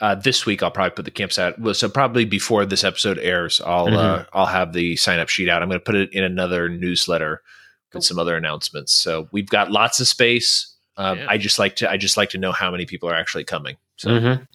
uh, 0.00 0.14
this 0.14 0.46
week. 0.46 0.62
I'll 0.62 0.70
probably 0.70 0.94
put 0.96 1.04
the 1.04 1.10
campsite. 1.10 1.58
Well, 1.58 1.74
so 1.74 1.86
probably 1.88 2.24
before 2.24 2.64
this 2.64 2.82
episode 2.82 3.18
airs, 3.18 3.60
I'll 3.60 3.88
uh, 3.88 4.18
Mhm. 4.20 4.26
I'll 4.32 4.46
have 4.46 4.72
the 4.72 4.96
sign 4.96 5.18
up 5.20 5.28
sheet 5.28 5.50
out. 5.50 5.62
I'm 5.62 5.68
going 5.68 5.78
to 5.80 5.84
put 5.84 5.94
it 5.94 6.10
in 6.14 6.24
another 6.24 6.70
newsletter 6.70 7.42
with 7.94 8.04
some 8.04 8.18
other 8.18 8.36
announcements. 8.36 8.92
So 8.92 9.28
we've 9.32 9.48
got 9.48 9.70
lots 9.70 10.00
of 10.00 10.08
space. 10.08 10.74
Um, 10.96 11.18
Yeah. 11.18 11.26
I 11.28 11.38
just 11.38 11.58
like 11.58 11.76
to 11.76 11.90
I 11.90 11.96
just 11.96 12.16
like 12.16 12.30
to 12.30 12.38
know 12.38 12.52
how 12.52 12.70
many 12.70 12.86
people 12.86 13.08
are 13.08 13.14
actually 13.14 13.44
coming. 13.44 13.76
So 13.96 14.10
Mhm. 14.10 14.46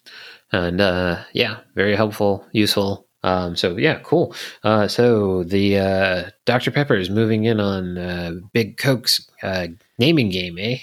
and 0.52 0.82
uh, 0.82 1.23
yeah 1.34 1.58
very 1.75 1.95
helpful 1.95 2.45
useful 2.52 3.06
um, 3.23 3.56
so 3.56 3.78
yeah 3.78 3.99
cool 4.04 4.34
uh, 4.63 4.88
so 4.88 5.43
the 5.43 5.78
uh, 5.78 6.30
dr 6.45 6.71
pepper 6.71 6.95
is 6.95 7.10
moving 7.10 7.45
in 7.45 7.60
on 7.60 7.97
uh, 7.97 8.32
big 8.54 8.78
coke's 8.78 9.30
uh, 9.43 9.67
naming 9.97 10.30
game 10.30 10.58
eh 10.60 10.78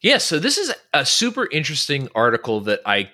Yeah, 0.00 0.18
so 0.18 0.38
this 0.38 0.56
is 0.58 0.72
a 0.94 1.04
super 1.04 1.48
interesting 1.52 2.08
article 2.14 2.60
that 2.62 2.80
I 2.86 3.10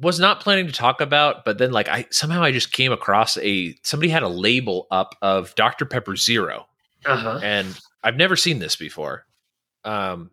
was 0.00 0.18
not 0.20 0.40
planning 0.40 0.66
to 0.66 0.72
talk 0.72 1.00
about, 1.00 1.44
but 1.44 1.58
then 1.58 1.70
like 1.72 1.88
I 1.88 2.06
somehow 2.10 2.42
I 2.42 2.52
just 2.52 2.72
came 2.72 2.92
across 2.92 3.36
a 3.38 3.74
somebody 3.82 4.10
had 4.10 4.22
a 4.22 4.28
label 4.28 4.86
up 4.90 5.14
of 5.22 5.54
Dr. 5.54 5.86
Pepper 5.86 6.16
Zero. 6.16 6.66
Uh-huh 7.04 7.40
And 7.42 7.78
I've 8.02 8.16
never 8.16 8.36
seen 8.36 8.58
this 8.58 8.76
before. 8.76 9.26
Um 9.84 10.30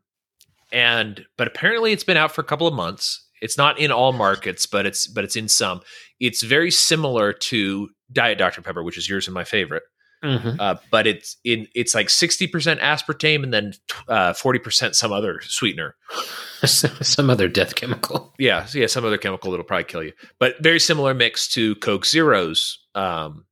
and 0.72 1.26
but 1.38 1.48
apparently 1.48 1.94
it's 1.94 2.04
been 2.04 2.18
out 2.18 2.32
for 2.34 2.42
a 2.42 2.46
couple 2.46 2.68
of 2.68 2.74
months. 2.74 3.26
It's 3.42 3.58
not 3.58 3.80
in 3.80 3.92
all 3.92 4.14
markets, 4.14 4.66
but 4.66 4.86
it's 4.86 5.08
but 5.08 5.24
it's 5.24 5.36
in 5.36 5.48
some. 5.48 5.82
It's 6.20 6.44
very 6.44 6.72
similar 6.72 7.34
to 7.34 7.90
Diet 8.12 8.38
Dr. 8.38 8.62
Pepper, 8.62 8.84
which 8.84 8.98
is 8.98 9.08
yours 9.08 9.28
and 9.28 9.34
my 9.34 9.44
favorite. 9.44 9.84
Mhm. 10.24 10.60
Uh, 10.60 10.76
but 10.90 11.06
it's 11.06 11.38
in 11.44 11.68
it's 11.76 11.94
like 11.94 12.08
60% 12.08 12.80
aspartame 12.80 13.44
and 13.44 13.54
then 13.54 13.74
uh, 14.08 14.34
40% 14.34 14.96
some 14.96 15.12
other 15.12 15.40
sweetener. 15.42 15.96
some 16.66 17.30
other 17.30 17.48
death 17.48 17.76
chemical 17.76 18.34
Yeah, 18.40 18.66
yeah, 18.74 18.88
some 18.88 19.06
other 19.06 19.20
chemical 19.20 19.52
that'll 19.52 19.64
probably 19.64 19.84
kill 19.84 20.04
you. 20.04 20.14
But 20.40 20.56
very 20.60 20.80
similar 20.80 21.14
mix 21.14 21.48
to 21.50 21.76
Coke 21.76 22.04
Zero's 22.06 22.80
um, 22.96 23.46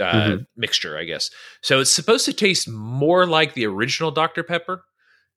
uh, 0.00 0.12
mm-hmm. 0.12 0.42
mixture, 0.56 0.96
I 0.98 1.04
guess. 1.04 1.30
So 1.62 1.80
it's 1.80 1.90
supposed 1.90 2.24
to 2.26 2.32
taste 2.32 2.68
more 2.68 3.26
like 3.26 3.54
the 3.54 3.66
original 3.66 4.10
Dr. 4.10 4.42
Pepper 4.42 4.84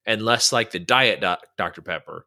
and 0.06 0.22
less 0.22 0.52
like 0.52 0.72
the 0.72 0.80
diet 0.80 1.24
Dr. 1.58 1.82
Pepper. 1.82 2.26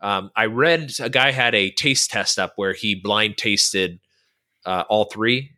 Um, 0.00 0.30
I 0.36 0.46
read 0.46 0.92
a 1.00 1.08
guy 1.08 1.32
had 1.32 1.54
a 1.54 1.70
taste 1.70 2.10
test 2.10 2.38
up 2.38 2.52
where 2.56 2.72
he 2.72 2.94
blind 2.94 3.36
tasted 3.36 3.98
uh, 4.64 4.84
all 4.88 5.06
three, 5.06 5.52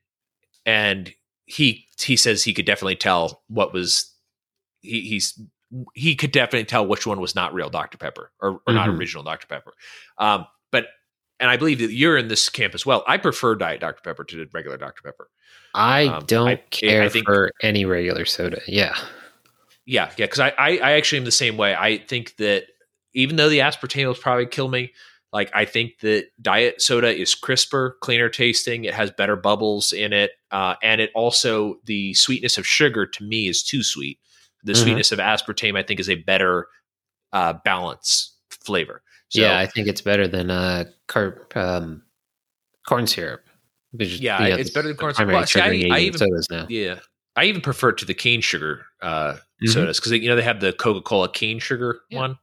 and 0.65 1.13
he 1.45 1.87
he 1.99 2.17
says 2.17 2.45
he 2.45 2.55
could 2.55 2.67
definitely 2.67 2.97
tell 2.97 3.43
what 3.49 3.73
was 3.73 4.15
he 4.81 5.01
he's 5.03 5.41
he 5.95 6.15
could 6.15 6.33
definitely 6.33 6.65
tell 6.65 6.87
which 6.87 7.07
one 7.07 7.21
was 7.21 7.35
not 7.35 7.53
real 7.53 7.69
Dr. 7.69 7.99
Pepper 7.99 8.31
or, 8.41 8.51
or 8.51 8.59
mm-hmm. 8.61 8.75
not 8.75 8.89
original 8.89 9.25
Dr. 9.25 9.47
Pepper. 9.47 9.75
Um, 10.17 10.47
and 11.41 11.51
I 11.51 11.57
believe 11.57 11.79
that 11.79 11.93
you're 11.93 12.17
in 12.17 12.29
this 12.29 12.49
camp 12.49 12.75
as 12.75 12.85
well. 12.85 13.05
I 13.07 13.17
prefer 13.17 13.55
Diet 13.55 13.81
Dr. 13.81 14.01
Pepper 14.03 14.25
to 14.25 14.47
regular 14.53 14.77
Dr. 14.77 15.03
Pepper. 15.03 15.29
I 15.75 16.07
um, 16.07 16.25
don't 16.27 16.49
I, 16.49 16.57
care 16.71 17.03
I 17.03 17.09
think, 17.09 17.27
for 17.27 17.53
any 17.63 17.85
regular 17.85 18.25
soda. 18.25 18.61
Yeah. 18.67 18.97
Yeah, 19.87 20.11
yeah, 20.19 20.27
because 20.27 20.41
I, 20.41 20.51
I, 20.51 20.79
I 20.79 20.91
actually 20.93 21.19
am 21.19 21.25
the 21.25 21.31
same 21.31 21.57
way. 21.57 21.75
I 21.75 21.99
think 21.99 22.37
that 22.37 22.65
even 23.15 23.37
though 23.37 23.49
the 23.49 23.61
aspartame 23.61 24.07
will 24.07 24.15
probably 24.15 24.47
kill 24.47 24.69
me, 24.69 24.93
like 25.33 25.51
I 25.55 25.65
think 25.65 26.01
that 26.01 26.27
diet 26.41 26.83
soda 26.83 27.15
is 27.15 27.35
crisper, 27.35 27.97
cleaner 28.03 28.29
tasting. 28.29 28.85
It 28.85 28.95
has 28.95 29.11
better 29.11 29.37
bubbles 29.37 29.93
in 29.93 30.13
it, 30.13 30.33
uh, 30.51 30.75
and 30.83 31.01
it 31.01 31.11
also 31.15 31.77
the 31.85 32.15
sweetness 32.15 32.59
of 32.59 32.67
sugar 32.67 33.07
to 33.07 33.25
me 33.25 33.49
is 33.49 33.63
too 33.63 33.83
sweet. 33.83 34.19
The 34.65 34.73
mm-hmm. 34.73 34.83
sweetness 34.83 35.13
of 35.13 35.19
aspartame, 35.19 35.79
I 35.79 35.83
think, 35.83 36.01
is 36.01 36.11
a 36.11 36.17
better 36.17 36.69
uh, 37.33 37.55
balance 37.65 38.35
flavor. 38.51 39.03
So, 39.31 39.43
yeah, 39.43 39.59
I 39.59 39.67
think 39.67 39.89
it's 39.89 40.01
better 40.01 40.27
than 40.27 40.51
uh, 40.51 40.85
car- 41.07 41.47
um, 41.55 42.03
corn 42.87 43.07
syrup. 43.07 43.43
Which, 43.93 44.21
yeah, 44.21 44.43
you 44.43 44.49
know, 44.51 44.57
it's 44.57 44.71
better 44.71 44.89
than 44.89 44.97
corn 44.97 45.15
syrup. 45.15 45.33
Well, 45.33 45.47
see, 45.47 45.61
I, 45.61 45.97
I 45.97 46.01
even, 46.01 46.41
now. 46.51 46.67
Yeah, 46.69 47.01
I 47.37 47.45
even 47.45 47.61
prefer 47.61 47.91
it 47.91 47.99
to 47.99 48.05
the 48.05 48.15
cane 48.15 48.41
sugar 48.41 48.87
uh, 49.03 49.35
mm-hmm. 49.35 49.69
sodas 49.69 50.01
because 50.01 50.13
you 50.13 50.29
know 50.29 50.37
they 50.37 50.43
have 50.43 50.61
the 50.61 50.73
Coca 50.73 51.01
Cola 51.03 51.31
cane 51.31 51.59
sugar 51.59 52.01
yeah. 52.11 52.19
one. 52.19 52.39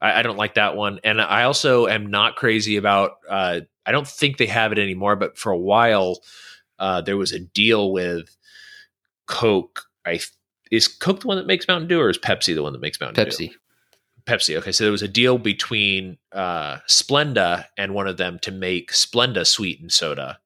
I, 0.00 0.20
I, 0.20 0.22
don't 0.22 0.36
like 0.36 0.54
that 0.54 0.76
one, 0.76 1.00
and 1.04 1.20
I 1.20 1.44
also 1.44 1.86
am 1.86 2.06
not 2.06 2.36
crazy 2.36 2.76
about. 2.76 3.12
Uh, 3.28 3.60
I 3.86 3.92
don't 3.92 4.06
think 4.06 4.38
they 4.38 4.46
have 4.46 4.72
it 4.72 4.78
anymore, 4.78 5.16
but 5.16 5.36
for 5.36 5.52
a 5.52 5.58
while 5.58 6.20
uh, 6.78 7.00
there 7.00 7.16
was 7.16 7.32
a 7.32 7.38
deal 7.38 7.92
with 7.92 8.36
Coke. 9.26 9.84
I 10.06 10.20
is 10.70 10.88
Coke 10.88 11.20
the 11.20 11.28
one 11.28 11.36
that 11.36 11.46
makes 11.46 11.68
Mountain 11.68 11.88
Dew, 11.88 12.00
or 12.00 12.10
is 12.10 12.18
Pepsi 12.18 12.54
the 12.54 12.62
one 12.62 12.72
that 12.72 12.80
makes 12.80 13.00
Mountain 13.00 13.24
Pepsi. 13.24 13.38
Dew? 13.38 13.48
Pepsi. 13.48 13.54
Okay, 14.28 14.72
so 14.72 14.84
there 14.84 14.92
was 14.92 15.02
a 15.02 15.08
deal 15.08 15.38
between 15.38 16.18
uh, 16.32 16.78
Splenda 16.88 17.66
and 17.76 17.94
one 17.94 18.06
of 18.06 18.16
them 18.16 18.38
to 18.40 18.50
make 18.50 18.92
Splenda 18.92 19.46
sweetened 19.46 19.92
soda, 19.92 20.38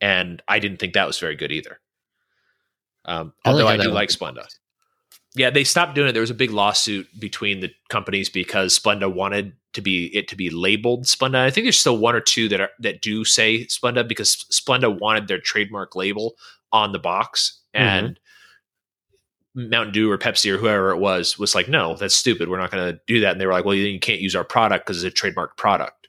and 0.00 0.42
I 0.48 0.58
didn't 0.58 0.78
think 0.78 0.94
that 0.94 1.06
was 1.06 1.18
very 1.18 1.36
good 1.36 1.52
either. 1.52 1.80
Um, 3.04 3.32
although 3.44 3.68
I 3.68 3.76
do 3.76 3.90
like 3.90 4.10
Splenda. 4.10 4.46
Yeah, 5.36 5.50
they 5.50 5.64
stopped 5.64 5.94
doing 5.94 6.08
it. 6.08 6.12
There 6.12 6.20
was 6.20 6.30
a 6.30 6.34
big 6.34 6.52
lawsuit 6.52 7.08
between 7.18 7.60
the 7.60 7.70
companies 7.88 8.30
because 8.30 8.78
Splenda 8.78 9.12
wanted 9.12 9.54
to 9.72 9.80
be 9.80 10.06
it 10.16 10.28
to 10.28 10.36
be 10.36 10.48
labeled 10.48 11.04
Splenda. 11.04 11.36
I 11.36 11.50
think 11.50 11.64
there's 11.64 11.78
still 11.78 11.98
one 11.98 12.14
or 12.14 12.20
two 12.20 12.48
that 12.48 12.60
are 12.60 12.70
that 12.78 13.02
do 13.02 13.24
say 13.24 13.66
Splenda 13.66 14.06
because 14.06 14.46
Splenda 14.52 14.96
wanted 14.96 15.26
their 15.26 15.40
trademark 15.40 15.96
label 15.96 16.34
on 16.72 16.92
the 16.92 16.98
box, 16.98 17.60
mm-hmm. 17.74 18.12
Mountain 19.54 19.92
Dew 19.92 20.10
or 20.10 20.18
Pepsi 20.18 20.52
or 20.52 20.58
whoever 20.58 20.90
it 20.90 20.98
was 20.98 21.38
was 21.38 21.54
like, 21.54 21.68
no, 21.68 21.94
that's 21.94 22.14
stupid. 22.14 22.48
We're 22.48 22.58
not 22.58 22.70
going 22.70 22.92
to 22.92 23.00
do 23.06 23.20
that. 23.20 23.32
And 23.32 23.40
they 23.40 23.46
were 23.46 23.52
like, 23.52 23.64
well, 23.64 23.74
you 23.74 24.00
can't 24.00 24.20
use 24.20 24.34
our 24.34 24.44
product 24.44 24.86
because 24.86 25.02
it's 25.02 25.12
a 25.12 25.16
trademark 25.16 25.56
product. 25.56 26.08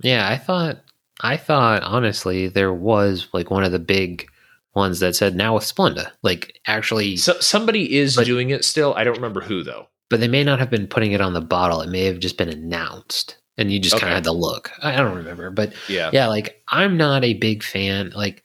Yeah, 0.00 0.28
I 0.28 0.36
thought, 0.36 0.78
I 1.20 1.36
thought 1.36 1.82
honestly, 1.82 2.48
there 2.48 2.72
was 2.72 3.28
like 3.32 3.50
one 3.50 3.64
of 3.64 3.72
the 3.72 3.78
big 3.78 4.28
ones 4.74 5.00
that 5.00 5.16
said 5.16 5.34
now 5.34 5.54
with 5.54 5.64
Splenda, 5.64 6.10
like 6.22 6.60
actually, 6.66 7.16
so, 7.16 7.32
somebody 7.40 7.96
is 7.96 8.14
but, 8.14 8.26
doing 8.26 8.50
it 8.50 8.64
still. 8.64 8.94
I 8.94 9.04
don't 9.04 9.16
remember 9.16 9.40
who 9.40 9.64
though. 9.64 9.88
But 10.08 10.20
they 10.20 10.28
may 10.28 10.44
not 10.44 10.60
have 10.60 10.70
been 10.70 10.86
putting 10.86 11.12
it 11.12 11.20
on 11.20 11.32
the 11.32 11.40
bottle. 11.40 11.80
It 11.80 11.88
may 11.88 12.04
have 12.04 12.20
just 12.20 12.36
been 12.36 12.48
announced, 12.48 13.38
and 13.56 13.72
you 13.72 13.80
just 13.80 13.96
okay. 13.96 14.02
kind 14.02 14.12
of 14.12 14.16
had 14.18 14.24
to 14.24 14.32
look. 14.32 14.70
I 14.80 14.94
don't 14.94 15.16
remember, 15.16 15.50
but 15.50 15.72
yeah, 15.88 16.10
yeah. 16.12 16.28
Like 16.28 16.62
I'm 16.68 16.96
not 16.96 17.24
a 17.24 17.34
big 17.34 17.64
fan. 17.64 18.12
Like 18.14 18.44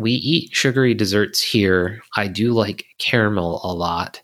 we 0.00 0.12
eat 0.12 0.54
sugary 0.54 0.94
desserts 0.94 1.42
here. 1.42 2.02
I 2.16 2.28
do 2.28 2.52
like 2.52 2.86
caramel 2.98 3.60
a 3.62 3.72
lot, 3.72 4.22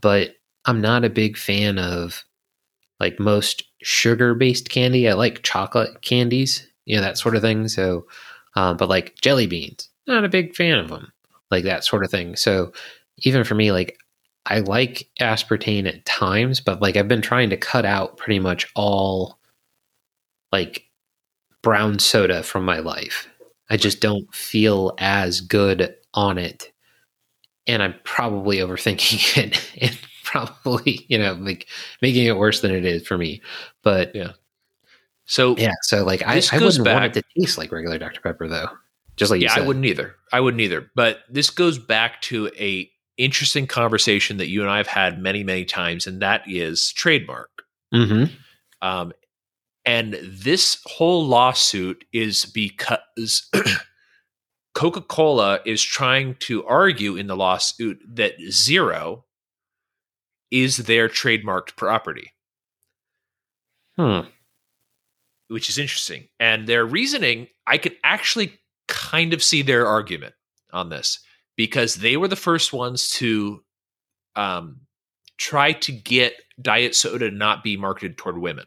but 0.00 0.36
I'm 0.64 0.80
not 0.80 1.04
a 1.04 1.10
big 1.10 1.36
fan 1.36 1.78
of 1.78 2.24
like 2.98 3.20
most 3.20 3.64
sugar 3.82 4.34
based 4.34 4.68
candy. 4.70 5.08
I 5.08 5.14
like 5.14 5.42
chocolate 5.42 6.02
candies, 6.02 6.66
you 6.84 6.96
know, 6.96 7.02
that 7.02 7.18
sort 7.18 7.36
of 7.36 7.42
thing. 7.42 7.68
So, 7.68 8.06
um, 8.56 8.76
but 8.76 8.88
like 8.88 9.14
jelly 9.20 9.46
beans, 9.46 9.88
not 10.06 10.24
a 10.24 10.28
big 10.28 10.54
fan 10.54 10.78
of 10.78 10.88
them, 10.88 11.12
like 11.50 11.64
that 11.64 11.84
sort 11.84 12.04
of 12.04 12.10
thing. 12.10 12.36
So, 12.36 12.72
even 13.18 13.44
for 13.44 13.54
me, 13.54 13.72
like 13.72 13.98
I 14.46 14.60
like 14.60 15.08
aspartame 15.20 15.86
at 15.86 16.04
times, 16.04 16.60
but 16.60 16.80
like 16.80 16.96
I've 16.96 17.08
been 17.08 17.22
trying 17.22 17.50
to 17.50 17.56
cut 17.56 17.84
out 17.84 18.16
pretty 18.16 18.38
much 18.38 18.66
all 18.74 19.38
like 20.52 20.84
brown 21.62 21.98
soda 21.98 22.42
from 22.42 22.64
my 22.64 22.78
life. 22.78 23.29
I 23.70 23.76
just 23.76 24.00
don't 24.00 24.32
feel 24.34 24.94
as 24.98 25.40
good 25.40 25.94
on 26.12 26.38
it. 26.38 26.72
And 27.66 27.82
I'm 27.82 27.94
probably 28.04 28.58
overthinking 28.58 29.38
it 29.44 29.72
and 29.80 29.98
probably, 30.24 31.06
you 31.08 31.18
know, 31.18 31.34
like 31.34 31.68
making 32.02 32.26
it 32.26 32.36
worse 32.36 32.60
than 32.60 32.72
it 32.72 32.84
is 32.84 33.06
for 33.06 33.16
me. 33.16 33.40
But 33.82 34.14
yeah. 34.14 34.32
So 35.26 35.56
yeah, 35.56 35.74
so 35.82 36.04
like 36.04 36.22
I, 36.22 36.42
I 36.52 36.58
wouldn't 36.58 36.84
back, 36.84 36.94
want 36.94 37.16
it 37.16 37.20
to 37.20 37.40
taste 37.40 37.56
like 37.56 37.70
regular 37.70 37.98
Dr. 37.98 38.20
Pepper 38.20 38.48
though. 38.48 38.68
Just 39.16 39.30
like 39.30 39.40
you. 39.40 39.46
yeah, 39.46 39.62
I 39.62 39.66
wouldn't 39.66 39.84
either. 39.84 40.16
I 40.32 40.40
wouldn't 40.40 40.60
either. 40.60 40.90
But 40.96 41.20
this 41.28 41.50
goes 41.50 41.78
back 41.78 42.20
to 42.22 42.50
a 42.58 42.90
interesting 43.16 43.66
conversation 43.66 44.38
that 44.38 44.48
you 44.48 44.62
and 44.62 44.70
I 44.70 44.78
have 44.78 44.86
had 44.88 45.20
many, 45.20 45.44
many 45.44 45.64
times, 45.64 46.06
and 46.06 46.20
that 46.22 46.42
is 46.46 46.90
trademark. 46.92 47.50
Mm-hmm. 47.94 48.34
Um, 48.82 49.12
and 49.84 50.18
this 50.22 50.80
whole 50.84 51.26
lawsuit 51.26 52.04
is 52.12 52.44
because 52.44 53.48
Coca 54.74 55.00
Cola 55.00 55.60
is 55.64 55.82
trying 55.82 56.36
to 56.40 56.64
argue 56.66 57.16
in 57.16 57.26
the 57.26 57.36
lawsuit 57.36 58.00
that 58.14 58.34
zero 58.50 59.24
is 60.50 60.78
their 60.78 61.08
trademarked 61.08 61.76
property. 61.76 62.32
Hmm. 63.96 64.20
Which 65.48 65.68
is 65.68 65.78
interesting. 65.78 66.28
And 66.38 66.66
their 66.66 66.84
reasoning, 66.84 67.48
I 67.66 67.78
could 67.78 67.96
actually 68.04 68.60
kind 68.86 69.32
of 69.32 69.42
see 69.42 69.62
their 69.62 69.86
argument 69.86 70.34
on 70.72 70.90
this 70.90 71.20
because 71.56 71.96
they 71.96 72.16
were 72.16 72.28
the 72.28 72.36
first 72.36 72.72
ones 72.72 73.10
to 73.10 73.62
um, 74.36 74.80
try 75.38 75.72
to 75.72 75.92
get 75.92 76.34
diet 76.60 76.94
soda 76.94 77.30
to 77.30 77.36
not 77.36 77.64
be 77.64 77.76
marketed 77.76 78.16
toward 78.18 78.38
women 78.38 78.66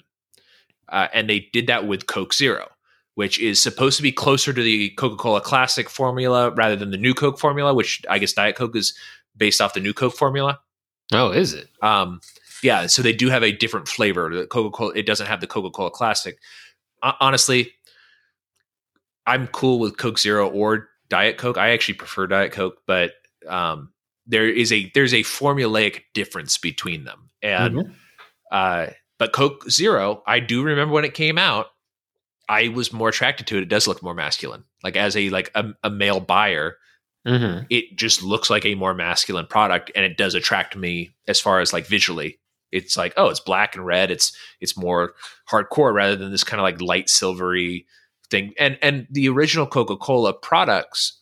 uh, 0.94 1.08
and 1.12 1.30
they 1.30 1.50
did 1.52 1.68
that 1.68 1.88
with 1.88 2.08
Coke 2.08 2.34
Zero, 2.34 2.70
which 3.16 3.40
is 3.40 3.62
supposed 3.62 3.98
to 3.98 4.04
be 4.04 4.12
closer 4.12 4.54
to 4.54 4.62
the 4.62 4.92
Coca 4.92 5.16
Cola 5.16 5.42
Classic 5.42 5.90
formula 5.90 6.52
rather 6.52 6.76
than 6.76 6.92
the 6.92 6.98
New 6.98 7.16
Coke 7.16 7.40
formula, 7.40 7.74
which 7.74 8.02
I 8.10 8.20
guess 8.20 8.34
Diet 8.34 8.56
Coke 8.56 8.76
is 8.76 8.94
based 9.36 9.60
off 9.60 9.74
the 9.74 9.80
New 9.80 9.94
Coke 9.94 10.16
formula. 10.16 10.60
Oh, 11.12 11.32
is 11.32 11.54
it? 11.54 11.68
Um, 11.82 12.22
yeah, 12.62 12.86
so 12.88 13.02
they 13.02 13.12
do 13.12 13.30
have 13.30 13.44
a 13.44 13.52
different 13.52 13.88
flavor. 13.88 14.34
The 14.34 14.46
Coca 14.46 14.70
Cola 14.70 14.94
it 14.96 15.08
doesn't 15.08 15.28
have 15.28 15.42
the 15.42 15.48
Coca 15.48 15.72
Cola 15.72 15.90
Classic. 15.90 16.38
Uh, 17.02 17.14
honestly, 17.20 17.72
I'm 19.26 19.48
cool 19.48 19.80
with 19.80 19.98
Coke 19.98 20.20
Zero 20.20 20.48
or 20.48 20.90
Diet 21.10 21.38
Coke. 21.38 21.58
I 21.58 21.72
actually 21.72 21.96
prefer 21.96 22.28
Diet 22.28 22.52
Coke, 22.52 22.78
but 22.86 23.14
um, 23.48 23.92
there 24.28 24.48
is 24.48 24.72
a 24.72 24.92
there's 24.94 25.14
a 25.14 25.22
formulaic 25.22 26.04
difference 26.14 26.60
between 26.60 27.04
them, 27.04 27.30
and 27.42 27.76
mm-hmm. 27.76 27.92
uh, 28.52 28.88
but 29.20 29.34
Coke 29.34 29.70
Zero, 29.70 30.24
I 30.26 30.40
do 30.40 30.64
remember 30.64 30.94
when 30.94 31.06
it 31.06 31.14
came 31.14 31.38
out, 31.38 31.68
I 32.50 32.70
was 32.70 32.92
more 32.92 33.10
attracted 33.10 33.48
to 33.48 33.58
it. 33.58 33.64
It 33.64 33.70
does 33.70 33.88
look 33.88 34.04
more 34.04 34.14
masculine. 34.14 34.64
Like 34.84 34.98
as 34.98 35.16
a 35.16 35.30
like 35.30 35.52
a, 35.56 35.74
a 35.84 35.90
male 35.90 36.20
buyer, 36.20 36.78
mm-hmm. 37.26 37.66
it 37.70 37.96
just 37.96 38.22
looks 38.22 38.50
like 38.50 38.66
a 38.66 38.76
more 38.76 38.94
masculine 38.94 39.48
product, 39.48 39.92
and 39.96 40.04
it 40.04 40.18
does 40.18 40.36
attract 40.36 40.76
me 40.76 41.12
as 41.28 41.40
far 41.40 41.60
as 41.62 41.74
like 41.74 41.88
visually. 41.88 42.40
It's 42.72 42.98
like 42.98 43.14
oh, 43.18 43.30
it's 43.30 43.40
black 43.40 43.76
and 43.76 43.86
red. 43.86 44.12
It's 44.12 44.36
it's 44.60 44.76
more 44.76 45.14
hardcore 45.50 45.94
rather 45.94 46.16
than 46.16 46.32
this 46.32 46.44
kind 46.44 46.60
of 46.60 46.64
like 46.64 46.82
light 46.82 47.10
silvery 47.10 47.86
thing. 48.30 48.54
And 48.60 48.78
and 48.82 49.08
the 49.10 49.30
original 49.30 49.68
Coca 49.68 49.96
Cola 49.96 50.34
products, 50.34 51.22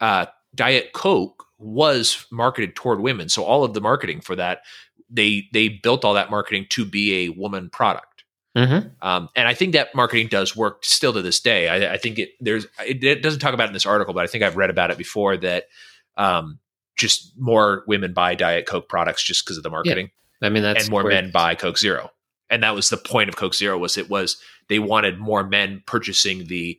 uh, 0.00 0.26
Diet 0.54 0.92
Coke 0.92 1.44
was 1.58 2.26
marketed 2.30 2.74
toward 2.74 3.00
women, 3.00 3.28
so 3.28 3.44
all 3.44 3.64
of 3.64 3.74
the 3.74 3.80
marketing 3.80 4.20
for 4.20 4.36
that 4.36 4.60
they 5.08 5.48
they 5.52 5.68
built 5.68 6.04
all 6.04 6.14
that 6.14 6.30
marketing 6.30 6.66
to 6.70 6.84
be 6.84 7.24
a 7.24 7.28
woman 7.30 7.70
product. 7.70 8.16
Mm-hmm. 8.56 8.88
Um, 9.06 9.28
and 9.36 9.46
I 9.46 9.52
think 9.52 9.74
that 9.74 9.94
marketing 9.94 10.28
does 10.28 10.56
work 10.56 10.84
still 10.84 11.12
to 11.12 11.20
this 11.20 11.40
day. 11.40 11.68
I, 11.68 11.94
I 11.94 11.96
think 11.98 12.18
it 12.18 12.30
there's 12.40 12.66
it, 12.86 13.04
it, 13.04 13.22
doesn't 13.22 13.40
talk 13.40 13.52
about 13.52 13.64
it 13.64 13.68
in 13.68 13.74
this 13.74 13.84
article, 13.84 14.14
but 14.14 14.24
I 14.24 14.26
think 14.26 14.42
I've 14.42 14.56
read 14.56 14.70
about 14.70 14.90
it 14.90 14.96
before 14.96 15.36
that 15.38 15.64
um, 16.16 16.58
just 16.96 17.38
more 17.38 17.84
women 17.86 18.14
buy 18.14 18.34
Diet 18.34 18.66
Coke 18.66 18.88
products 18.88 19.22
just 19.22 19.44
because 19.44 19.58
of 19.58 19.62
the 19.62 19.70
marketing. 19.70 20.10
Yeah. 20.40 20.48
I 20.48 20.50
mean, 20.50 20.62
that's 20.62 20.84
and 20.84 20.90
more 20.90 21.04
men 21.04 21.30
buy 21.30 21.54
Coke 21.54 21.76
Zero, 21.76 22.10
and 22.48 22.62
that 22.62 22.74
was 22.74 22.88
the 22.88 22.96
point 22.96 23.28
of 23.28 23.36
Coke 23.36 23.54
Zero 23.54 23.76
was 23.76 23.98
it 23.98 24.08
was 24.08 24.38
they 24.68 24.78
wanted 24.78 25.18
more 25.18 25.44
men 25.44 25.82
purchasing 25.86 26.46
the 26.46 26.78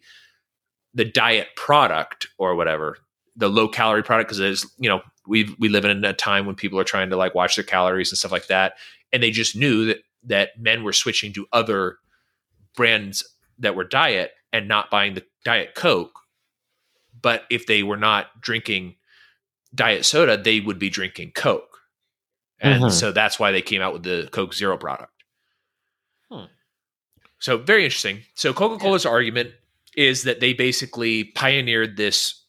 the 0.96 1.06
diet 1.06 1.50
product 1.56 2.28
or 2.40 2.56
whatever, 2.56 2.98
the 3.36 3.50
low 3.50 3.68
calorie 3.68 4.04
product, 4.04 4.30
because 4.30 4.40
it's 4.40 4.66
you 4.80 4.90
know 4.90 5.02
we 5.28 5.54
we 5.60 5.70
live 5.70 5.86
in 5.86 6.04
a 6.06 6.14
time 6.14 6.46
when 6.46 6.56
people 6.56 6.80
are 6.80 6.84
trying 6.86 7.10
to 7.10 7.18
like 7.18 7.36
watch 7.36 7.56
their 7.56 7.66
calories 7.66 8.12
and 8.12 8.18
stuff 8.18 8.32
like 8.32 8.48
that, 8.48 8.74
and 9.12 9.22
they 9.22 9.32
just 9.32 9.56
knew 9.56 9.86
that 9.86 9.98
that 10.24 10.60
men 10.60 10.84
were 10.84 10.94
switching 10.94 11.34
to 11.34 11.48
other 11.54 11.98
brands 12.76 13.24
that 13.60 13.76
were 13.76 13.84
diet 13.84 14.32
and 14.54 14.68
not 14.68 14.90
buying 14.90 15.14
the 15.14 15.24
diet 15.44 15.76
coke. 15.76 16.20
But 17.22 17.44
if 17.50 17.66
they 17.66 17.84
were 17.84 17.98
not 17.98 18.42
drinking 18.42 18.96
diet 19.76 20.06
soda 20.06 20.38
they 20.38 20.60
would 20.60 20.80
be 20.80 20.90
drinking 20.90 21.32
coke. 21.32 21.82
And 22.60 22.86
Mhm. 22.86 22.92
so 22.92 23.12
that's 23.12 23.38
why 23.38 23.52
they 23.52 23.62
came 23.62 23.82
out 23.82 23.94
with 23.94 24.04
the 24.04 24.30
coke 24.32 24.54
zero 24.54 24.78
product. 24.78 25.12
Hmm. 26.32 26.46
so 27.40 27.58
very 27.58 27.84
interesting. 27.86 28.24
So 28.34 28.54
coca-cola's 28.54 29.06
argument 29.06 29.52
is 29.96 30.24
that 30.24 30.40
they 30.40 30.54
basically 30.54 31.26
pioneered 31.26 31.98
this 31.98 32.44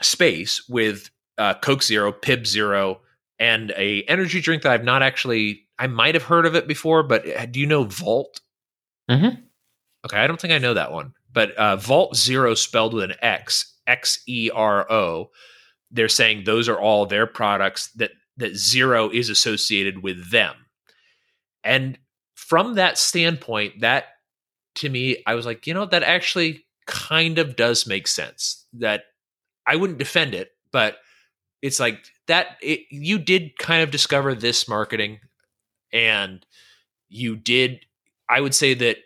space 0.00 0.66
with 0.68 1.10
uh, 1.38 1.54
coke 1.54 1.82
zero 1.82 2.12
pibb 2.12 2.46
zero 2.46 3.00
and 3.38 3.72
a 3.76 4.02
energy 4.02 4.40
drink 4.40 4.62
that 4.62 4.72
i've 4.72 4.84
not 4.84 5.02
actually 5.02 5.62
i 5.78 5.86
might 5.86 6.14
have 6.14 6.24
heard 6.24 6.46
of 6.46 6.54
it 6.54 6.66
before 6.68 7.02
but 7.02 7.26
uh, 7.28 7.46
do 7.46 7.58
you 7.60 7.66
know 7.66 7.84
vault 7.84 8.40
Mhm. 9.10 9.42
okay 10.04 10.18
i 10.18 10.26
don't 10.26 10.40
think 10.40 10.52
i 10.52 10.58
know 10.58 10.74
that 10.74 10.92
one 10.92 11.14
but 11.32 11.52
uh, 11.52 11.76
vault 11.76 12.14
zero 12.16 12.54
spelled 12.54 12.94
with 12.94 13.04
an 13.04 13.14
x 13.22 13.74
x 13.86 14.22
e 14.26 14.50
r 14.54 14.90
o 14.92 15.30
they're 15.90 16.08
saying 16.08 16.44
those 16.44 16.68
are 16.68 16.78
all 16.78 17.06
their 17.06 17.26
products 17.26 17.90
that 17.96 18.12
that 18.36 18.54
zero 18.56 19.10
is 19.10 19.28
associated 19.28 20.02
with 20.02 20.30
them 20.30 20.54
and 21.64 21.98
from 22.34 22.74
that 22.74 22.98
standpoint 22.98 23.80
that 23.80 24.04
to 24.74 24.88
me 24.88 25.22
i 25.26 25.34
was 25.34 25.46
like 25.46 25.66
you 25.66 25.74
know 25.74 25.86
that 25.86 26.02
actually 26.02 26.64
kind 26.86 27.38
of 27.38 27.56
does 27.56 27.86
make 27.86 28.06
sense 28.06 28.66
that 28.72 29.04
i 29.66 29.76
wouldn't 29.76 29.98
defend 29.98 30.34
it 30.34 30.52
but 30.72 30.96
it's 31.62 31.80
like 31.80 32.04
that 32.26 32.56
it, 32.60 32.80
you 32.90 33.18
did 33.18 33.56
kind 33.58 33.82
of 33.82 33.90
discover 33.90 34.34
this 34.34 34.68
marketing 34.68 35.20
and 35.92 36.44
you 37.08 37.36
did 37.36 37.86
i 38.28 38.40
would 38.40 38.54
say 38.54 38.74
that 38.74 38.96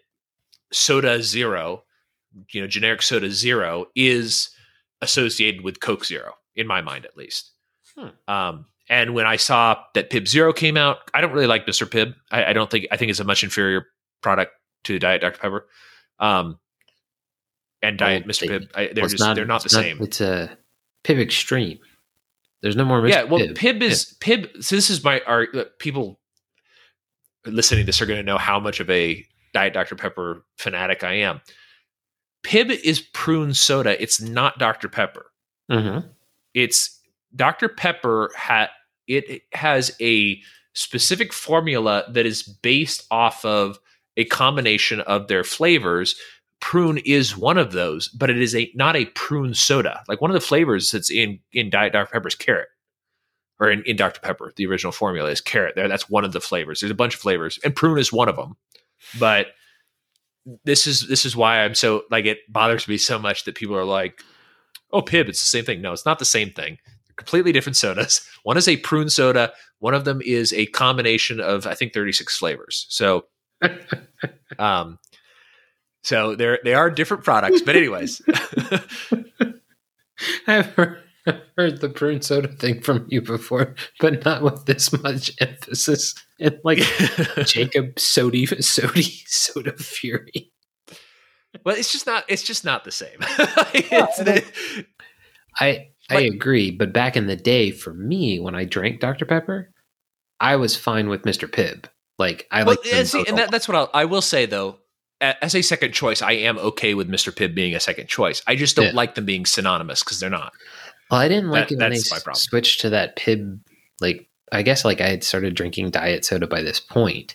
soda 0.72 1.22
zero 1.22 1.82
you 2.50 2.60
know 2.60 2.66
generic 2.66 3.02
soda 3.02 3.30
zero 3.30 3.86
is 3.94 4.50
associated 5.02 5.62
with 5.62 5.80
coke 5.80 6.04
zero 6.04 6.32
in 6.54 6.66
my 6.66 6.80
mind 6.80 7.04
at 7.04 7.16
least 7.16 7.52
Hmm. 7.96 8.08
um, 8.28 8.66
and 8.90 9.14
when 9.14 9.24
i 9.26 9.36
saw 9.36 9.76
that 9.94 10.10
pibb 10.10 10.28
zero 10.28 10.52
came 10.52 10.76
out 10.76 10.98
i 11.14 11.20
don't 11.22 11.32
really 11.32 11.46
like 11.46 11.64
mr 11.66 11.86
pibb 11.88 12.14
I, 12.30 12.46
I 12.46 12.52
don't 12.52 12.70
think 12.70 12.86
i 12.90 12.96
think 12.98 13.10
it's 13.10 13.20
a 13.20 13.24
much 13.24 13.42
inferior 13.42 13.86
product 14.22 14.52
to 14.84 14.98
diet 14.98 15.22
dr 15.22 15.38
pepper 15.38 15.66
um, 16.18 16.58
and 17.82 17.96
diet 17.98 18.24
Well, 18.26 18.34
mr 18.34 18.48
pibb 18.50 18.68
I, 18.74 18.90
they're 18.94 19.08
just 19.08 19.34
they're 19.34 19.46
not 19.46 19.62
the 19.62 19.66
it's 19.66 19.74
same 19.74 20.02
It's 20.02 20.20
a 20.20 20.58
Pibb 21.04 21.20
Extreme. 21.20 21.78
There's 22.66 22.76
no 22.76 22.84
more 22.84 23.00
Mr. 23.00 23.08
yeah 23.10 23.22
well 23.22 23.40
Pibb. 23.40 23.54
pib 23.54 23.82
is 23.82 24.16
pibb 24.20 24.62
so 24.64 24.74
this 24.74 24.90
is 24.90 25.04
my 25.04 25.20
our 25.26 25.46
people 25.78 26.18
listening 27.46 27.82
to 27.82 27.86
this 27.86 28.02
are 28.02 28.06
going 28.06 28.18
to 28.18 28.24
know 28.24 28.38
how 28.38 28.58
much 28.58 28.80
of 28.80 28.90
a 28.90 29.24
diet 29.54 29.72
dr 29.72 29.94
pepper 29.94 30.44
fanatic 30.58 31.04
i 31.04 31.12
am 31.12 31.40
pibb 32.44 32.70
is 32.70 33.00
prune 33.00 33.54
soda 33.54 34.00
it's 34.02 34.20
not 34.20 34.58
dr 34.58 34.88
pepper 34.88 35.26
Mhm. 35.70 36.08
it's 36.54 37.00
dr 37.36 37.68
pepper 37.70 38.32
ha- 38.36 38.70
it 39.06 39.42
has 39.52 39.94
a 40.00 40.40
specific 40.74 41.32
formula 41.32 42.04
that 42.10 42.26
is 42.26 42.42
based 42.42 43.06
off 43.12 43.44
of 43.44 43.78
a 44.16 44.24
combination 44.24 45.00
of 45.02 45.28
their 45.28 45.44
flavors 45.44 46.16
prune 46.66 46.98
is 47.04 47.36
one 47.36 47.58
of 47.58 47.70
those 47.70 48.08
but 48.08 48.28
it 48.28 48.42
is 48.42 48.52
a 48.52 48.68
not 48.74 48.96
a 48.96 49.04
prune 49.14 49.54
soda. 49.54 50.02
Like 50.08 50.20
one 50.20 50.32
of 50.32 50.34
the 50.34 50.40
flavors 50.40 50.90
that's 50.90 51.12
in 51.12 51.38
in 51.52 51.70
diet 51.70 51.92
dr 51.92 52.10
pepper 52.10 52.26
is 52.26 52.34
carrot. 52.34 52.66
Or 53.60 53.70
in, 53.70 53.84
in 53.86 53.94
dr 53.94 54.18
pepper 54.20 54.52
the 54.56 54.66
original 54.66 54.90
formula 54.90 55.30
is 55.30 55.40
carrot. 55.40 55.76
There 55.76 55.86
that's 55.86 56.10
one 56.10 56.24
of 56.24 56.32
the 56.32 56.40
flavors. 56.40 56.80
There's 56.80 56.90
a 56.90 56.96
bunch 56.96 57.14
of 57.14 57.20
flavors 57.20 57.60
and 57.62 57.76
prune 57.76 58.00
is 58.00 58.12
one 58.12 58.28
of 58.28 58.34
them 58.34 58.56
but 59.20 59.52
this 60.64 60.88
is 60.88 61.06
this 61.06 61.24
is 61.24 61.36
why 61.36 61.60
i'm 61.60 61.76
so 61.76 62.02
like 62.10 62.24
it 62.24 62.38
bothers 62.48 62.88
me 62.88 62.98
so 62.98 63.16
much 63.16 63.44
that 63.44 63.54
people 63.54 63.76
are 63.76 63.84
like 63.84 64.24
oh 64.92 65.02
pibb 65.02 65.28
it's 65.28 65.40
the 65.40 65.46
same 65.46 65.64
thing. 65.64 65.80
No 65.80 65.92
it's 65.92 66.04
not 66.04 66.18
the 66.18 66.24
same 66.24 66.50
thing. 66.50 66.78
They're 67.06 67.14
completely 67.16 67.52
different 67.52 67.76
sodas. 67.76 68.28
One 68.42 68.56
is 68.56 68.66
a 68.66 68.78
prune 68.78 69.08
soda. 69.08 69.52
One 69.78 69.94
of 69.94 70.04
them 70.04 70.20
is 70.24 70.52
a 70.52 70.66
combination 70.66 71.38
of 71.38 71.64
i 71.64 71.74
think 71.74 71.94
36 71.94 72.36
flavors. 72.36 72.86
So 72.88 73.26
um 74.58 74.98
so 76.06 76.36
they're 76.36 76.60
they 76.64 76.72
are 76.72 76.90
different 76.90 77.24
products 77.24 77.60
but 77.62 77.76
anyways 77.76 78.22
I've 80.46 80.66
heard, 80.66 81.02
I've 81.26 81.40
heard 81.56 81.80
the 81.80 81.88
prune 81.88 82.22
soda 82.22 82.48
thing 82.48 82.80
from 82.80 83.06
you 83.10 83.20
before, 83.20 83.74
but 84.00 84.24
not 84.24 84.42
with 84.42 84.64
this 84.64 84.92
much 85.02 85.30
emphasis. 85.40 86.14
And 86.40 86.58
like 86.64 86.78
Jacob 87.44 87.98
Sody 87.98 88.46
Sody 88.46 89.22
Soda 89.26 89.76
Fury. 89.76 90.52
well 91.64 91.76
it's 91.76 91.92
just 91.92 92.06
not 92.06 92.24
it's 92.28 92.42
just 92.42 92.64
not 92.64 92.84
the 92.84 92.92
same 92.92 93.16
it's 93.20 94.18
the, 94.18 94.44
I 95.58 95.88
I 96.08 96.20
agree, 96.20 96.70
but 96.70 96.92
back 96.92 97.16
in 97.16 97.26
the 97.26 97.36
day, 97.36 97.72
for 97.72 97.92
me, 97.92 98.38
when 98.38 98.54
I 98.54 98.64
drank 98.64 99.00
Dr 99.00 99.26
Pepper, 99.26 99.72
I 100.38 100.56
was 100.56 100.76
fine 100.76 101.08
with 101.08 101.22
Mr 101.22 101.50
Pibb. 101.50 101.86
Like 102.18 102.46
I 102.50 102.62
well, 102.62 102.76
like, 102.84 103.06
see, 103.06 103.24
and 103.26 103.38
that, 103.38 103.50
that's 103.50 103.66
what 103.66 103.76
I'll, 103.76 103.90
I 103.92 104.04
will 104.04 104.22
say 104.22 104.46
though. 104.46 104.78
As 105.20 105.54
a 105.54 105.62
second 105.62 105.92
choice, 105.92 106.20
I 106.20 106.32
am 106.32 106.58
okay 106.58 106.92
with 106.94 107.08
Mr. 107.10 107.32
Pibb 107.34 107.54
being 107.54 107.74
a 107.74 107.80
second 107.80 108.06
choice. 108.08 108.42
I 108.46 108.54
just 108.54 108.76
don't 108.76 108.86
Yeah. 108.86 108.92
like 108.92 109.14
them 109.14 109.24
being 109.24 109.46
synonymous 109.46 110.02
because 110.04 110.20
they're 110.20 110.28
not. 110.28 110.52
Well, 111.10 111.20
I 111.20 111.28
didn't 111.28 111.48
like 111.50 111.68
That- 111.68 111.74
it 111.74 111.78
when 111.78 111.90
they 111.92 111.96
that's 111.96 112.10
my 112.10 112.16
s- 112.18 112.22
problem. 112.22 112.40
switched 112.40 112.80
to 112.82 112.90
that 112.90 113.16
Pibb. 113.16 113.60
Like, 114.00 114.28
I 114.52 114.60
guess 114.62 114.84
like 114.84 115.00
I 115.00 115.08
had 115.08 115.24
started 115.24 115.54
drinking 115.54 115.90
diet 115.90 116.24
soda 116.26 116.46
by 116.46 116.62
this 116.62 116.80
point, 116.80 117.34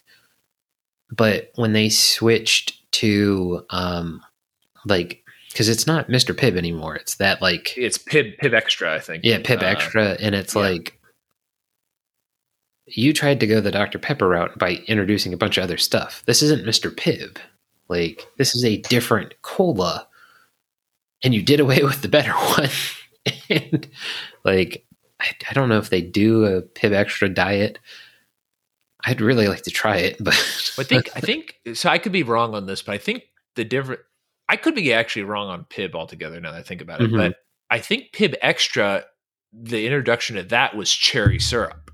but 1.09 1.51
when 1.55 1.73
they 1.73 1.89
switched 1.89 2.73
to 2.93 3.65
um, 3.71 4.21
like 4.85 5.23
because 5.49 5.67
it's 5.67 5.87
not 5.87 6.07
Mr. 6.07 6.33
Pibb 6.35 6.55
anymore. 6.57 6.95
It's 6.95 7.15
that 7.15 7.41
like 7.41 7.75
It's 7.77 7.97
Pibb 7.97 8.37
Pibb 8.37 8.53
Extra, 8.53 8.93
I 8.93 8.99
think. 8.99 9.23
yeah 9.25 9.39
Pibb 9.39 9.63
Uh, 9.63 9.65
Extra, 9.65 10.17
and 10.19 10.35
it's 10.35 10.53
yeah. 10.55 10.61
like 10.61 10.99
you 12.85 13.13
tried 13.13 13.39
to 13.39 13.47
go 13.47 13.59
the 13.61 13.71
Dr. 13.71 13.99
Pepper 13.99 14.27
route 14.27 14.57
by 14.59 14.75
introducing 14.87 15.33
a 15.33 15.37
bunch 15.37 15.57
of 15.57 15.63
other 15.63 15.77
stuff. 15.77 16.23
This 16.25 16.41
isn't 16.41 16.65
Mr. 16.65 16.93
Pibb. 16.93 17.37
Like 17.91 18.25
this 18.37 18.55
is 18.55 18.63
a 18.65 18.77
different 18.77 19.35
cola, 19.43 20.07
and 21.23 21.33
you 21.35 21.41
did 21.43 21.59
away 21.59 21.79
with 21.83 22.01
the 22.01 22.07
better 22.07 22.31
one. 22.33 22.69
and 23.49 23.87
like 24.43 24.85
I, 25.19 25.27
I 25.49 25.53
don't 25.53 25.69
know 25.69 25.77
if 25.77 25.89
they 25.89 26.01
do 26.01 26.45
a 26.45 26.61
Pibb 26.61 26.93
Extra 26.93 27.29
diet. 27.29 27.77
I'd 29.03 29.19
really 29.21 29.47
like 29.47 29.63
to 29.63 29.71
try 29.71 29.97
it, 29.97 30.17
but 30.23 30.33
I 30.79 30.83
think 30.83 31.09
I 31.15 31.19
think 31.19 31.59
so. 31.73 31.89
I 31.89 31.97
could 31.97 32.11
be 32.13 32.23
wrong 32.23 32.55
on 32.55 32.65
this, 32.65 32.81
but 32.81 32.93
I 32.93 32.97
think 32.97 33.23
the 33.55 33.65
different. 33.65 34.01
I 34.47 34.55
could 34.55 34.75
be 34.75 34.91
actually 34.93 35.23
wrong 35.23 35.49
on 35.49 35.65
Pibb 35.65 35.93
altogether. 35.93 36.39
Now 36.39 36.51
that 36.53 36.59
I 36.59 36.63
think 36.63 36.81
about 36.81 37.01
it, 37.01 37.09
Mhm. 37.11 37.17
but 37.17 37.35
I 37.69 37.79
think 37.79 38.11
Pibb 38.13 38.35
Extra, 38.41 39.03
the 39.53 39.85
introduction 39.85 40.37
of 40.37 40.49
that 40.49 40.75
was 40.75 40.91
cherry 40.91 41.39
syrup, 41.39 41.90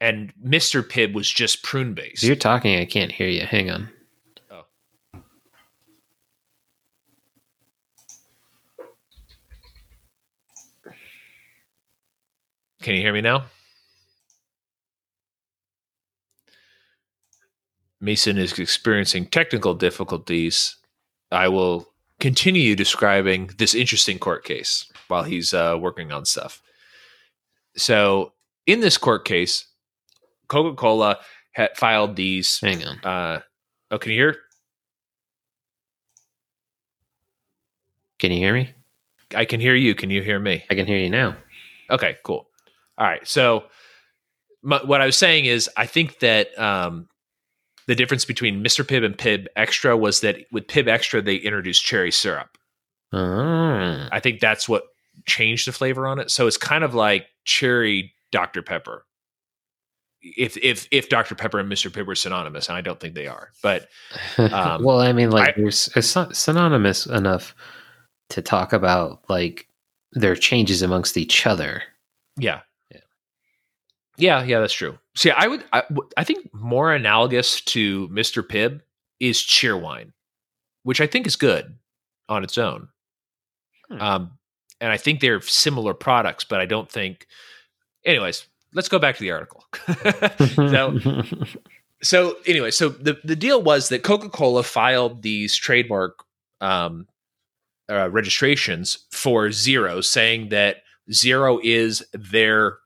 and 0.00 0.32
Mister 0.42 0.82
Pibb 0.82 1.12
was 1.12 1.30
just 1.30 1.62
prune 1.62 1.94
based. 1.94 2.22
you're 2.22 2.36
talking, 2.36 2.78
I 2.78 2.84
can't 2.84 3.12
hear 3.12 3.28
you. 3.28 3.44
Hang 3.44 3.70
on. 3.70 3.90
Oh. 4.50 4.64
Can 12.82 12.94
you 12.94 13.02
hear 13.02 13.12
me 13.12 13.20
now? 13.20 13.44
Mason 18.00 18.38
is 18.38 18.58
experiencing 18.58 19.26
technical 19.26 19.74
difficulties. 19.74 20.76
I 21.30 21.48
will 21.48 21.86
continue 22.18 22.74
describing 22.74 23.50
this 23.58 23.74
interesting 23.74 24.18
court 24.18 24.44
case 24.44 24.90
while 25.08 25.24
he's 25.24 25.52
uh, 25.52 25.76
working 25.78 26.10
on 26.10 26.24
stuff. 26.24 26.62
So, 27.76 28.32
in 28.66 28.80
this 28.80 28.96
court 28.96 29.26
case, 29.26 29.66
Coca 30.50 30.76
Cola 30.76 31.18
had 31.52 31.76
filed 31.76 32.16
these. 32.16 32.58
Hang 32.60 32.84
on. 32.84 32.98
Uh, 32.98 33.40
oh, 33.90 33.98
can 33.98 34.12
you 34.12 34.18
hear? 34.18 34.36
Can 38.18 38.32
you 38.32 38.38
hear 38.38 38.52
me? 38.52 38.70
I 39.34 39.44
can 39.44 39.60
hear 39.60 39.74
you. 39.74 39.94
Can 39.94 40.10
you 40.10 40.22
hear 40.22 40.38
me? 40.38 40.64
I 40.68 40.74
can 40.74 40.86
hear 40.86 40.98
you 40.98 41.08
now. 41.08 41.36
Okay, 41.88 42.16
cool. 42.24 42.48
All 42.98 43.06
right. 43.06 43.26
So, 43.26 43.64
my, 44.62 44.80
what 44.84 45.00
I 45.00 45.06
was 45.06 45.16
saying 45.16 45.46
is, 45.46 45.70
I 45.76 45.86
think 45.86 46.18
that 46.18 46.56
um, 46.58 47.08
the 47.86 47.94
difference 47.94 48.24
between 48.24 48.62
Mr. 48.62 48.84
Pibb 48.84 49.04
and 49.04 49.16
Pibb 49.16 49.46
Extra 49.56 49.96
was 49.96 50.20
that 50.20 50.36
with 50.52 50.66
Pibb 50.66 50.88
Extra, 50.88 51.22
they 51.22 51.36
introduced 51.36 51.84
cherry 51.84 52.10
syrup. 52.10 52.58
Ah. 53.12 54.08
I 54.12 54.20
think 54.20 54.40
that's 54.40 54.68
what 54.68 54.82
changed 55.26 55.66
the 55.66 55.72
flavor 55.72 56.06
on 56.06 56.18
it. 56.18 56.30
So 56.30 56.46
it's 56.46 56.56
kind 56.56 56.84
of 56.84 56.94
like 56.94 57.26
cherry 57.44 58.12
Dr. 58.32 58.62
Pepper. 58.62 59.06
If 60.22 60.56
if 60.58 60.86
if 60.90 61.08
Dr 61.08 61.34
Pepper 61.34 61.58
and 61.58 61.70
Mr 61.70 61.90
Pibb 61.90 62.08
are 62.08 62.14
synonymous, 62.14 62.68
and 62.68 62.76
I 62.76 62.80
don't 62.80 63.00
think 63.00 63.14
they 63.14 63.26
are. 63.26 63.50
But 63.62 63.88
um, 64.38 64.82
well, 64.84 65.00
I 65.00 65.12
mean, 65.12 65.30
like 65.30 65.56
I- 65.58 65.62
it's 65.62 66.14
not 66.14 66.36
synonymous 66.36 67.06
enough 67.06 67.54
to 68.30 68.42
talk 68.42 68.72
about 68.72 69.22
like 69.28 69.66
their 70.12 70.36
changes 70.36 70.82
amongst 70.82 71.16
each 71.16 71.46
other. 71.46 71.82
yeah, 72.36 72.60
Yeah. 72.90 73.00
yeah, 74.16 74.42
yeah, 74.44 74.60
that's 74.60 74.72
true. 74.74 74.98
See, 75.16 75.30
I 75.30 75.46
would, 75.46 75.64
I, 75.72 75.82
I 76.16 76.24
think 76.24 76.52
more 76.52 76.92
analogous 76.92 77.60
to 77.62 78.08
Mr 78.08 78.42
Pibb 78.42 78.80
is 79.20 79.38
Cheerwine, 79.38 80.12
which 80.84 81.00
I 81.00 81.06
think 81.06 81.26
is 81.26 81.36
good 81.36 81.76
on 82.28 82.42
its 82.44 82.58
own. 82.58 82.88
Hmm. 83.88 84.00
Um, 84.00 84.30
and 84.80 84.90
I 84.92 84.96
think 84.96 85.20
they're 85.20 85.40
similar 85.42 85.94
products, 85.94 86.44
but 86.44 86.60
I 86.60 86.66
don't 86.66 86.90
think. 86.90 87.26
Anyways, 88.04 88.46
let's 88.74 88.88
go 88.88 88.98
back 88.98 89.16
to 89.16 89.20
the 89.22 89.30
article. 89.30 89.64
so, 90.70 90.98
so 92.02 92.36
anyway, 92.46 92.70
so 92.70 92.88
the 92.88 93.18
the 93.24 93.36
deal 93.36 93.62
was 93.62 93.88
that 93.88 94.02
Coca 94.02 94.28
Cola 94.28 94.62
filed 94.62 95.22
these 95.22 95.56
trademark 95.56 96.24
um, 96.60 97.06
uh, 97.90 98.10
registrations 98.10 99.06
for 99.10 99.50
Zero, 99.50 100.00
saying 100.00 100.50
that 100.50 100.78
Zero 101.12 101.58
is 101.62 102.04
their, 102.12 102.78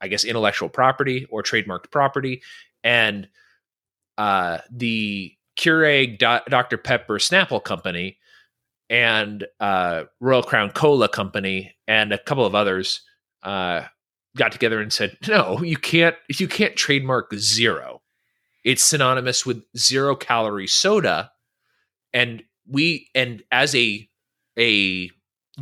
I 0.00 0.08
guess, 0.08 0.24
intellectual 0.24 0.68
property 0.68 1.26
or 1.30 1.42
trademarked 1.42 1.90
property, 1.90 2.42
and 2.82 3.28
uh, 4.16 4.58
the 4.70 5.34
Keurig 5.56 6.18
Do- 6.18 6.50
Dr 6.50 6.78
Pepper 6.78 7.18
Snapple 7.18 7.62
Company 7.62 8.18
and 8.90 9.46
uh, 9.60 10.04
Royal 10.20 10.42
Crown 10.42 10.70
Cola 10.70 11.08
Company 11.08 11.74
and 11.86 12.12
a 12.12 12.18
couple 12.18 12.46
of 12.46 12.54
others 12.54 13.02
uh, 13.42 13.82
got 14.38 14.52
together 14.52 14.80
and 14.80 14.92
said, 14.92 15.18
"No, 15.28 15.62
you 15.62 15.76
can't. 15.76 16.16
You 16.38 16.48
can't 16.48 16.76
trademark 16.76 17.34
Zero. 17.34 18.02
It's 18.64 18.84
synonymous 18.84 19.44
with 19.46 19.62
zero 19.76 20.16
calorie 20.16 20.66
soda, 20.66 21.30
and 22.12 22.42
we 22.66 23.08
and 23.14 23.42
as 23.52 23.74
a 23.74 24.08
a 24.58 25.10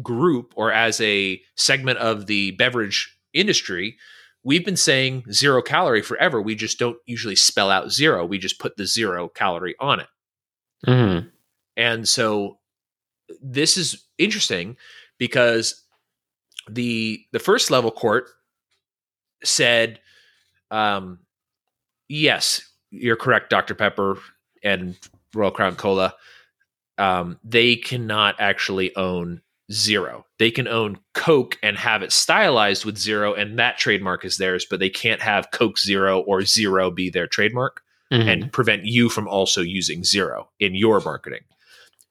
group 0.02 0.52
or 0.56 0.72
as 0.72 1.00
a 1.00 1.42
segment 1.56 1.98
of 1.98 2.26
the 2.26 2.52
beverage 2.52 3.16
industry." 3.32 3.96
We've 4.44 4.64
been 4.64 4.76
saying 4.76 5.24
zero 5.32 5.60
calorie 5.60 6.02
forever. 6.02 6.40
We 6.40 6.54
just 6.54 6.78
don't 6.78 6.98
usually 7.04 7.34
spell 7.34 7.68
out 7.68 7.90
zero. 7.90 8.24
We 8.24 8.38
just 8.38 8.60
put 8.60 8.76
the 8.76 8.86
zero 8.86 9.28
calorie 9.28 9.74
on 9.80 9.98
it. 9.98 10.08
Mhm. 10.86 11.32
And 11.76 12.08
so 12.08 12.60
this 13.42 13.76
is 13.76 14.04
interesting 14.18 14.76
because 15.18 15.84
the 16.68 17.24
the 17.32 17.40
first 17.40 17.72
level 17.72 17.90
court 17.90 18.28
said 19.46 20.00
um 20.70 21.18
yes, 22.08 22.62
you're 22.90 23.16
correct 23.16 23.50
Dr 23.50 23.74
Pepper 23.74 24.18
and 24.62 24.96
Royal 25.34 25.50
Crown 25.50 25.76
Cola 25.76 26.14
um 26.98 27.38
they 27.44 27.76
cannot 27.76 28.36
actually 28.38 28.94
own 28.96 29.42
zero. 29.72 30.24
They 30.38 30.50
can 30.52 30.68
own 30.68 30.98
Coke 31.14 31.58
and 31.62 31.76
have 31.76 32.02
it 32.02 32.12
stylized 32.12 32.84
with 32.84 32.96
zero 32.96 33.34
and 33.34 33.58
that 33.58 33.78
trademark 33.78 34.24
is 34.24 34.36
theirs, 34.38 34.64
but 34.68 34.78
they 34.80 34.90
can't 34.90 35.20
have 35.22 35.50
Coke 35.50 35.78
Zero 35.78 36.20
or 36.20 36.42
Zero 36.42 36.90
be 36.90 37.10
their 37.10 37.26
trademark 37.26 37.82
Mhm. 38.12 38.28
and 38.32 38.52
prevent 38.52 38.84
you 38.84 39.08
from 39.08 39.26
also 39.26 39.62
using 39.62 40.04
zero 40.04 40.48
in 40.60 40.76
your 40.76 41.00
marketing. 41.00 41.40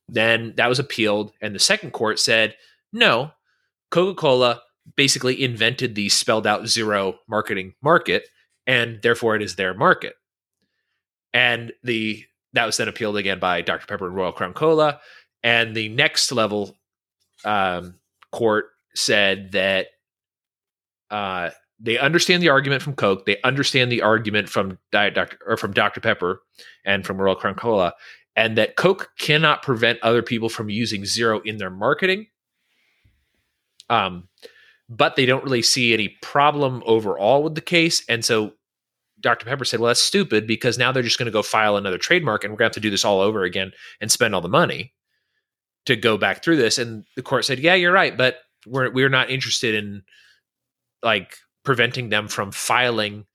Then 0.09 0.53
that 0.57 0.67
was 0.67 0.77
appealed, 0.79 1.31
and 1.41 1.55
the 1.55 1.59
second 1.59 1.91
court 1.91 2.19
said, 2.19 2.57
no, 2.91 3.31
Coca 3.91 4.13
Cola 4.19 4.61
basically 4.95 5.41
invented 5.43 5.95
the 5.95 6.09
spelled 6.09 6.47
out 6.47 6.67
zero 6.67 7.19
marketing 7.27 7.73
market, 7.81 8.27
and 8.67 9.01
therefore 9.01 9.35
it 9.35 9.41
is 9.41 9.55
their 9.55 9.73
market. 9.73 10.15
And 11.33 11.73
the 11.83 12.25
that 12.53 12.65
was 12.65 12.77
then 12.77 12.87
appealed 12.87 13.17
again 13.17 13.39
by 13.39 13.61
Dr. 13.61 13.85
Pepper 13.85 14.07
and 14.07 14.15
Royal 14.15 14.31
Crown 14.31 14.53
Cola. 14.53 14.99
And 15.43 15.75
the 15.75 15.89
next 15.89 16.31
level 16.31 16.77
um, 17.43 17.95
court 18.31 18.67
said 18.95 19.51
that 19.51 19.87
uh, 21.11 21.49
they 21.79 21.97
understand 21.97 22.41
the 22.41 22.49
argument 22.49 22.81
from 22.81 22.95
Coke, 22.95 23.25
they 23.25 23.41
understand 23.43 23.91
the 23.91 24.01
argument 24.01 24.49
from 24.49 24.79
Diet 24.91 25.13
Dr. 25.13 25.37
or 25.45 25.57
from 25.57 25.73
Dr. 25.73 25.99
Pepper 25.99 26.41
and 26.85 27.05
from 27.05 27.17
Royal 27.21 27.35
Crown 27.35 27.55
Cola, 27.55 27.93
and 28.35 28.57
that 28.57 28.75
Coke 28.75 29.09
cannot 29.19 29.61
prevent 29.61 29.99
other 30.01 30.21
people 30.21 30.49
from 30.49 30.69
using 30.69 31.05
zero 31.05 31.41
in 31.41 31.57
their 31.57 31.69
marketing. 31.69 32.27
Um, 33.89 34.29
but 34.89 35.15
they 35.15 35.25
don't 35.25 35.43
really 35.43 35.61
see 35.61 35.93
any 35.93 36.09
problem 36.21 36.83
overall 36.85 37.43
with 37.43 37.55
the 37.55 37.61
case, 37.61 38.03
and 38.07 38.23
so 38.23 38.53
Dr. 39.19 39.45
Pepper 39.45 39.65
said, 39.65 39.79
"Well, 39.79 39.87
that's 39.87 40.01
stupid 40.01 40.45
because 40.45 40.77
now 40.77 40.91
they're 40.91 41.01
just 41.03 41.17
going 41.17 41.25
to 41.27 41.31
go 41.31 41.41
file 41.41 41.77
another 41.77 41.97
trademark, 41.97 42.43
and 42.43 42.51
we're 42.53 42.57
going 42.57 42.69
to 42.69 42.75
have 42.75 42.83
to 42.83 42.87
do 42.87 42.91
this 42.91 43.05
all 43.05 43.21
over 43.21 43.43
again 43.43 43.71
and 44.01 44.11
spend 44.11 44.35
all 44.35 44.41
the 44.41 44.49
money 44.49 44.93
to 45.85 45.95
go 45.95 46.17
back 46.17 46.43
through 46.43 46.57
this." 46.57 46.77
And 46.77 47.05
the 47.15 47.23
court 47.23 47.45
said, 47.45 47.59
"Yeah, 47.59 47.75
you're 47.75 47.91
right, 47.91 48.15
but 48.15 48.39
we're 48.67 48.91
we're 48.91 49.09
not 49.09 49.29
interested 49.29 49.75
in 49.75 50.03
like 51.03 51.37
preventing 51.63 52.09
them 52.09 52.27
from 52.27 52.51
filing 52.51 53.25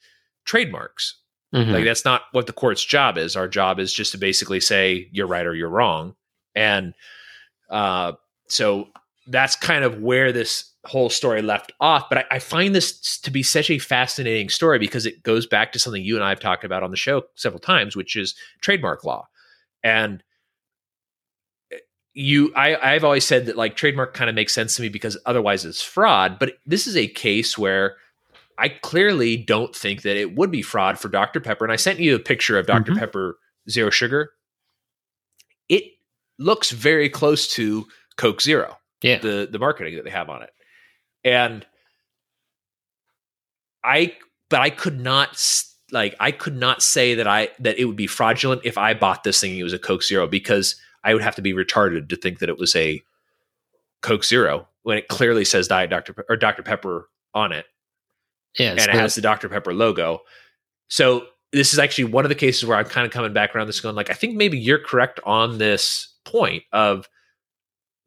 trademarks. 0.45 1.17
Mhm. 1.55 1.73
Like 1.73 1.85
that's 1.85 2.05
not 2.05 2.23
what 2.33 2.47
the 2.47 2.53
court's 2.53 2.85
job 2.85 3.19
is. 3.19 3.37
Our 3.37 3.49
job 3.49 3.79
is 3.81 3.93
just 3.93 4.13
to 4.13 4.19
basically 4.19 4.61
say 4.61 5.09
you're 5.13 5.27
right 5.27 5.47
or 5.47 5.55
you're 5.55 5.69
wrong. 5.69 6.15
And 6.55 6.95
uh, 7.69 8.13
so 8.49 8.89
that's 9.27 9.57
kind 9.57 9.85
of 9.85 10.01
where 10.01 10.33
this 10.33 10.70
whole 10.87 11.11
story 11.11 11.43
left 11.43 11.73
off. 11.81 12.09
But 12.09 12.19
I, 12.19 12.25
I 12.33 12.39
find 12.39 12.75
this 12.75 13.19
to 13.21 13.31
be 13.31 13.43
such 13.43 13.71
a 13.71 13.79
fascinating 13.79 14.49
story 14.49 14.79
because 14.79 15.05
it 15.07 15.23
goes 15.23 15.47
back 15.47 15.73
to 15.73 15.79
something 15.79 16.03
you 16.03 16.17
and 16.17 16.25
I 16.25 16.31
have 16.31 16.41
talked 16.41 16.65
about 16.65 16.83
on 16.83 16.91
the 16.91 16.97
show 16.97 17.23
several 17.35 17.61
times, 17.61 17.95
which 17.97 18.17
is 18.17 18.35
trademark 18.63 19.05
law. 19.05 19.29
And 19.85 20.23
you 22.13 22.53
I, 22.57 22.77
I've 22.77 23.05
always 23.05 23.25
said 23.25 23.47
that 23.47 23.57
like 23.57 23.77
trademark 23.77 24.15
kind 24.15 24.29
of 24.29 24.35
makes 24.35 24.53
sense 24.53 24.75
to 24.77 24.83
me 24.83 24.89
because 24.89 25.17
otherwise 25.27 25.65
it's 25.65 25.83
fraud. 25.83 26.39
But 26.39 26.55
this 26.67 26.87
is 26.87 26.97
a 26.97 27.07
case 27.07 27.57
where 27.57 27.97
I 28.59 28.69
clearly 28.69 29.37
don't 29.37 29.75
think 29.75 30.03
that 30.03 30.17
it 30.17 30.35
would 30.37 30.51
be 30.51 30.61
fraud 30.63 30.99
for 30.99 31.09
Dr. 31.09 31.41
Pepper. 31.41 31.65
And 31.65 31.73
I 31.73 31.77
sent 31.77 31.99
you 32.01 32.15
a 32.15 32.19
picture 32.19 32.59
of 32.59 32.67
doctor 32.67 32.93
Mhm. 32.93 32.99
Pepper 32.99 33.39
Zero 33.71 33.91
Sugar. 33.91 34.33
It 35.69 35.85
looks 36.39 36.71
very 36.71 37.09
close 37.09 37.47
to 37.55 37.87
Coke 38.17 38.43
Zero, 38.43 38.77
yeah. 39.03 39.19
the 39.19 39.49
the 39.51 39.59
marketing 39.59 39.95
that 39.97 40.05
they 40.05 40.11
have 40.11 40.29
on 40.29 40.43
it. 40.43 40.51
And 41.25 41.67
I 43.85 44.17
but 44.49 44.61
I 44.61 44.71
could 44.71 45.01
not 45.01 45.43
like 45.93 46.15
I 46.21 46.31
could 46.31 46.57
not 46.57 46.83
say 46.83 47.15
that 47.15 47.27
I 47.27 47.49
that 47.59 47.79
it 47.79 47.85
would 47.85 47.97
be 47.97 48.07
fraudulent 48.07 48.63
if 48.65 48.79
I 48.79 48.95
bought 48.95 49.25
this 49.25 49.41
thinking 49.41 49.59
it 49.59 49.65
was 49.65 49.73
a 49.73 49.79
Coke 49.79 50.03
Zero 50.03 50.27
because 50.27 50.77
I 51.05 51.15
would 51.15 51.23
have 51.23 51.37
to 51.37 51.43
be 51.43 51.53
retarded 51.53 52.09
to 52.09 52.17
think 52.17 52.39
that 52.39 52.49
it 52.49 52.59
was 52.59 52.75
a 52.77 53.03
Coke 54.03 54.25
Zero 54.25 54.69
when 54.83 54.99
it 54.99 55.09
clearly 55.09 55.45
says 55.45 55.69
Diet 55.69 55.91
Dr. 55.91 56.15
Pe- 56.15 56.23
or 56.29 56.37
Dr. 56.37 56.63
Pepper 56.63 57.09
on 57.35 57.53
it 57.53 57.67
yeah. 58.59 58.71
and 58.71 58.81
it 58.81 58.91
has 58.91 59.15
the 59.15 59.21
Dr. 59.21 59.49
Pepper 59.49 59.73
logo. 59.73 60.21
So 60.89 61.27
this 61.53 61.73
is 61.73 61.79
actually 61.79 62.05
one 62.05 62.25
of 62.25 62.29
the 62.29 62.35
cases 62.35 62.65
where 62.65 62.77
I'm 62.77 62.87
kind 62.87 63.07
of 63.07 63.13
coming 63.13 63.33
back 63.33 63.55
around 63.55 63.67
this 63.67 63.81
going 63.81 63.95
like, 63.95 64.11
I 64.11 64.15
think 64.15 64.37
maybe 64.37 64.59
you're 64.59 64.79
correct 64.79 65.21
on 65.25 65.59
this 65.59 66.15
point 66.25 66.65
of 66.73 67.09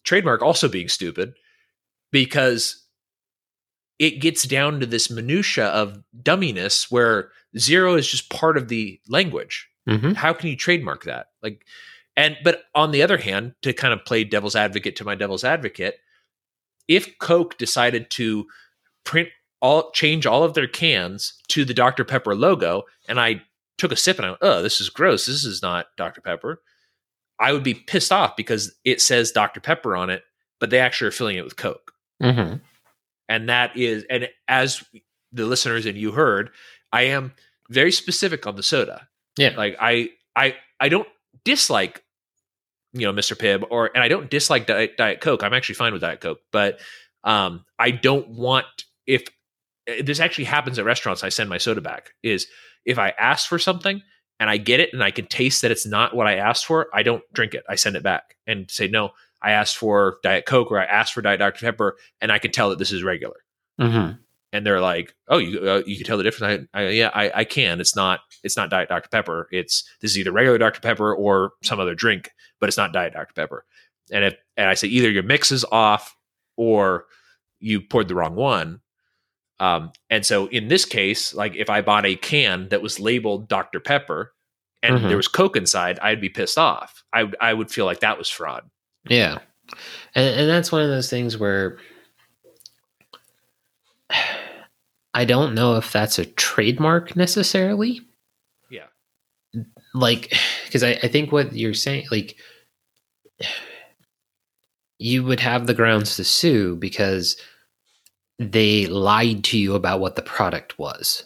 trademark 0.03 0.41
also 0.41 0.67
being 0.67 0.89
stupid 0.89 1.33
because 2.11 2.82
it 4.03 4.19
gets 4.19 4.43
down 4.43 4.81
to 4.81 4.85
this 4.85 5.09
minutia 5.09 5.67
of 5.67 6.03
dumminess 6.21 6.91
where 6.91 7.29
zero 7.57 7.95
is 7.95 8.05
just 8.05 8.29
part 8.29 8.57
of 8.57 8.67
the 8.67 8.99
language. 9.07 9.69
Mhm. 9.87 10.13
How 10.15 10.33
can 10.33 10.49
you 10.49 10.57
trademark 10.57 11.05
that? 11.05 11.27
Like, 11.41 11.65
and 12.17 12.35
but 12.43 12.65
on 12.75 12.91
the 12.91 13.01
other 13.01 13.17
hand, 13.17 13.53
to 13.61 13.71
kind 13.71 13.93
of 13.93 14.03
play 14.03 14.25
devil's 14.25 14.57
advocate 14.57 14.97
to 14.97 15.05
my 15.05 15.15
devil's 15.15 15.45
advocate, 15.45 15.99
if 16.89 17.17
Coke 17.19 17.57
decided 17.57 18.09
to 18.11 18.45
print 19.05 19.29
all 19.61 19.89
change 19.91 20.25
all 20.25 20.43
of 20.43 20.53
their 20.53 20.67
cans 20.67 21.33
to 21.47 21.63
the 21.63 21.73
Dr. 21.73 22.03
Pepper 22.03 22.35
logo, 22.35 22.83
and 23.07 23.21
I 23.21 23.41
took 23.77 23.93
a 23.93 23.95
sip 23.95 24.17
and 24.17 24.25
I 24.25 24.29
went, 24.31 24.39
oh, 24.41 24.61
this 24.61 24.81
is 24.81 24.89
gross. 24.89 25.27
This 25.27 25.45
is 25.45 25.61
not 25.61 25.87
Dr. 25.95 26.19
Pepper. 26.19 26.61
I 27.39 27.53
would 27.53 27.63
be 27.63 27.73
pissed 27.73 28.11
off 28.11 28.35
because 28.35 28.75
it 28.83 28.99
says 29.01 29.31
Dr. 29.31 29.61
Pepper 29.61 29.95
on 29.95 30.09
it, 30.09 30.23
but 30.59 30.71
they 30.71 30.79
actually 30.79 31.07
are 31.07 31.11
filling 31.11 31.37
it 31.37 31.45
with 31.45 31.55
Coke. 31.55 31.93
Mhm. 32.21 32.59
And 33.33 33.49
that 33.49 33.75
is, 33.75 34.05
and 34.11 34.29
as 34.47 34.83
the 35.31 35.47
listeners 35.47 35.87
and 35.87 35.97
you 35.97 36.11
heard, 36.11 36.51
I 36.91 37.05
am 37.05 37.33
very 37.67 37.91
specific 37.91 38.45
on 38.45 38.55
the 38.55 38.61
soda. 38.61 39.07
Yeah. 39.39 39.55
Like 39.57 39.75
I, 39.79 40.09
I, 40.35 40.55
I 40.79 40.89
don't 40.89 41.07
dislike, 41.43 42.03
you 42.91 43.07
know, 43.07 43.11
Mr. 43.11 43.35
Pibb 43.35 43.65
or, 43.71 43.89
and 43.95 44.03
I 44.03 44.07
don't 44.07 44.29
dislike 44.29 44.67
Diet, 44.67 44.97
Diet 44.97 45.19
Coke. 45.19 45.41
I'm 45.41 45.51
actually 45.51 45.73
fine 45.73 45.93
with 45.93 46.03
Diet 46.03 46.21
Coke, 46.21 46.41
but 46.51 46.79
um, 47.23 47.65
I 47.79 47.89
don't 47.89 48.29
want 48.29 48.67
if 49.07 49.23
this 50.03 50.19
actually 50.19 50.43
happens 50.43 50.77
at 50.77 50.85
restaurants. 50.85 51.23
I 51.23 51.29
send 51.29 51.49
my 51.49 51.57
soda 51.57 51.81
back. 51.81 52.11
Is 52.21 52.45
if 52.85 52.99
I 52.99 53.15
ask 53.19 53.49
for 53.49 53.57
something 53.57 54.03
and 54.39 54.47
I 54.47 54.57
get 54.57 54.79
it 54.79 54.91
and 54.93 55.03
I 55.03 55.09
can 55.09 55.25
taste 55.25 55.63
that 55.63 55.71
it's 55.71 55.87
not 55.87 56.15
what 56.15 56.27
I 56.27 56.35
asked 56.35 56.67
for, 56.67 56.87
I 56.93 57.01
don't 57.01 57.23
drink 57.33 57.55
it. 57.55 57.63
I 57.67 57.77
send 57.77 57.95
it 57.95 58.03
back 58.03 58.35
and 58.45 58.69
say 58.69 58.87
no. 58.87 59.09
I 59.43 59.51
asked 59.51 59.77
for 59.77 60.17
Diet 60.23 60.45
Coke 60.45 60.71
or 60.71 60.79
I 60.79 60.85
asked 60.85 61.13
for 61.13 61.21
Diet 61.21 61.39
Dr 61.39 61.59
Pepper, 61.65 61.97
and 62.21 62.31
I 62.31 62.39
can 62.39 62.51
tell 62.51 62.69
that 62.69 62.79
this 62.79 62.91
is 62.91 63.03
regular. 63.03 63.35
Mhm. 63.79 64.19
and 64.53 64.63
they're 64.65 64.79
like, 64.81 65.15
"Oh, 65.27 65.39
you 65.39 65.67
uh, 65.67 65.81
you 65.87 65.95
can 65.97 66.05
tell 66.05 66.17
the 66.17 66.23
difference." 66.23 66.67
I, 66.75 66.79
I 66.81 66.89
yeah, 66.89 67.09
I, 67.13 67.31
I 67.39 67.43
can. 67.43 67.81
It's 67.81 67.95
not 67.95 68.19
it's 68.43 68.55
not 68.55 68.69
Diet 68.69 68.87
Dr 68.89 69.09
Pepper. 69.09 69.47
It's 69.51 69.83
this 69.99 70.11
is 70.11 70.19
either 70.19 70.31
regular 70.31 70.59
Dr 70.59 70.79
Pepper 70.79 71.13
or 71.13 71.53
some 71.63 71.79
other 71.79 71.95
drink, 71.95 72.29
but 72.59 72.69
it's 72.69 72.77
not 72.77 72.93
Diet 72.93 73.13
Dr 73.13 73.33
Pepper. 73.33 73.65
And 74.11 74.23
if 74.25 74.35
and 74.55 74.69
I 74.69 74.75
say 74.75 74.87
either 74.89 75.09
your 75.09 75.23
mix 75.23 75.51
is 75.51 75.65
off 75.71 76.15
or 76.55 77.05
you 77.59 77.81
poured 77.81 78.07
the 78.09 78.15
wrong 78.15 78.35
one. 78.35 78.81
Um, 79.59 79.91
and 80.11 80.23
so 80.25 80.47
in 80.47 80.67
this 80.67 80.85
case, 80.85 81.33
like 81.33 81.55
if 81.55 81.69
I 81.69 81.81
bought 81.81 82.05
a 82.05 82.15
can 82.15 82.69
that 82.69 82.81
was 82.83 82.99
labeled 82.99 83.47
Dr 83.47 83.79
Pepper 83.79 84.33
and 84.83 84.99
Mhm. 84.99 85.07
there 85.07 85.17
was 85.17 85.27
Coke 85.27 85.55
inside, 85.57 85.97
I'd 85.99 86.21
be 86.21 86.29
pissed 86.29 86.57
off. 86.59 87.03
I 87.11 87.31
I 87.41 87.53
would 87.55 87.71
feel 87.71 87.85
like 87.85 88.01
that 88.01 88.17
was 88.19 88.29
fraud. 88.29 88.69
Yeah. 89.09 89.39
And, 90.15 90.39
and 90.41 90.49
that's 90.49 90.71
one 90.71 90.81
of 90.81 90.89
those 90.89 91.09
things 91.09 91.37
where 91.37 91.77
I 95.13 95.25
don't 95.25 95.53
know 95.53 95.75
if 95.75 95.91
that's 95.91 96.17
a 96.17 96.25
trademark 96.25 97.15
necessarily. 97.15 98.01
Yeah. 98.69 98.87
Like, 99.93 100.33
because 100.65 100.83
I, 100.83 100.91
I 101.03 101.07
think 101.07 101.31
what 101.31 101.53
you're 101.53 101.73
saying, 101.73 102.07
like, 102.11 102.35
you 104.99 105.23
would 105.23 105.39
have 105.39 105.67
the 105.67 105.73
grounds 105.73 106.15
to 106.15 106.23
sue 106.23 106.75
because 106.77 107.35
they 108.39 108.85
lied 108.87 109.43
to 109.45 109.57
you 109.57 109.75
about 109.75 109.99
what 109.99 110.15
the 110.15 110.21
product 110.21 110.79
was. 110.79 111.25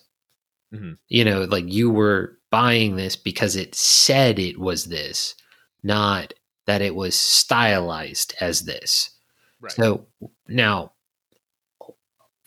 Mhm. 0.73 0.97
You 1.07 1.23
know, 1.23 1.41
like 1.43 1.65
you 1.67 1.89
were 1.89 2.37
buying 2.49 2.95
this 2.95 3.15
because 3.15 3.55
it 3.55 3.75
said 3.75 4.39
it 4.39 4.57
was 4.59 4.85
this, 4.85 5.35
not 5.83 6.33
that 6.67 6.81
it 6.81 6.93
was 6.93 7.17
stylized 7.17 8.35
as 8.39 8.61
this. 8.61 9.09
Right. 9.59 9.71
So 9.71 10.05
now, 10.47 10.91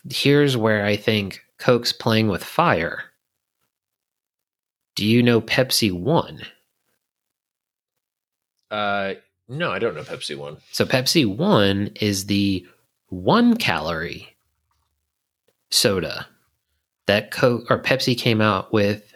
here's 0.09 0.57
where 0.57 0.85
I 0.85 0.97
think 0.97 1.41
Coke's 1.59 1.93
playing 1.93 2.29
with 2.29 2.45
fire. 2.45 3.03
Do 4.95 5.05
you 5.05 5.23
know 5.23 5.41
Pepsi 5.41 5.93
One? 5.93 6.43
Uh, 8.71 9.14
no, 9.49 9.73
I 9.73 9.81
don't 9.81 9.97
know 9.97 10.03
Pepsi 10.03 10.39
one. 10.39 10.59
So 10.71 10.85
Pepsi 10.85 11.27
One 11.27 11.91
is 12.01 12.27
the 12.27 12.64
one 13.09 13.57
calorie 13.57 14.37
soda 15.71 16.29
that 17.07 17.33
Coke 17.33 17.68
or 17.68 17.83
Pepsi 17.83 18.16
came 18.16 18.41
out 18.41 18.73
with. 18.73 19.12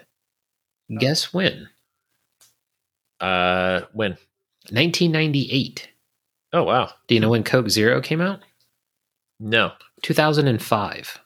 Guess 0.99 1.33
when? 1.33 1.69
Uh, 3.21 3.83
when? 3.93 4.19
1998. 4.71 5.89
Oh 6.53 6.63
wow, 6.65 6.91
Do 7.09 7.15
you 7.15 7.21
know 7.21 7.31
when 7.31 7.45
Coke 7.45 7.69
Zero 7.71 8.01
came 8.01 8.21
out? 8.21 8.41
no. 9.41 9.73
2005. 10.03 11.19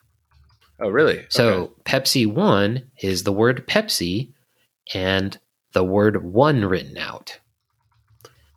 Oh 0.81 0.89
really? 0.89 1.27
So 1.29 1.49
Okay. 1.49 1.73
Pepsi 1.85 2.27
One 2.33 2.91
is 3.03 3.25
the 3.25 3.33
word 3.33 3.67
Pepsi 3.67 4.33
and 4.95 5.37
the 5.73 5.83
word 5.85 6.23
one 6.25 6.65
written 6.65 6.97
out. 6.97 7.41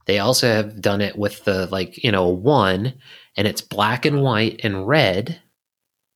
They 0.05 0.19
also 0.19 0.47
have 0.47 0.79
done 0.82 1.01
it 1.01 1.17
with 1.17 1.43
the 1.45 1.65
like, 1.67 2.03
you 2.03 2.11
know, 2.11 2.27
one 2.29 2.93
and 3.36 3.47
it's 3.47 3.61
black 3.61 4.05
and 4.05 4.21
white 4.21 4.61
and 4.63 4.88
red. 4.88 5.41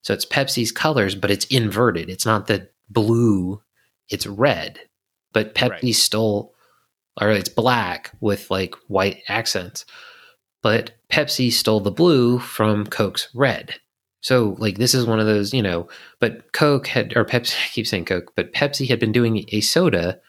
So 0.04 0.14
it's 0.14 0.26
Pepsi's 0.26 0.72
colors, 0.72 1.16
but 1.16 1.32
it's 1.32 1.46
inverted. 1.46 2.10
It's 2.10 2.26
not 2.26 2.46
the 2.48 2.70
blue, 2.90 3.62
it's 4.10 4.28
red. 4.28 4.80
But 5.34 5.56
Pepsi 5.56 5.82
Right. 5.84 5.96
stole 5.96 6.55
or 7.20 7.32
it's 7.32 7.50
black 7.50 8.12
with 8.20 8.50
like 8.52 8.76
white 8.88 9.22
accents. 9.28 9.86
But 10.62 10.92
Pepsi 11.10 11.52
stole 11.52 11.80
the 11.80 11.92
blue 11.92 12.40
from 12.40 12.88
Coke's 12.88 13.30
red. 13.34 13.76
So 14.22 14.56
like 14.58 14.78
this 14.78 14.96
is 14.96 15.06
one 15.06 15.20
of 15.20 15.28
those, 15.28 15.54
you 15.54 15.62
know, 15.62 15.88
but 16.20 16.52
Coke 16.54 16.88
had 16.88 17.16
or 17.16 17.26
Pepsi 17.26 17.56
I 17.66 17.68
keep 17.70 17.88
saying 17.88 18.06
Coke, 18.06 18.34
but 18.36 18.54
Pepsi 18.54 18.90
had 18.90 19.00
been 19.00 19.12
doing 19.12 19.46
a 19.50 19.62
soda 19.62 20.20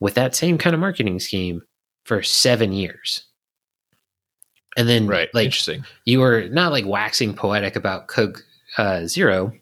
with 0.00 0.14
that 0.14 0.34
same 0.34 0.58
kind 0.58 0.74
of 0.74 0.80
marketing 0.80 1.20
scheme 1.20 1.62
for 2.04 2.22
7 2.22 2.72
years. 2.72 3.24
And 4.76 4.88
then 4.88 5.06
right. 5.06 5.28
like 5.34 5.46
Interesting. 5.46 5.84
you 6.04 6.20
were 6.20 6.48
not 6.50 6.72
like 6.72 6.86
waxing 6.86 7.34
poetic 7.34 7.76
about 7.76 8.08
Coke 8.08 8.42
uh, 8.78 9.06
Zero, 9.06 9.52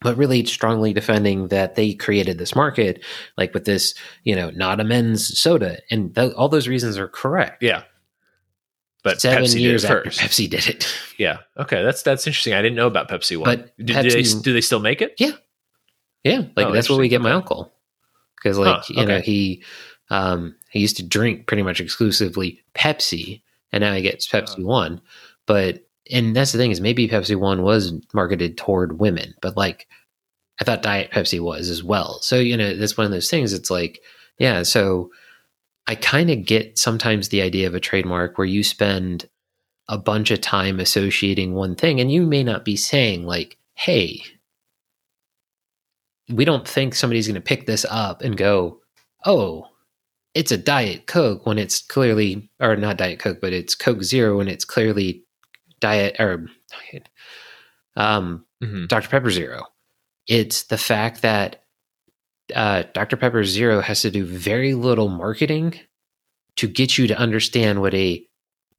but 0.00 0.16
really 0.16 0.44
strongly 0.44 0.92
defending 0.92 1.48
that 1.48 1.74
they 1.74 1.92
created 1.94 2.38
this 2.38 2.54
market, 2.54 3.04
like 3.36 3.52
with 3.54 3.64
this, 3.64 3.94
you 4.24 4.36
know, 4.36 4.50
not 4.50 4.80
a 4.80 4.84
men's 4.84 5.38
soda, 5.38 5.78
and 5.90 6.14
th- 6.14 6.32
all 6.34 6.48
those 6.48 6.68
reasons 6.68 6.96
are 6.98 7.08
correct. 7.08 7.62
Yeah. 7.62 7.82
But 9.04 9.20
Seven 9.20 9.44
Pepsi 9.44 9.60
years 9.60 9.82
did 9.82 9.88
first. 9.88 10.20
Pepsi 10.20 10.50
did 10.50 10.66
it, 10.68 10.86
Yeah. 11.18 11.38
Okay. 11.56 11.82
That's 11.82 12.02
that's 12.02 12.26
interesting. 12.26 12.52
I 12.54 12.62
didn't 12.62 12.76
know 12.76 12.86
about 12.88 13.08
Pepsi 13.08 13.36
one. 13.36 13.44
But 13.44 13.76
do, 13.78 13.94
do 14.02 14.10
they 14.10 14.22
do 14.22 14.52
they 14.52 14.60
still 14.60 14.80
make 14.80 15.00
it? 15.00 15.14
yeah, 15.18 15.32
Yeah. 16.24 16.42
like 16.56 16.66
Oh, 16.66 16.72
that's 16.72 16.90
what 16.90 16.98
we 16.98 17.08
get 17.08 17.20
my 17.20 17.30
uncle 17.32 17.72
because, 18.36 18.58
like, 18.58 18.82
Huh, 18.82 18.82
you 18.94 19.06
know, 19.06 19.20
he 19.20 19.62
um, 20.10 20.56
he 20.70 20.80
used 20.80 20.96
to 20.98 21.02
drink 21.06 21.46
pretty 21.46 21.62
much 21.62 21.80
exclusively 21.80 22.62
Pepsi, 22.74 23.42
and 23.72 23.82
now 23.82 23.94
he 23.94 24.02
gets 24.02 24.28
Pepsi 24.28 24.56
Oh. 24.60 24.64
One, 24.66 25.00
but 25.46 25.87
and 26.10 26.34
that's 26.34 26.52
the 26.52 26.58
thing 26.58 26.70
is 26.70 26.80
maybe 26.80 27.08
Pepsi 27.08 27.36
One 27.36 27.62
was 27.62 27.92
marketed 28.12 28.56
toward 28.56 28.98
women, 28.98 29.34
but 29.40 29.56
like 29.56 29.86
I 30.60 30.64
thought 30.64 30.82
Diet 30.82 31.10
Pepsi 31.10 31.40
was 31.40 31.70
as 31.70 31.82
well. 31.82 32.20
So 32.22 32.36
you 32.36 32.56
know 32.56 32.76
that's 32.76 32.96
one 32.96 33.04
of 33.04 33.12
those 33.12 33.30
things. 33.30 33.52
It's 33.52 33.70
like 33.70 34.00
yeah, 34.38 34.62
so 34.62 35.10
I 35.86 35.94
kind 35.94 36.30
of 36.30 36.44
get 36.44 36.78
sometimes 36.78 37.28
the 37.28 37.42
idea 37.42 37.66
of 37.66 37.74
a 37.74 37.80
trademark 37.80 38.38
where 38.38 38.46
you 38.46 38.62
spend 38.62 39.28
a 39.88 39.98
bunch 39.98 40.30
of 40.30 40.40
time 40.40 40.80
associating 40.80 41.54
one 41.54 41.74
thing, 41.74 42.00
and 42.00 42.12
you 42.12 42.26
may 42.26 42.44
not 42.44 42.64
be 42.64 42.76
saying 42.76 43.24
like, 43.24 43.56
hey. 43.74 44.22
We 46.30 46.44
don't 46.44 46.68
think 46.68 46.94
somebody's 46.94 47.26
going 47.26 47.36
to 47.36 47.40
pick 47.40 47.64
this 47.64 47.86
up 47.88 48.20
and 48.20 48.36
go, 48.36 48.80
"Oh, 49.24 49.68
it's 50.34 50.52
a 50.52 50.56
diet 50.56 51.06
coke 51.06 51.46
when 51.46 51.58
it's 51.58 51.82
clearly 51.82 52.48
or 52.60 52.76
not 52.76 52.96
diet 52.98 53.18
coke 53.18 53.40
but 53.40 53.52
it's 53.52 53.74
coke 53.74 54.02
zero 54.02 54.38
when 54.38 54.48
it's 54.48 54.64
clearly 54.64 55.24
diet 55.80 56.16
or 56.18 56.46
um 57.96 58.44
hmm 58.62 58.86
dr 58.86 59.08
pepper 59.08 59.30
zero 59.30 59.62
it's 60.26 60.64
the 60.64 60.78
fact 60.78 61.22
that 61.22 61.64
uh, 62.54 62.82
dr 62.94 63.16
pepper 63.16 63.44
zero 63.44 63.80
has 63.80 64.00
to 64.02 64.10
do 64.10 64.24
very 64.24 64.74
little 64.74 65.08
marketing 65.08 65.78
to 66.56 66.66
get 66.66 66.96
you 66.98 67.06
to 67.06 67.16
understand 67.18 67.80
what 67.80 67.94
a 67.94 68.24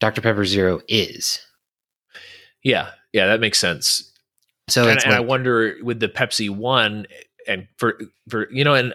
dr 0.00 0.20
pepper 0.20 0.44
zero 0.44 0.80
is 0.88 1.38
Yeah. 2.62 2.90
Yeah. 3.12 3.26
That 3.26 3.40
makes 3.40 3.58
sense. 3.58 4.10
so 4.68 4.88
and, 4.88 5.02
and 5.04 5.14
I 5.14 5.20
wonder 5.20 5.76
with 5.82 5.98
the 6.00 6.08
Pepsi 6.08 6.50
one 6.50 7.06
and 7.48 7.66
for 7.78 7.98
for 8.28 8.50
you 8.52 8.64
know 8.64 8.74
and 8.74 8.92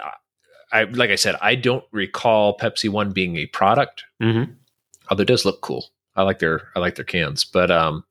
I 0.72 0.84
like 0.86 1.10
I 1.10 1.16
said 1.16 1.36
I 1.41 1.56
don't 1.56 1.84
recall 1.91 2.58
Pepsi 2.58 2.89
one 2.89 3.12
being 3.12 3.38
a 3.38 3.45
product 3.47 4.03
Mhm. 4.22 4.56
although 5.10 5.24
it 5.24 5.28
does 5.28 5.45
look 5.45 5.62
cool. 5.62 5.88
I 6.16 6.24
like 6.24 6.39
their 6.39 6.70
I 6.76 6.80
like 6.80 6.95
their 6.95 7.05
cans, 7.05 7.43
but 7.43 7.70
um, 7.72 8.03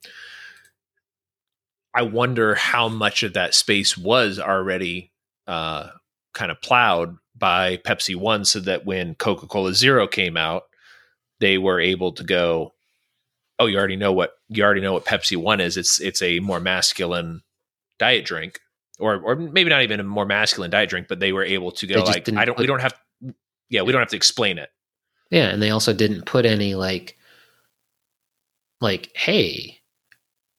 I 1.95 2.03
wonder 2.03 2.55
how 2.55 2.89
much 2.89 3.23
of 3.23 3.35
that 3.35 3.55
space 3.55 3.97
was 3.97 4.39
already 4.39 5.13
uh, 5.47 5.89
kind 6.33 6.51
of 6.51 6.61
plowed 6.61 7.17
by 7.37 7.79
Pepsi 7.79 8.15
One, 8.15 8.45
so 8.45 8.61
that 8.61 8.85
when 8.85 9.15
Coca 9.15 9.47
Cola 9.47 9.75
Zero 9.75 10.07
came 10.07 10.37
out, 10.37 10.65
they 11.41 11.59
were 11.59 11.81
able 11.81 12.13
to 12.13 12.25
go, 12.25 12.75
"Oh, 13.59 13.67
you 13.67 13.79
already 13.79 13.97
know 13.97 14.13
what 14.13 14.35
you 14.49 14.63
already 14.63 14.81
know 14.81 14.93
what 14.93 15.07
Pepsi 15.07 15.37
One 15.37 15.61
is. 15.61 15.77
It's 15.77 16.01
it's 16.01 16.23
a 16.23 16.41
more 16.41 16.61
masculine 16.61 17.43
diet 17.99 18.25
drink." 18.25 18.61
Or, 19.01 19.17
or 19.17 19.35
maybe 19.35 19.71
not 19.71 19.83
even 19.83 19.99
a 19.99 20.05
more 20.05 20.25
masculine 20.25 20.71
diet 20.71 20.89
drink, 20.89 21.09
but 21.09 21.19
they 21.19 21.33
were 21.33 21.43
able 21.43 21.73
to 21.73 21.87
go 21.89 22.05
like, 22.05 22.33
I 22.33 22.45
don't, 22.45 22.57
we 22.57 22.65
don't 22.65 22.81
have, 22.81 22.95
yeah, 23.69 23.83
we 23.83 23.91
don't 23.91 24.01
have 24.01 24.11
to 24.11 24.17
explain 24.17 24.57
it. 24.57 24.71
Yeah, 25.31 25.49
and 25.49 25.61
they 25.61 25.71
also 25.71 25.93
didn't 25.93 26.27
put 26.27 26.47
any 26.47 26.77
like 26.77 27.19
like 28.85 29.11
hey, 29.17 29.81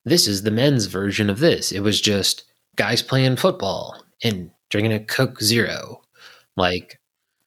this 0.03 0.28
is 0.28 0.43
the 0.43 0.51
men's 0.51 0.88
version 0.88 1.30
of 1.30 1.39
this. 1.39 1.71
It 1.71 1.80
was 1.80 2.01
just 2.01 2.43
guys 2.76 3.01
playing 3.01 3.38
football 3.38 4.03
and 4.23 4.51
drinking 4.69 4.93
a 4.93 4.99
Coke 4.99 5.41
Zero. 5.41 6.01
Like 6.57 6.99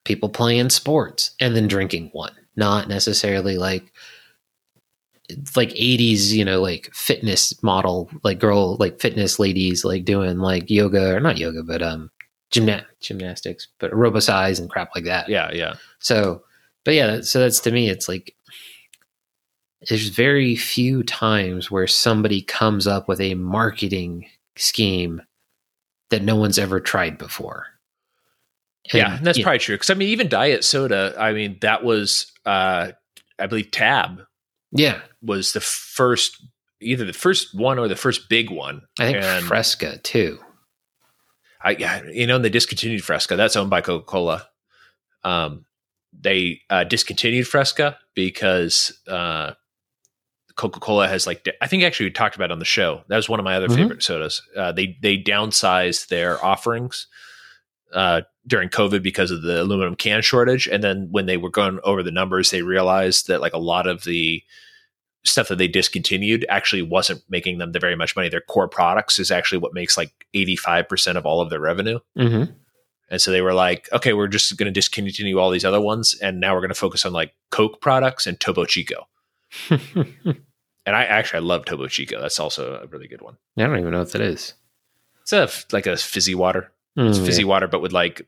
people 0.04 0.28
playing 0.28 0.70
sports 0.70 1.32
and 1.40 1.54
then 1.54 1.68
drinking 1.68 2.10
one. 2.12 2.32
Not 2.56 2.88
necessarily 2.88 3.58
like 3.58 3.92
like 5.54 5.70
80s, 5.70 6.30
you 6.30 6.44
know, 6.44 6.62
like 6.62 6.90
fitness 6.94 7.62
model, 7.62 8.08
like 8.24 8.38
girl, 8.38 8.76
like 8.76 9.00
fitness 9.00 9.38
ladies, 9.38 9.84
like 9.84 10.04
doing 10.04 10.38
like 10.38 10.70
yoga 10.70 11.14
or 11.14 11.20
not 11.20 11.36
yoga, 11.36 11.62
but 11.62 11.82
um, 11.82 12.10
gymna- 12.50 12.86
gymnastics, 13.00 13.68
but 13.78 13.92
aerobicize 13.92 14.58
and 14.58 14.70
crap 14.70 14.88
like 14.94 15.04
that. 15.04 15.28
Yeah, 15.28 15.50
yeah. 15.52 15.74
So, 15.98 16.42
but 16.84 16.94
yeah, 16.94 17.20
so 17.20 17.40
that's 17.40 17.60
to 17.60 17.70
me, 17.70 17.90
it's 17.90 18.08
like 18.08 18.34
there's 19.88 20.08
very 20.08 20.56
few 20.56 21.02
times 21.02 21.70
where 21.70 21.86
somebody 21.86 22.42
comes 22.42 22.86
up 22.86 23.06
with 23.08 23.20
a 23.20 23.34
marketing 23.34 24.26
scheme 24.56 25.22
that 26.10 26.22
no 26.22 26.36
one's 26.36 26.58
ever 26.58 26.80
tried 26.80 27.18
before. 27.18 27.66
yeah, 28.92 29.16
and 29.16 29.26
that's 29.26 29.38
yeah, 29.38 29.44
probably 29.44 29.58
true. 29.58 29.76
Because 29.76 29.90
I 29.90 29.94
mean, 29.94 30.08
even 30.08 30.28
diet 30.28 30.64
soda. 30.64 31.14
I 31.18 31.32
mean, 31.32 31.58
that 31.60 31.84
was, 31.84 32.32
uh, 32.46 32.92
I 33.38 33.46
believe, 33.46 33.70
Tab 33.70 34.22
yeah, 34.72 35.00
was 35.22 35.52
the 35.52 35.60
first 35.60 36.42
either 36.80 37.04
the 37.04 37.12
first 37.12 37.54
one 37.54 37.78
or 37.78 37.88
the 37.88 37.96
first 37.96 38.28
big 38.28 38.50
one. 38.50 38.82
I 38.98 39.12
think 39.12 39.24
And- 39.24 39.44
Fresca 39.44 39.98
too. 39.98 40.38
I, 41.60 41.70
yeah, 41.72 42.02
you 42.12 42.26
know, 42.26 42.36
and 42.36 42.44
they 42.44 42.50
discontinued 42.50 43.02
Fresca. 43.02 43.34
That's 43.34 43.56
owned 43.56 43.68
by 43.70 43.80
Coca 43.80 44.04
Cola. 44.04 44.46
Um, 45.24 45.64
they 46.12 46.60
uh, 46.70 46.84
discontinued 46.84 47.48
Fresca 47.48 47.98
because 48.14 48.96
uh, 49.08 49.54
Coca 50.58 50.80
Cola 50.80 51.08
has 51.08 51.26
like 51.26 51.48
I 51.62 51.66
think 51.68 51.82
actually 51.84 52.06
we 52.06 52.10
talked 52.10 52.36
about 52.36 52.50
it 52.50 52.52
on 52.52 52.58
the 52.58 52.64
show. 52.66 53.00
That 53.08 53.16
was 53.16 53.28
one 53.28 53.38
of 53.40 53.44
my 53.44 53.54
other 53.56 53.68
Mhm. 53.68 53.76
favorite 53.76 54.02
sodas. 54.02 54.42
Uh, 54.54 54.72
they 54.72 54.98
they 55.00 55.16
downsized 55.16 56.08
their 56.08 56.44
offerings 56.44 57.06
uh, 57.94 58.20
during 58.46 58.68
COVID 58.68 59.02
because 59.02 59.30
of 59.30 59.40
the 59.40 59.62
aluminum 59.62 59.94
can 59.96 60.20
shortage, 60.20 60.66
and 60.66 60.84
then 60.84 61.08
when 61.10 61.24
they 61.24 61.38
were 61.38 61.48
going 61.50 61.78
over 61.84 62.02
the 62.02 62.10
numbers, 62.10 62.50
they 62.50 62.60
realized 62.62 63.28
that 63.28 63.40
like 63.40 63.54
a 63.54 63.58
lot 63.58 63.86
of 63.86 64.04
the 64.04 64.42
stuff 65.24 65.48
that 65.48 65.56
they 65.58 65.68
discontinued 65.68 66.44
actually 66.48 66.82
wasn't 66.82 67.22
making 67.28 67.58
them 67.58 67.72
the 67.72 67.80
very 67.80 67.96
much 67.96 68.14
money. 68.16 68.28
Their 68.28 68.40
core 68.42 68.68
products 68.68 69.18
is 69.18 69.30
actually 69.30 69.58
what 69.58 69.74
makes 69.74 69.96
like 69.96 70.12
85% 70.34 71.16
of 71.16 71.24
all 71.26 71.40
of 71.40 71.50
their 71.50 71.60
revenue. 71.60 71.98
Mm-hmm. 72.16 72.52
And 73.10 73.20
so 73.20 73.30
they 73.30 73.40
were 73.42 73.52
like, 73.54 73.88
okay, 73.92 74.12
we're 74.12 74.28
just 74.28 74.56
going 74.56 74.66
to 74.66 74.70
discontinue 74.72 75.38
all 75.38 75.50
these 75.50 75.64
other 75.64 75.80
ones. 75.80 76.14
And 76.22 76.40
now 76.40 76.54
we're 76.54 76.60
going 76.60 76.68
to 76.70 76.74
focus 76.74 77.04
on 77.04 77.12
like 77.12 77.34
Coke 77.50 77.80
products 77.80 78.26
and 78.26 78.38
Topo 78.38 78.64
Chico. 78.64 79.06
And 80.86 80.96
I 80.96 81.04
actually, 81.04 81.38
I 81.38 81.42
love 81.42 81.66
Topo 81.66 81.86
Chico. 81.86 82.18
That's 82.18 82.40
also 82.40 82.80
a 82.82 82.86
really 82.86 83.08
good 83.08 83.20
one. 83.20 83.36
I 83.58 83.64
don't 83.64 83.78
even 83.78 83.90
know 83.90 83.98
what 83.98 84.12
that 84.12 84.22
is. 84.22 84.54
It's 85.20 85.34
a, 85.34 85.46
like 85.70 85.86
a 85.86 85.98
fizzy 85.98 86.34
water. 86.34 86.72
It's 86.96 87.18
Mm, 87.18 87.26
fizzy 87.26 87.42
yeah. 87.42 87.48
water, 87.48 87.68
but 87.68 87.82
with 87.82 87.92
like, 87.92 88.26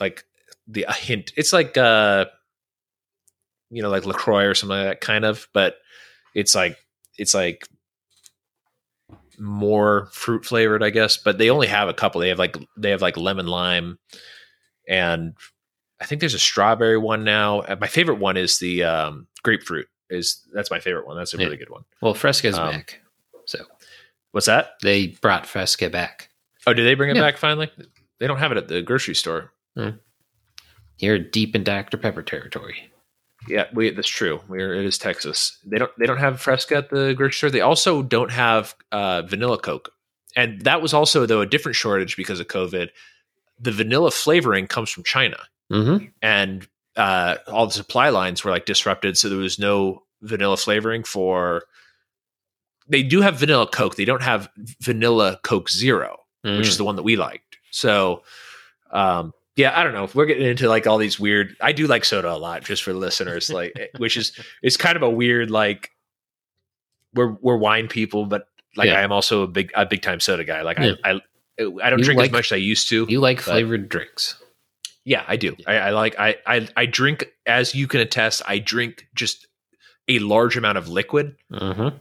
like 0.00 0.24
the 0.66 0.84
a 0.84 0.92
hint. 0.94 1.32
It's 1.36 1.52
like, 1.52 1.76
uh, 1.76 2.24
you 3.70 3.82
know, 3.82 3.90
like 3.90 4.06
LaCroix 4.06 4.46
or 4.46 4.54
something 4.54 4.78
like 4.78 4.86
that 4.86 5.00
kind 5.02 5.26
of, 5.26 5.48
but 5.52 5.76
it's 6.34 6.54
like, 6.54 6.78
it's 7.18 7.34
like 7.34 7.66
more 9.38 10.08
fruit 10.12 10.46
flavored, 10.46 10.82
I 10.82 10.88
guess, 10.88 11.18
but 11.18 11.36
they 11.36 11.50
only 11.50 11.66
have 11.66 11.88
a 11.88 11.94
couple. 11.94 12.22
They 12.22 12.30
have 12.30 12.38
like, 12.38 12.56
they 12.78 12.90
have 12.90 13.02
like 13.02 13.18
lemon 13.18 13.46
lime 13.46 13.98
and 14.88 15.34
I 16.00 16.06
think 16.06 16.20
there's 16.20 16.32
a 16.32 16.38
strawberry 16.38 16.96
one 16.96 17.24
now. 17.24 17.60
Uh, 17.60 17.76
My 17.78 17.86
favorite 17.88 18.18
one 18.18 18.36
is 18.38 18.58
the 18.60 18.84
um, 18.84 19.26
grapefruit. 19.42 19.88
Is 20.10 20.42
that's 20.52 20.70
my 20.70 20.80
favorite 20.80 21.06
one. 21.06 21.16
That's 21.16 21.34
a 21.34 21.36
Yeah. 21.38 21.44
really 21.44 21.56
good 21.58 21.70
one. 21.70 21.84
Well, 22.00 22.14
Fresca's 22.14 22.56
Um, 22.58 22.70
back, 22.70 23.00
so 23.46 23.64
What's 24.32 24.46
that? 24.46 24.74
they 24.82 25.08
brought 25.08 25.46
Fresca 25.46 25.90
back. 25.90 26.30
Oh, 26.66 26.72
did 26.74 26.84
they 26.84 26.94
bring 26.94 27.10
it 27.10 27.16
Yeah. 27.16 27.22
back 27.22 27.36
finally? 27.38 27.70
They 28.18 28.26
don't 28.26 28.38
have 28.38 28.50
it 28.52 28.58
at 28.58 28.68
the 28.68 28.82
grocery 28.82 29.14
store. 29.14 29.52
You're 30.98 31.18
deep 31.18 31.54
in 31.54 31.62
Dr 31.64 31.96
Pepper 31.96 32.22
territory. 32.22 32.90
Yeah, 33.48 33.66
we 33.72 33.90
that's 33.90 34.08
true. 34.08 34.40
We're 34.48 34.74
it 34.74 34.84
is 34.84 34.98
Texas. 34.98 35.58
They 35.64 35.78
don't 35.78 35.92
they 35.98 36.06
don't 36.06 36.18
have 36.18 36.40
Fresca 36.40 36.76
at 36.76 36.90
the 36.90 37.14
grocery 37.14 37.36
store. 37.36 37.50
They 37.50 37.60
also 37.60 38.02
don't 38.02 38.32
have 38.32 38.74
uh, 38.90 39.22
vanilla 39.22 39.58
Coke, 39.58 39.92
and 40.34 40.60
that 40.62 40.82
was 40.82 40.92
also 40.92 41.24
though 41.24 41.40
a 41.40 41.46
different 41.46 41.76
shortage 41.76 42.16
because 42.16 42.40
of 42.40 42.48
COVID. 42.48 42.90
The 43.60 43.72
vanilla 43.72 44.10
flavoring 44.10 44.66
comes 44.66 44.90
from 44.90 45.04
China, 45.04 45.38
Mm-hmm. 45.72 46.06
and 46.22 46.66
uh, 46.98 47.36
all 47.46 47.66
the 47.66 47.72
supply 47.72 48.10
lines 48.10 48.44
were 48.44 48.50
like 48.50 48.66
disrupted, 48.66 49.16
so 49.16 49.28
there 49.28 49.38
was 49.38 49.58
no 49.58 50.02
vanilla 50.22 50.56
flavoring 50.56 51.04
for. 51.04 51.62
They 52.90 53.02
do 53.02 53.20
have 53.20 53.38
vanilla 53.38 53.66
Coke. 53.66 53.96
They 53.96 54.04
don't 54.04 54.22
have 54.22 54.48
vanilla 54.80 55.38
Coke 55.42 55.70
Zero, 55.70 56.18
Mm. 56.44 56.58
which 56.58 56.68
is 56.68 56.76
the 56.78 56.84
one 56.84 56.96
that 56.96 57.02
we 57.02 57.16
liked. 57.16 57.58
So, 57.70 58.22
um, 58.92 59.32
yeah, 59.56 59.78
I 59.78 59.82
don't 59.84 59.92
know. 59.92 60.04
If 60.04 60.14
we're 60.14 60.24
getting 60.26 60.46
into 60.46 60.68
like 60.68 60.86
all 60.86 60.96
these 60.98 61.18
weird, 61.20 61.56
I 61.60 61.72
do 61.72 61.86
like 61.86 62.04
soda 62.04 62.32
a 62.32 62.38
lot, 62.38 62.62
just 62.64 62.82
for 62.82 62.92
listeners, 62.94 63.50
like, 63.52 63.72
eh, 63.78 63.86
which 63.98 64.16
is 64.16 64.32
it's 64.62 64.76
kind 64.76 64.96
of 64.96 65.02
a 65.02 65.10
weird 65.10 65.50
like 65.50 65.90
we're 67.14 67.32
we're 67.42 67.56
wine 67.56 67.88
people, 67.88 68.24
but 68.26 68.48
like 68.76 68.86
Yeah. 68.88 68.98
I 69.00 69.02
am 69.02 69.12
also 69.12 69.42
a 69.42 69.46
big 69.48 69.70
a 69.74 69.84
big 69.84 70.00
time 70.02 70.20
soda 70.20 70.44
guy. 70.44 70.62
Like 70.62 70.78
Yeah. 70.78 70.92
I, 71.04 71.10
I 71.12 71.20
I 71.82 71.90
don't 71.90 71.98
You 71.98 72.04
drink 72.04 72.18
like- 72.18 72.28
as 72.30 72.32
much 72.32 72.46
as 72.46 72.52
I 72.52 72.56
used 72.56 72.88
to. 72.90 73.06
you 73.08 73.20
like 73.20 73.40
flavored 73.40 73.88
drinks. 73.88 74.40
Yeah, 75.08 75.24
I 75.26 75.36
do. 75.36 75.56
I, 75.66 75.74
I 75.76 75.90
like 75.90 76.18
I, 76.18 76.36
I 76.46 76.68
I 76.76 76.84
drink 76.86 77.24
as 77.46 77.74
you 77.74 77.86
can 77.88 78.00
attest. 78.00 78.42
I 78.46 78.58
drink 78.58 79.06
just 79.14 79.46
a 80.06 80.18
large 80.18 80.56
amount 80.56 80.76
of 80.78 80.88
liquid, 80.88 81.36
Mm-hmm. 81.52 81.96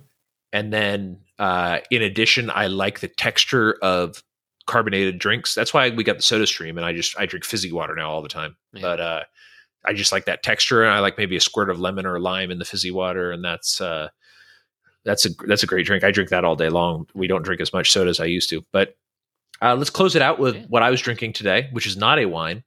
and 0.54 0.74
then 0.74 1.20
uh, 1.40 1.80
in 1.90 2.02
addition, 2.02 2.50
I 2.50 2.68
like 2.68 3.00
the 3.00 3.08
texture 3.08 3.78
of 3.82 4.22
carbonated 4.66 5.20
drinks. 5.20 5.56
That's 5.56 5.74
why 5.74 5.90
we 5.90 6.04
got 6.04 6.18
the 6.18 6.22
Soda 6.24 6.46
Stream, 6.48 6.78
and 6.78 6.86
I 6.86 6.94
just 6.94 7.18
I 7.18 7.26
drink 7.26 7.46
fizzy 7.46 7.72
water 7.72 7.96
now 7.96 8.10
all 8.10 8.22
the 8.22 8.28
time. 8.30 8.58
Yeah. 8.74 8.82
But 8.82 9.00
uh, 9.00 9.24
I 9.86 9.94
just 9.94 10.12
like 10.12 10.26
that 10.26 10.44
texture, 10.44 10.84
and 10.84 10.92
I 10.94 11.00
like 11.00 11.18
maybe 11.18 11.38
a 11.38 11.42
squirt 11.42 11.70
of 11.70 11.80
lemon 11.80 12.06
or 12.06 12.20
lime 12.20 12.52
in 12.52 12.60
the 12.60 12.66
fizzy 12.66 12.92
water, 12.92 13.32
and 13.32 13.42
that's 13.44 13.80
uh, 13.80 14.10
that's 15.06 15.26
a 15.26 15.30
that's 15.48 15.64
a 15.64 15.68
great 15.68 15.86
drink. 15.86 16.04
I 16.04 16.12
drink 16.12 16.30
that 16.32 16.44
all 16.44 16.58
day 16.58 16.70
long. 16.70 17.08
We 17.14 17.28
don't 17.28 17.44
drink 17.44 17.62
as 17.62 17.72
much 17.72 17.92
soda 17.92 18.10
as 18.10 18.20
I 18.20 18.26
used 18.26 18.50
to, 18.50 18.64
but 18.74 18.96
uh, 19.62 19.76
let's 19.76 19.90
close 19.90 20.16
it 20.16 20.22
out 20.22 20.40
with 20.40 20.56
Yeah. 20.56 20.66
what 20.68 20.84
I 20.84 20.90
was 20.90 21.00
drinking 21.02 21.34
today, 21.34 21.70
which 21.72 21.88
is 21.88 21.96
not 21.96 22.20
a 22.20 22.26
wine. 22.26 22.64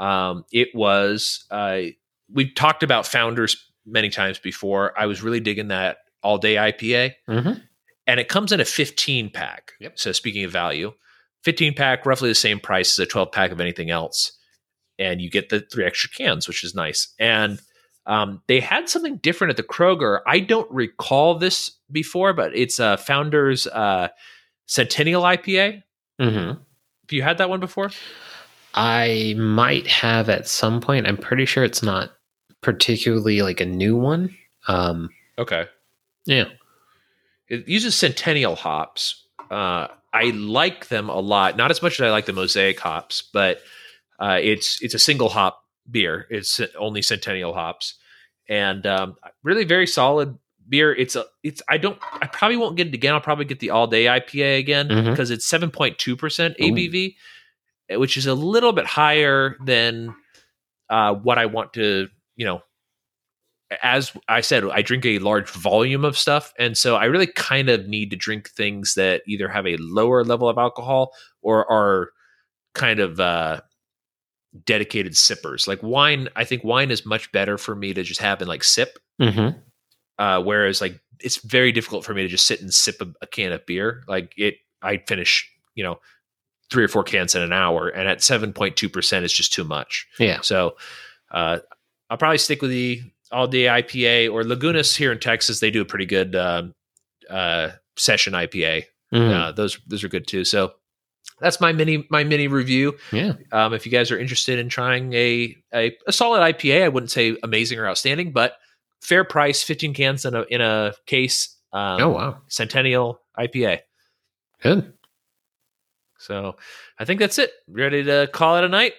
Um, 0.00 0.44
it 0.50 0.68
was 0.74 1.44
uh, 1.50 1.82
we've 2.32 2.54
talked 2.54 2.82
about 2.82 3.06
founders 3.06 3.56
many 3.86 4.08
times 4.10 4.38
before. 4.38 4.98
I 4.98 5.06
was 5.06 5.22
really 5.22 5.40
digging 5.40 5.68
that 5.68 5.98
all 6.22 6.38
day 6.38 6.54
IPA, 6.56 7.14
Mm-hmm. 7.28 7.52
and 8.06 8.20
it 8.20 8.28
comes 8.28 8.50
in 8.52 8.60
a 8.60 8.64
15 8.64 9.30
pack. 9.30 9.72
Yep. 9.80 9.98
So 9.98 10.12
speaking 10.12 10.44
of 10.44 10.50
value, 10.50 10.92
15 11.44 11.74
pack, 11.74 12.04
roughly 12.06 12.28
the 12.28 12.34
same 12.34 12.60
price 12.60 12.98
as 12.98 12.98
a 12.98 13.06
12 13.06 13.30
pack 13.32 13.50
of 13.52 13.60
anything 13.60 13.90
else, 13.90 14.32
and 14.98 15.20
you 15.20 15.30
get 15.30 15.48
the 15.50 15.60
three 15.72 15.84
extra 15.84 16.10
cans, 16.10 16.48
which 16.48 16.64
is 16.64 16.74
nice. 16.74 17.14
And 17.18 17.60
um, 18.06 18.42
they 18.48 18.60
had 18.60 18.88
something 18.88 19.18
different 19.18 19.50
at 19.50 19.56
the 19.56 19.62
Kroger. 19.62 20.20
I 20.26 20.40
don't 20.40 20.70
recall 20.70 21.36
this 21.38 21.70
before, 21.92 22.32
but 22.32 22.54
it's 22.56 22.78
a 22.78 22.96
Founders 22.96 23.66
uh, 23.66 24.08
Centennial 24.66 25.22
IPA. 25.22 25.82
Mm-hmm. 26.20 26.48
Have 26.48 26.58
you 27.12 27.22
had 27.22 27.38
that 27.38 27.50
one 27.50 27.60
before? 27.60 27.90
I 28.74 29.34
might 29.36 29.86
have 29.86 30.28
at 30.28 30.46
some 30.48 30.80
point. 30.80 31.06
I'm 31.06 31.16
pretty 31.16 31.44
sure 31.46 31.64
it's 31.64 31.82
not 31.82 32.10
particularly 32.60 33.42
like 33.42 33.60
a 33.60 33.66
new 33.66 33.96
one. 33.96 34.36
Um, 34.68 35.10
Okay. 35.38 35.66
yeah. 36.26 36.44
It 37.48 37.66
uses 37.66 37.94
Centennial 37.96 38.54
hops. 38.54 39.24
Uh, 39.50 39.88
I 40.12 40.30
like 40.34 40.88
them 40.88 41.08
a 41.08 41.18
lot. 41.18 41.56
Not 41.56 41.70
as 41.70 41.82
much 41.82 41.94
as 41.98 42.06
I 42.06 42.10
like 42.10 42.26
the 42.26 42.32
Mosaic 42.32 42.78
hops, 42.78 43.22
but 43.32 43.60
uh, 44.20 44.38
it's 44.40 44.80
it's 44.82 44.94
a 44.94 44.98
single 44.98 45.28
hop 45.30 45.64
beer. 45.90 46.26
It's 46.30 46.60
only 46.78 47.02
Centennial 47.02 47.54
hops, 47.54 47.94
and 48.48 48.86
um, 48.86 49.16
really 49.42 49.64
very 49.64 49.86
solid 49.86 50.38
beer. 50.68 50.92
It's 50.94 51.16
a 51.16 51.24
it's 51.42 51.62
I 51.68 51.78
don't 51.78 51.98
I 52.12 52.26
probably 52.26 52.56
won't 52.58 52.76
get 52.76 52.88
it 52.88 52.94
again. 52.94 53.14
I'll 53.14 53.20
probably 53.20 53.46
get 53.46 53.58
the 53.60 53.70
all 53.70 53.86
day 53.88 54.04
IPA 54.04 54.58
again 54.58 54.88
Mhm. 54.88 55.10
because 55.10 55.30
it's 55.30 55.46
seven 55.46 55.70
point 55.70 55.98
two 55.98 56.16
percent 56.16 56.54
Ooh. 56.60 56.64
Which 57.90 58.16
is 58.16 58.26
a 58.26 58.34
little 58.34 58.72
bit 58.72 58.86
higher 58.86 59.56
than 59.64 60.14
uh, 60.88 61.14
what 61.14 61.38
I 61.38 61.46
want 61.46 61.72
to 61.74 62.08
you 62.36 62.46
know 62.46 62.62
as 63.82 64.12
I 64.28 64.40
said, 64.40 64.64
I 64.64 64.82
drink 64.82 65.06
a 65.06 65.18
large 65.20 65.48
volume 65.48 66.04
of 66.04 66.18
stuff. 66.18 66.52
And 66.58 66.76
so 66.76 66.96
I 66.96 67.04
really 67.04 67.26
kind 67.28 67.68
of 67.68 67.86
need 67.86 68.10
to 68.10 68.16
drink 68.16 68.50
things 68.50 68.94
that 68.94 69.22
either 69.26 69.48
have 69.48 69.66
a 69.66 69.76
lower 69.76 70.24
level 70.24 70.48
of 70.48 70.58
alcohol 70.58 71.12
or 71.42 71.70
are 71.70 72.10
kind 72.74 72.98
of 72.98 73.20
uh, 73.20 73.60
dedicated 74.64 75.16
sippers. 75.16 75.68
Like 75.68 75.82
wine, 75.82 76.28
I 76.34 76.44
think 76.44 76.64
wine 76.64 76.90
is 76.90 77.06
much 77.06 77.30
better 77.30 77.58
for 77.58 77.76
me 77.76 77.94
to 77.94 78.02
just 78.02 78.20
have 78.20 78.40
and 78.40 78.48
like 78.48 78.64
sip. 78.64 78.98
Mm-hmm. 79.20 79.58
Uh, 80.18 80.42
whereas 80.42 80.80
like 80.80 81.00
it's 81.20 81.36
very 81.38 81.70
difficult 81.70 82.04
for 82.04 82.12
me 82.12 82.22
to 82.22 82.28
just 82.28 82.46
sit 82.46 82.60
and 82.60 82.74
sip 82.74 83.00
a, 83.00 83.06
a 83.22 83.26
can 83.26 83.52
of 83.52 83.64
beer. 83.66 84.02
Like 84.08 84.34
it, 84.36 84.56
I 84.82 84.98
finish, 85.06 85.48
you 85.74 85.84
know, 85.84 86.00
three 86.70 86.84
or 86.84 86.88
four 86.88 87.02
cans 87.02 87.34
in 87.34 87.42
an 87.42 87.52
hour. 87.52 87.88
And 87.88 88.08
at 88.08 88.18
7.2%, 88.18 89.22
it's 89.22 89.32
just 89.34 89.52
too 89.52 89.64
much. 89.64 90.06
Yeah. 90.18 90.40
So 90.42 90.76
uh, 91.30 91.58
I'll 92.08 92.16
probably 92.16 92.38
stick 92.38 92.62
with 92.62 92.70
the 92.70 93.02
all 93.32 93.46
day 93.46 93.64
IPA 93.64 94.32
or 94.32 94.42
Lagunitas 94.42 94.96
here 94.96 95.12
in 95.12 95.18
Texas. 95.18 95.60
They 95.60 95.70
do 95.70 95.80
a 95.80 95.84
pretty 95.84 96.06
good 96.06 96.34
um, 96.36 96.74
uh, 97.28 97.70
session 97.96 98.32
IPA. 98.32 98.84
Mhm. 99.12 99.32
Uh, 99.32 99.52
those 99.52 99.78
those 99.88 100.04
are 100.04 100.08
good 100.08 100.26
too. 100.26 100.44
So 100.44 100.72
that's 101.40 101.60
my 101.60 101.72
mini 101.72 102.06
my 102.10 102.22
mini 102.22 102.46
review. 102.48 102.96
yeah. 103.12 103.32
Um, 103.50 103.74
if 103.74 103.84
you 103.86 103.90
guys 103.92 104.10
are 104.12 104.18
interested 104.18 104.58
in 104.60 104.68
trying 104.68 105.12
a, 105.14 105.56
a 105.74 105.96
a 106.06 106.12
solid 106.12 106.40
IPA, 106.40 106.84
I 106.84 106.88
wouldn't 106.88 107.10
say 107.10 107.36
amazing 107.42 107.78
or 107.80 107.88
outstanding, 107.88 108.30
but 108.32 108.54
fair 109.00 109.24
price, 109.24 109.62
fifteen 109.62 109.94
cans 109.94 110.24
in 110.24 110.34
a 110.34 110.42
in 110.42 110.60
a 110.60 110.92
case. 111.06 111.56
Um, 111.72 112.02
Oh 112.02 112.08
wow. 112.10 112.38
Centennial 112.48 113.20
IPA. 113.38 113.80
Good. 114.62 114.92
So 116.20 116.56
I 116.98 117.04
think 117.06 117.18
that's 117.18 117.38
it. 117.38 117.50
Ready 117.66 118.04
to 118.04 118.28
call 118.32 118.58
it 118.58 118.64
a 118.64 118.68
night? 118.68 118.92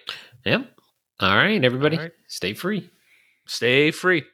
Yep. 0.44 0.68
All 1.20 1.36
right, 1.36 1.64
everybody. 1.64 1.96
All 1.96 2.02
right. 2.02 2.12
Stay 2.26 2.52
free. 2.52 2.90
Stay 3.46 3.92
free. 3.92 4.24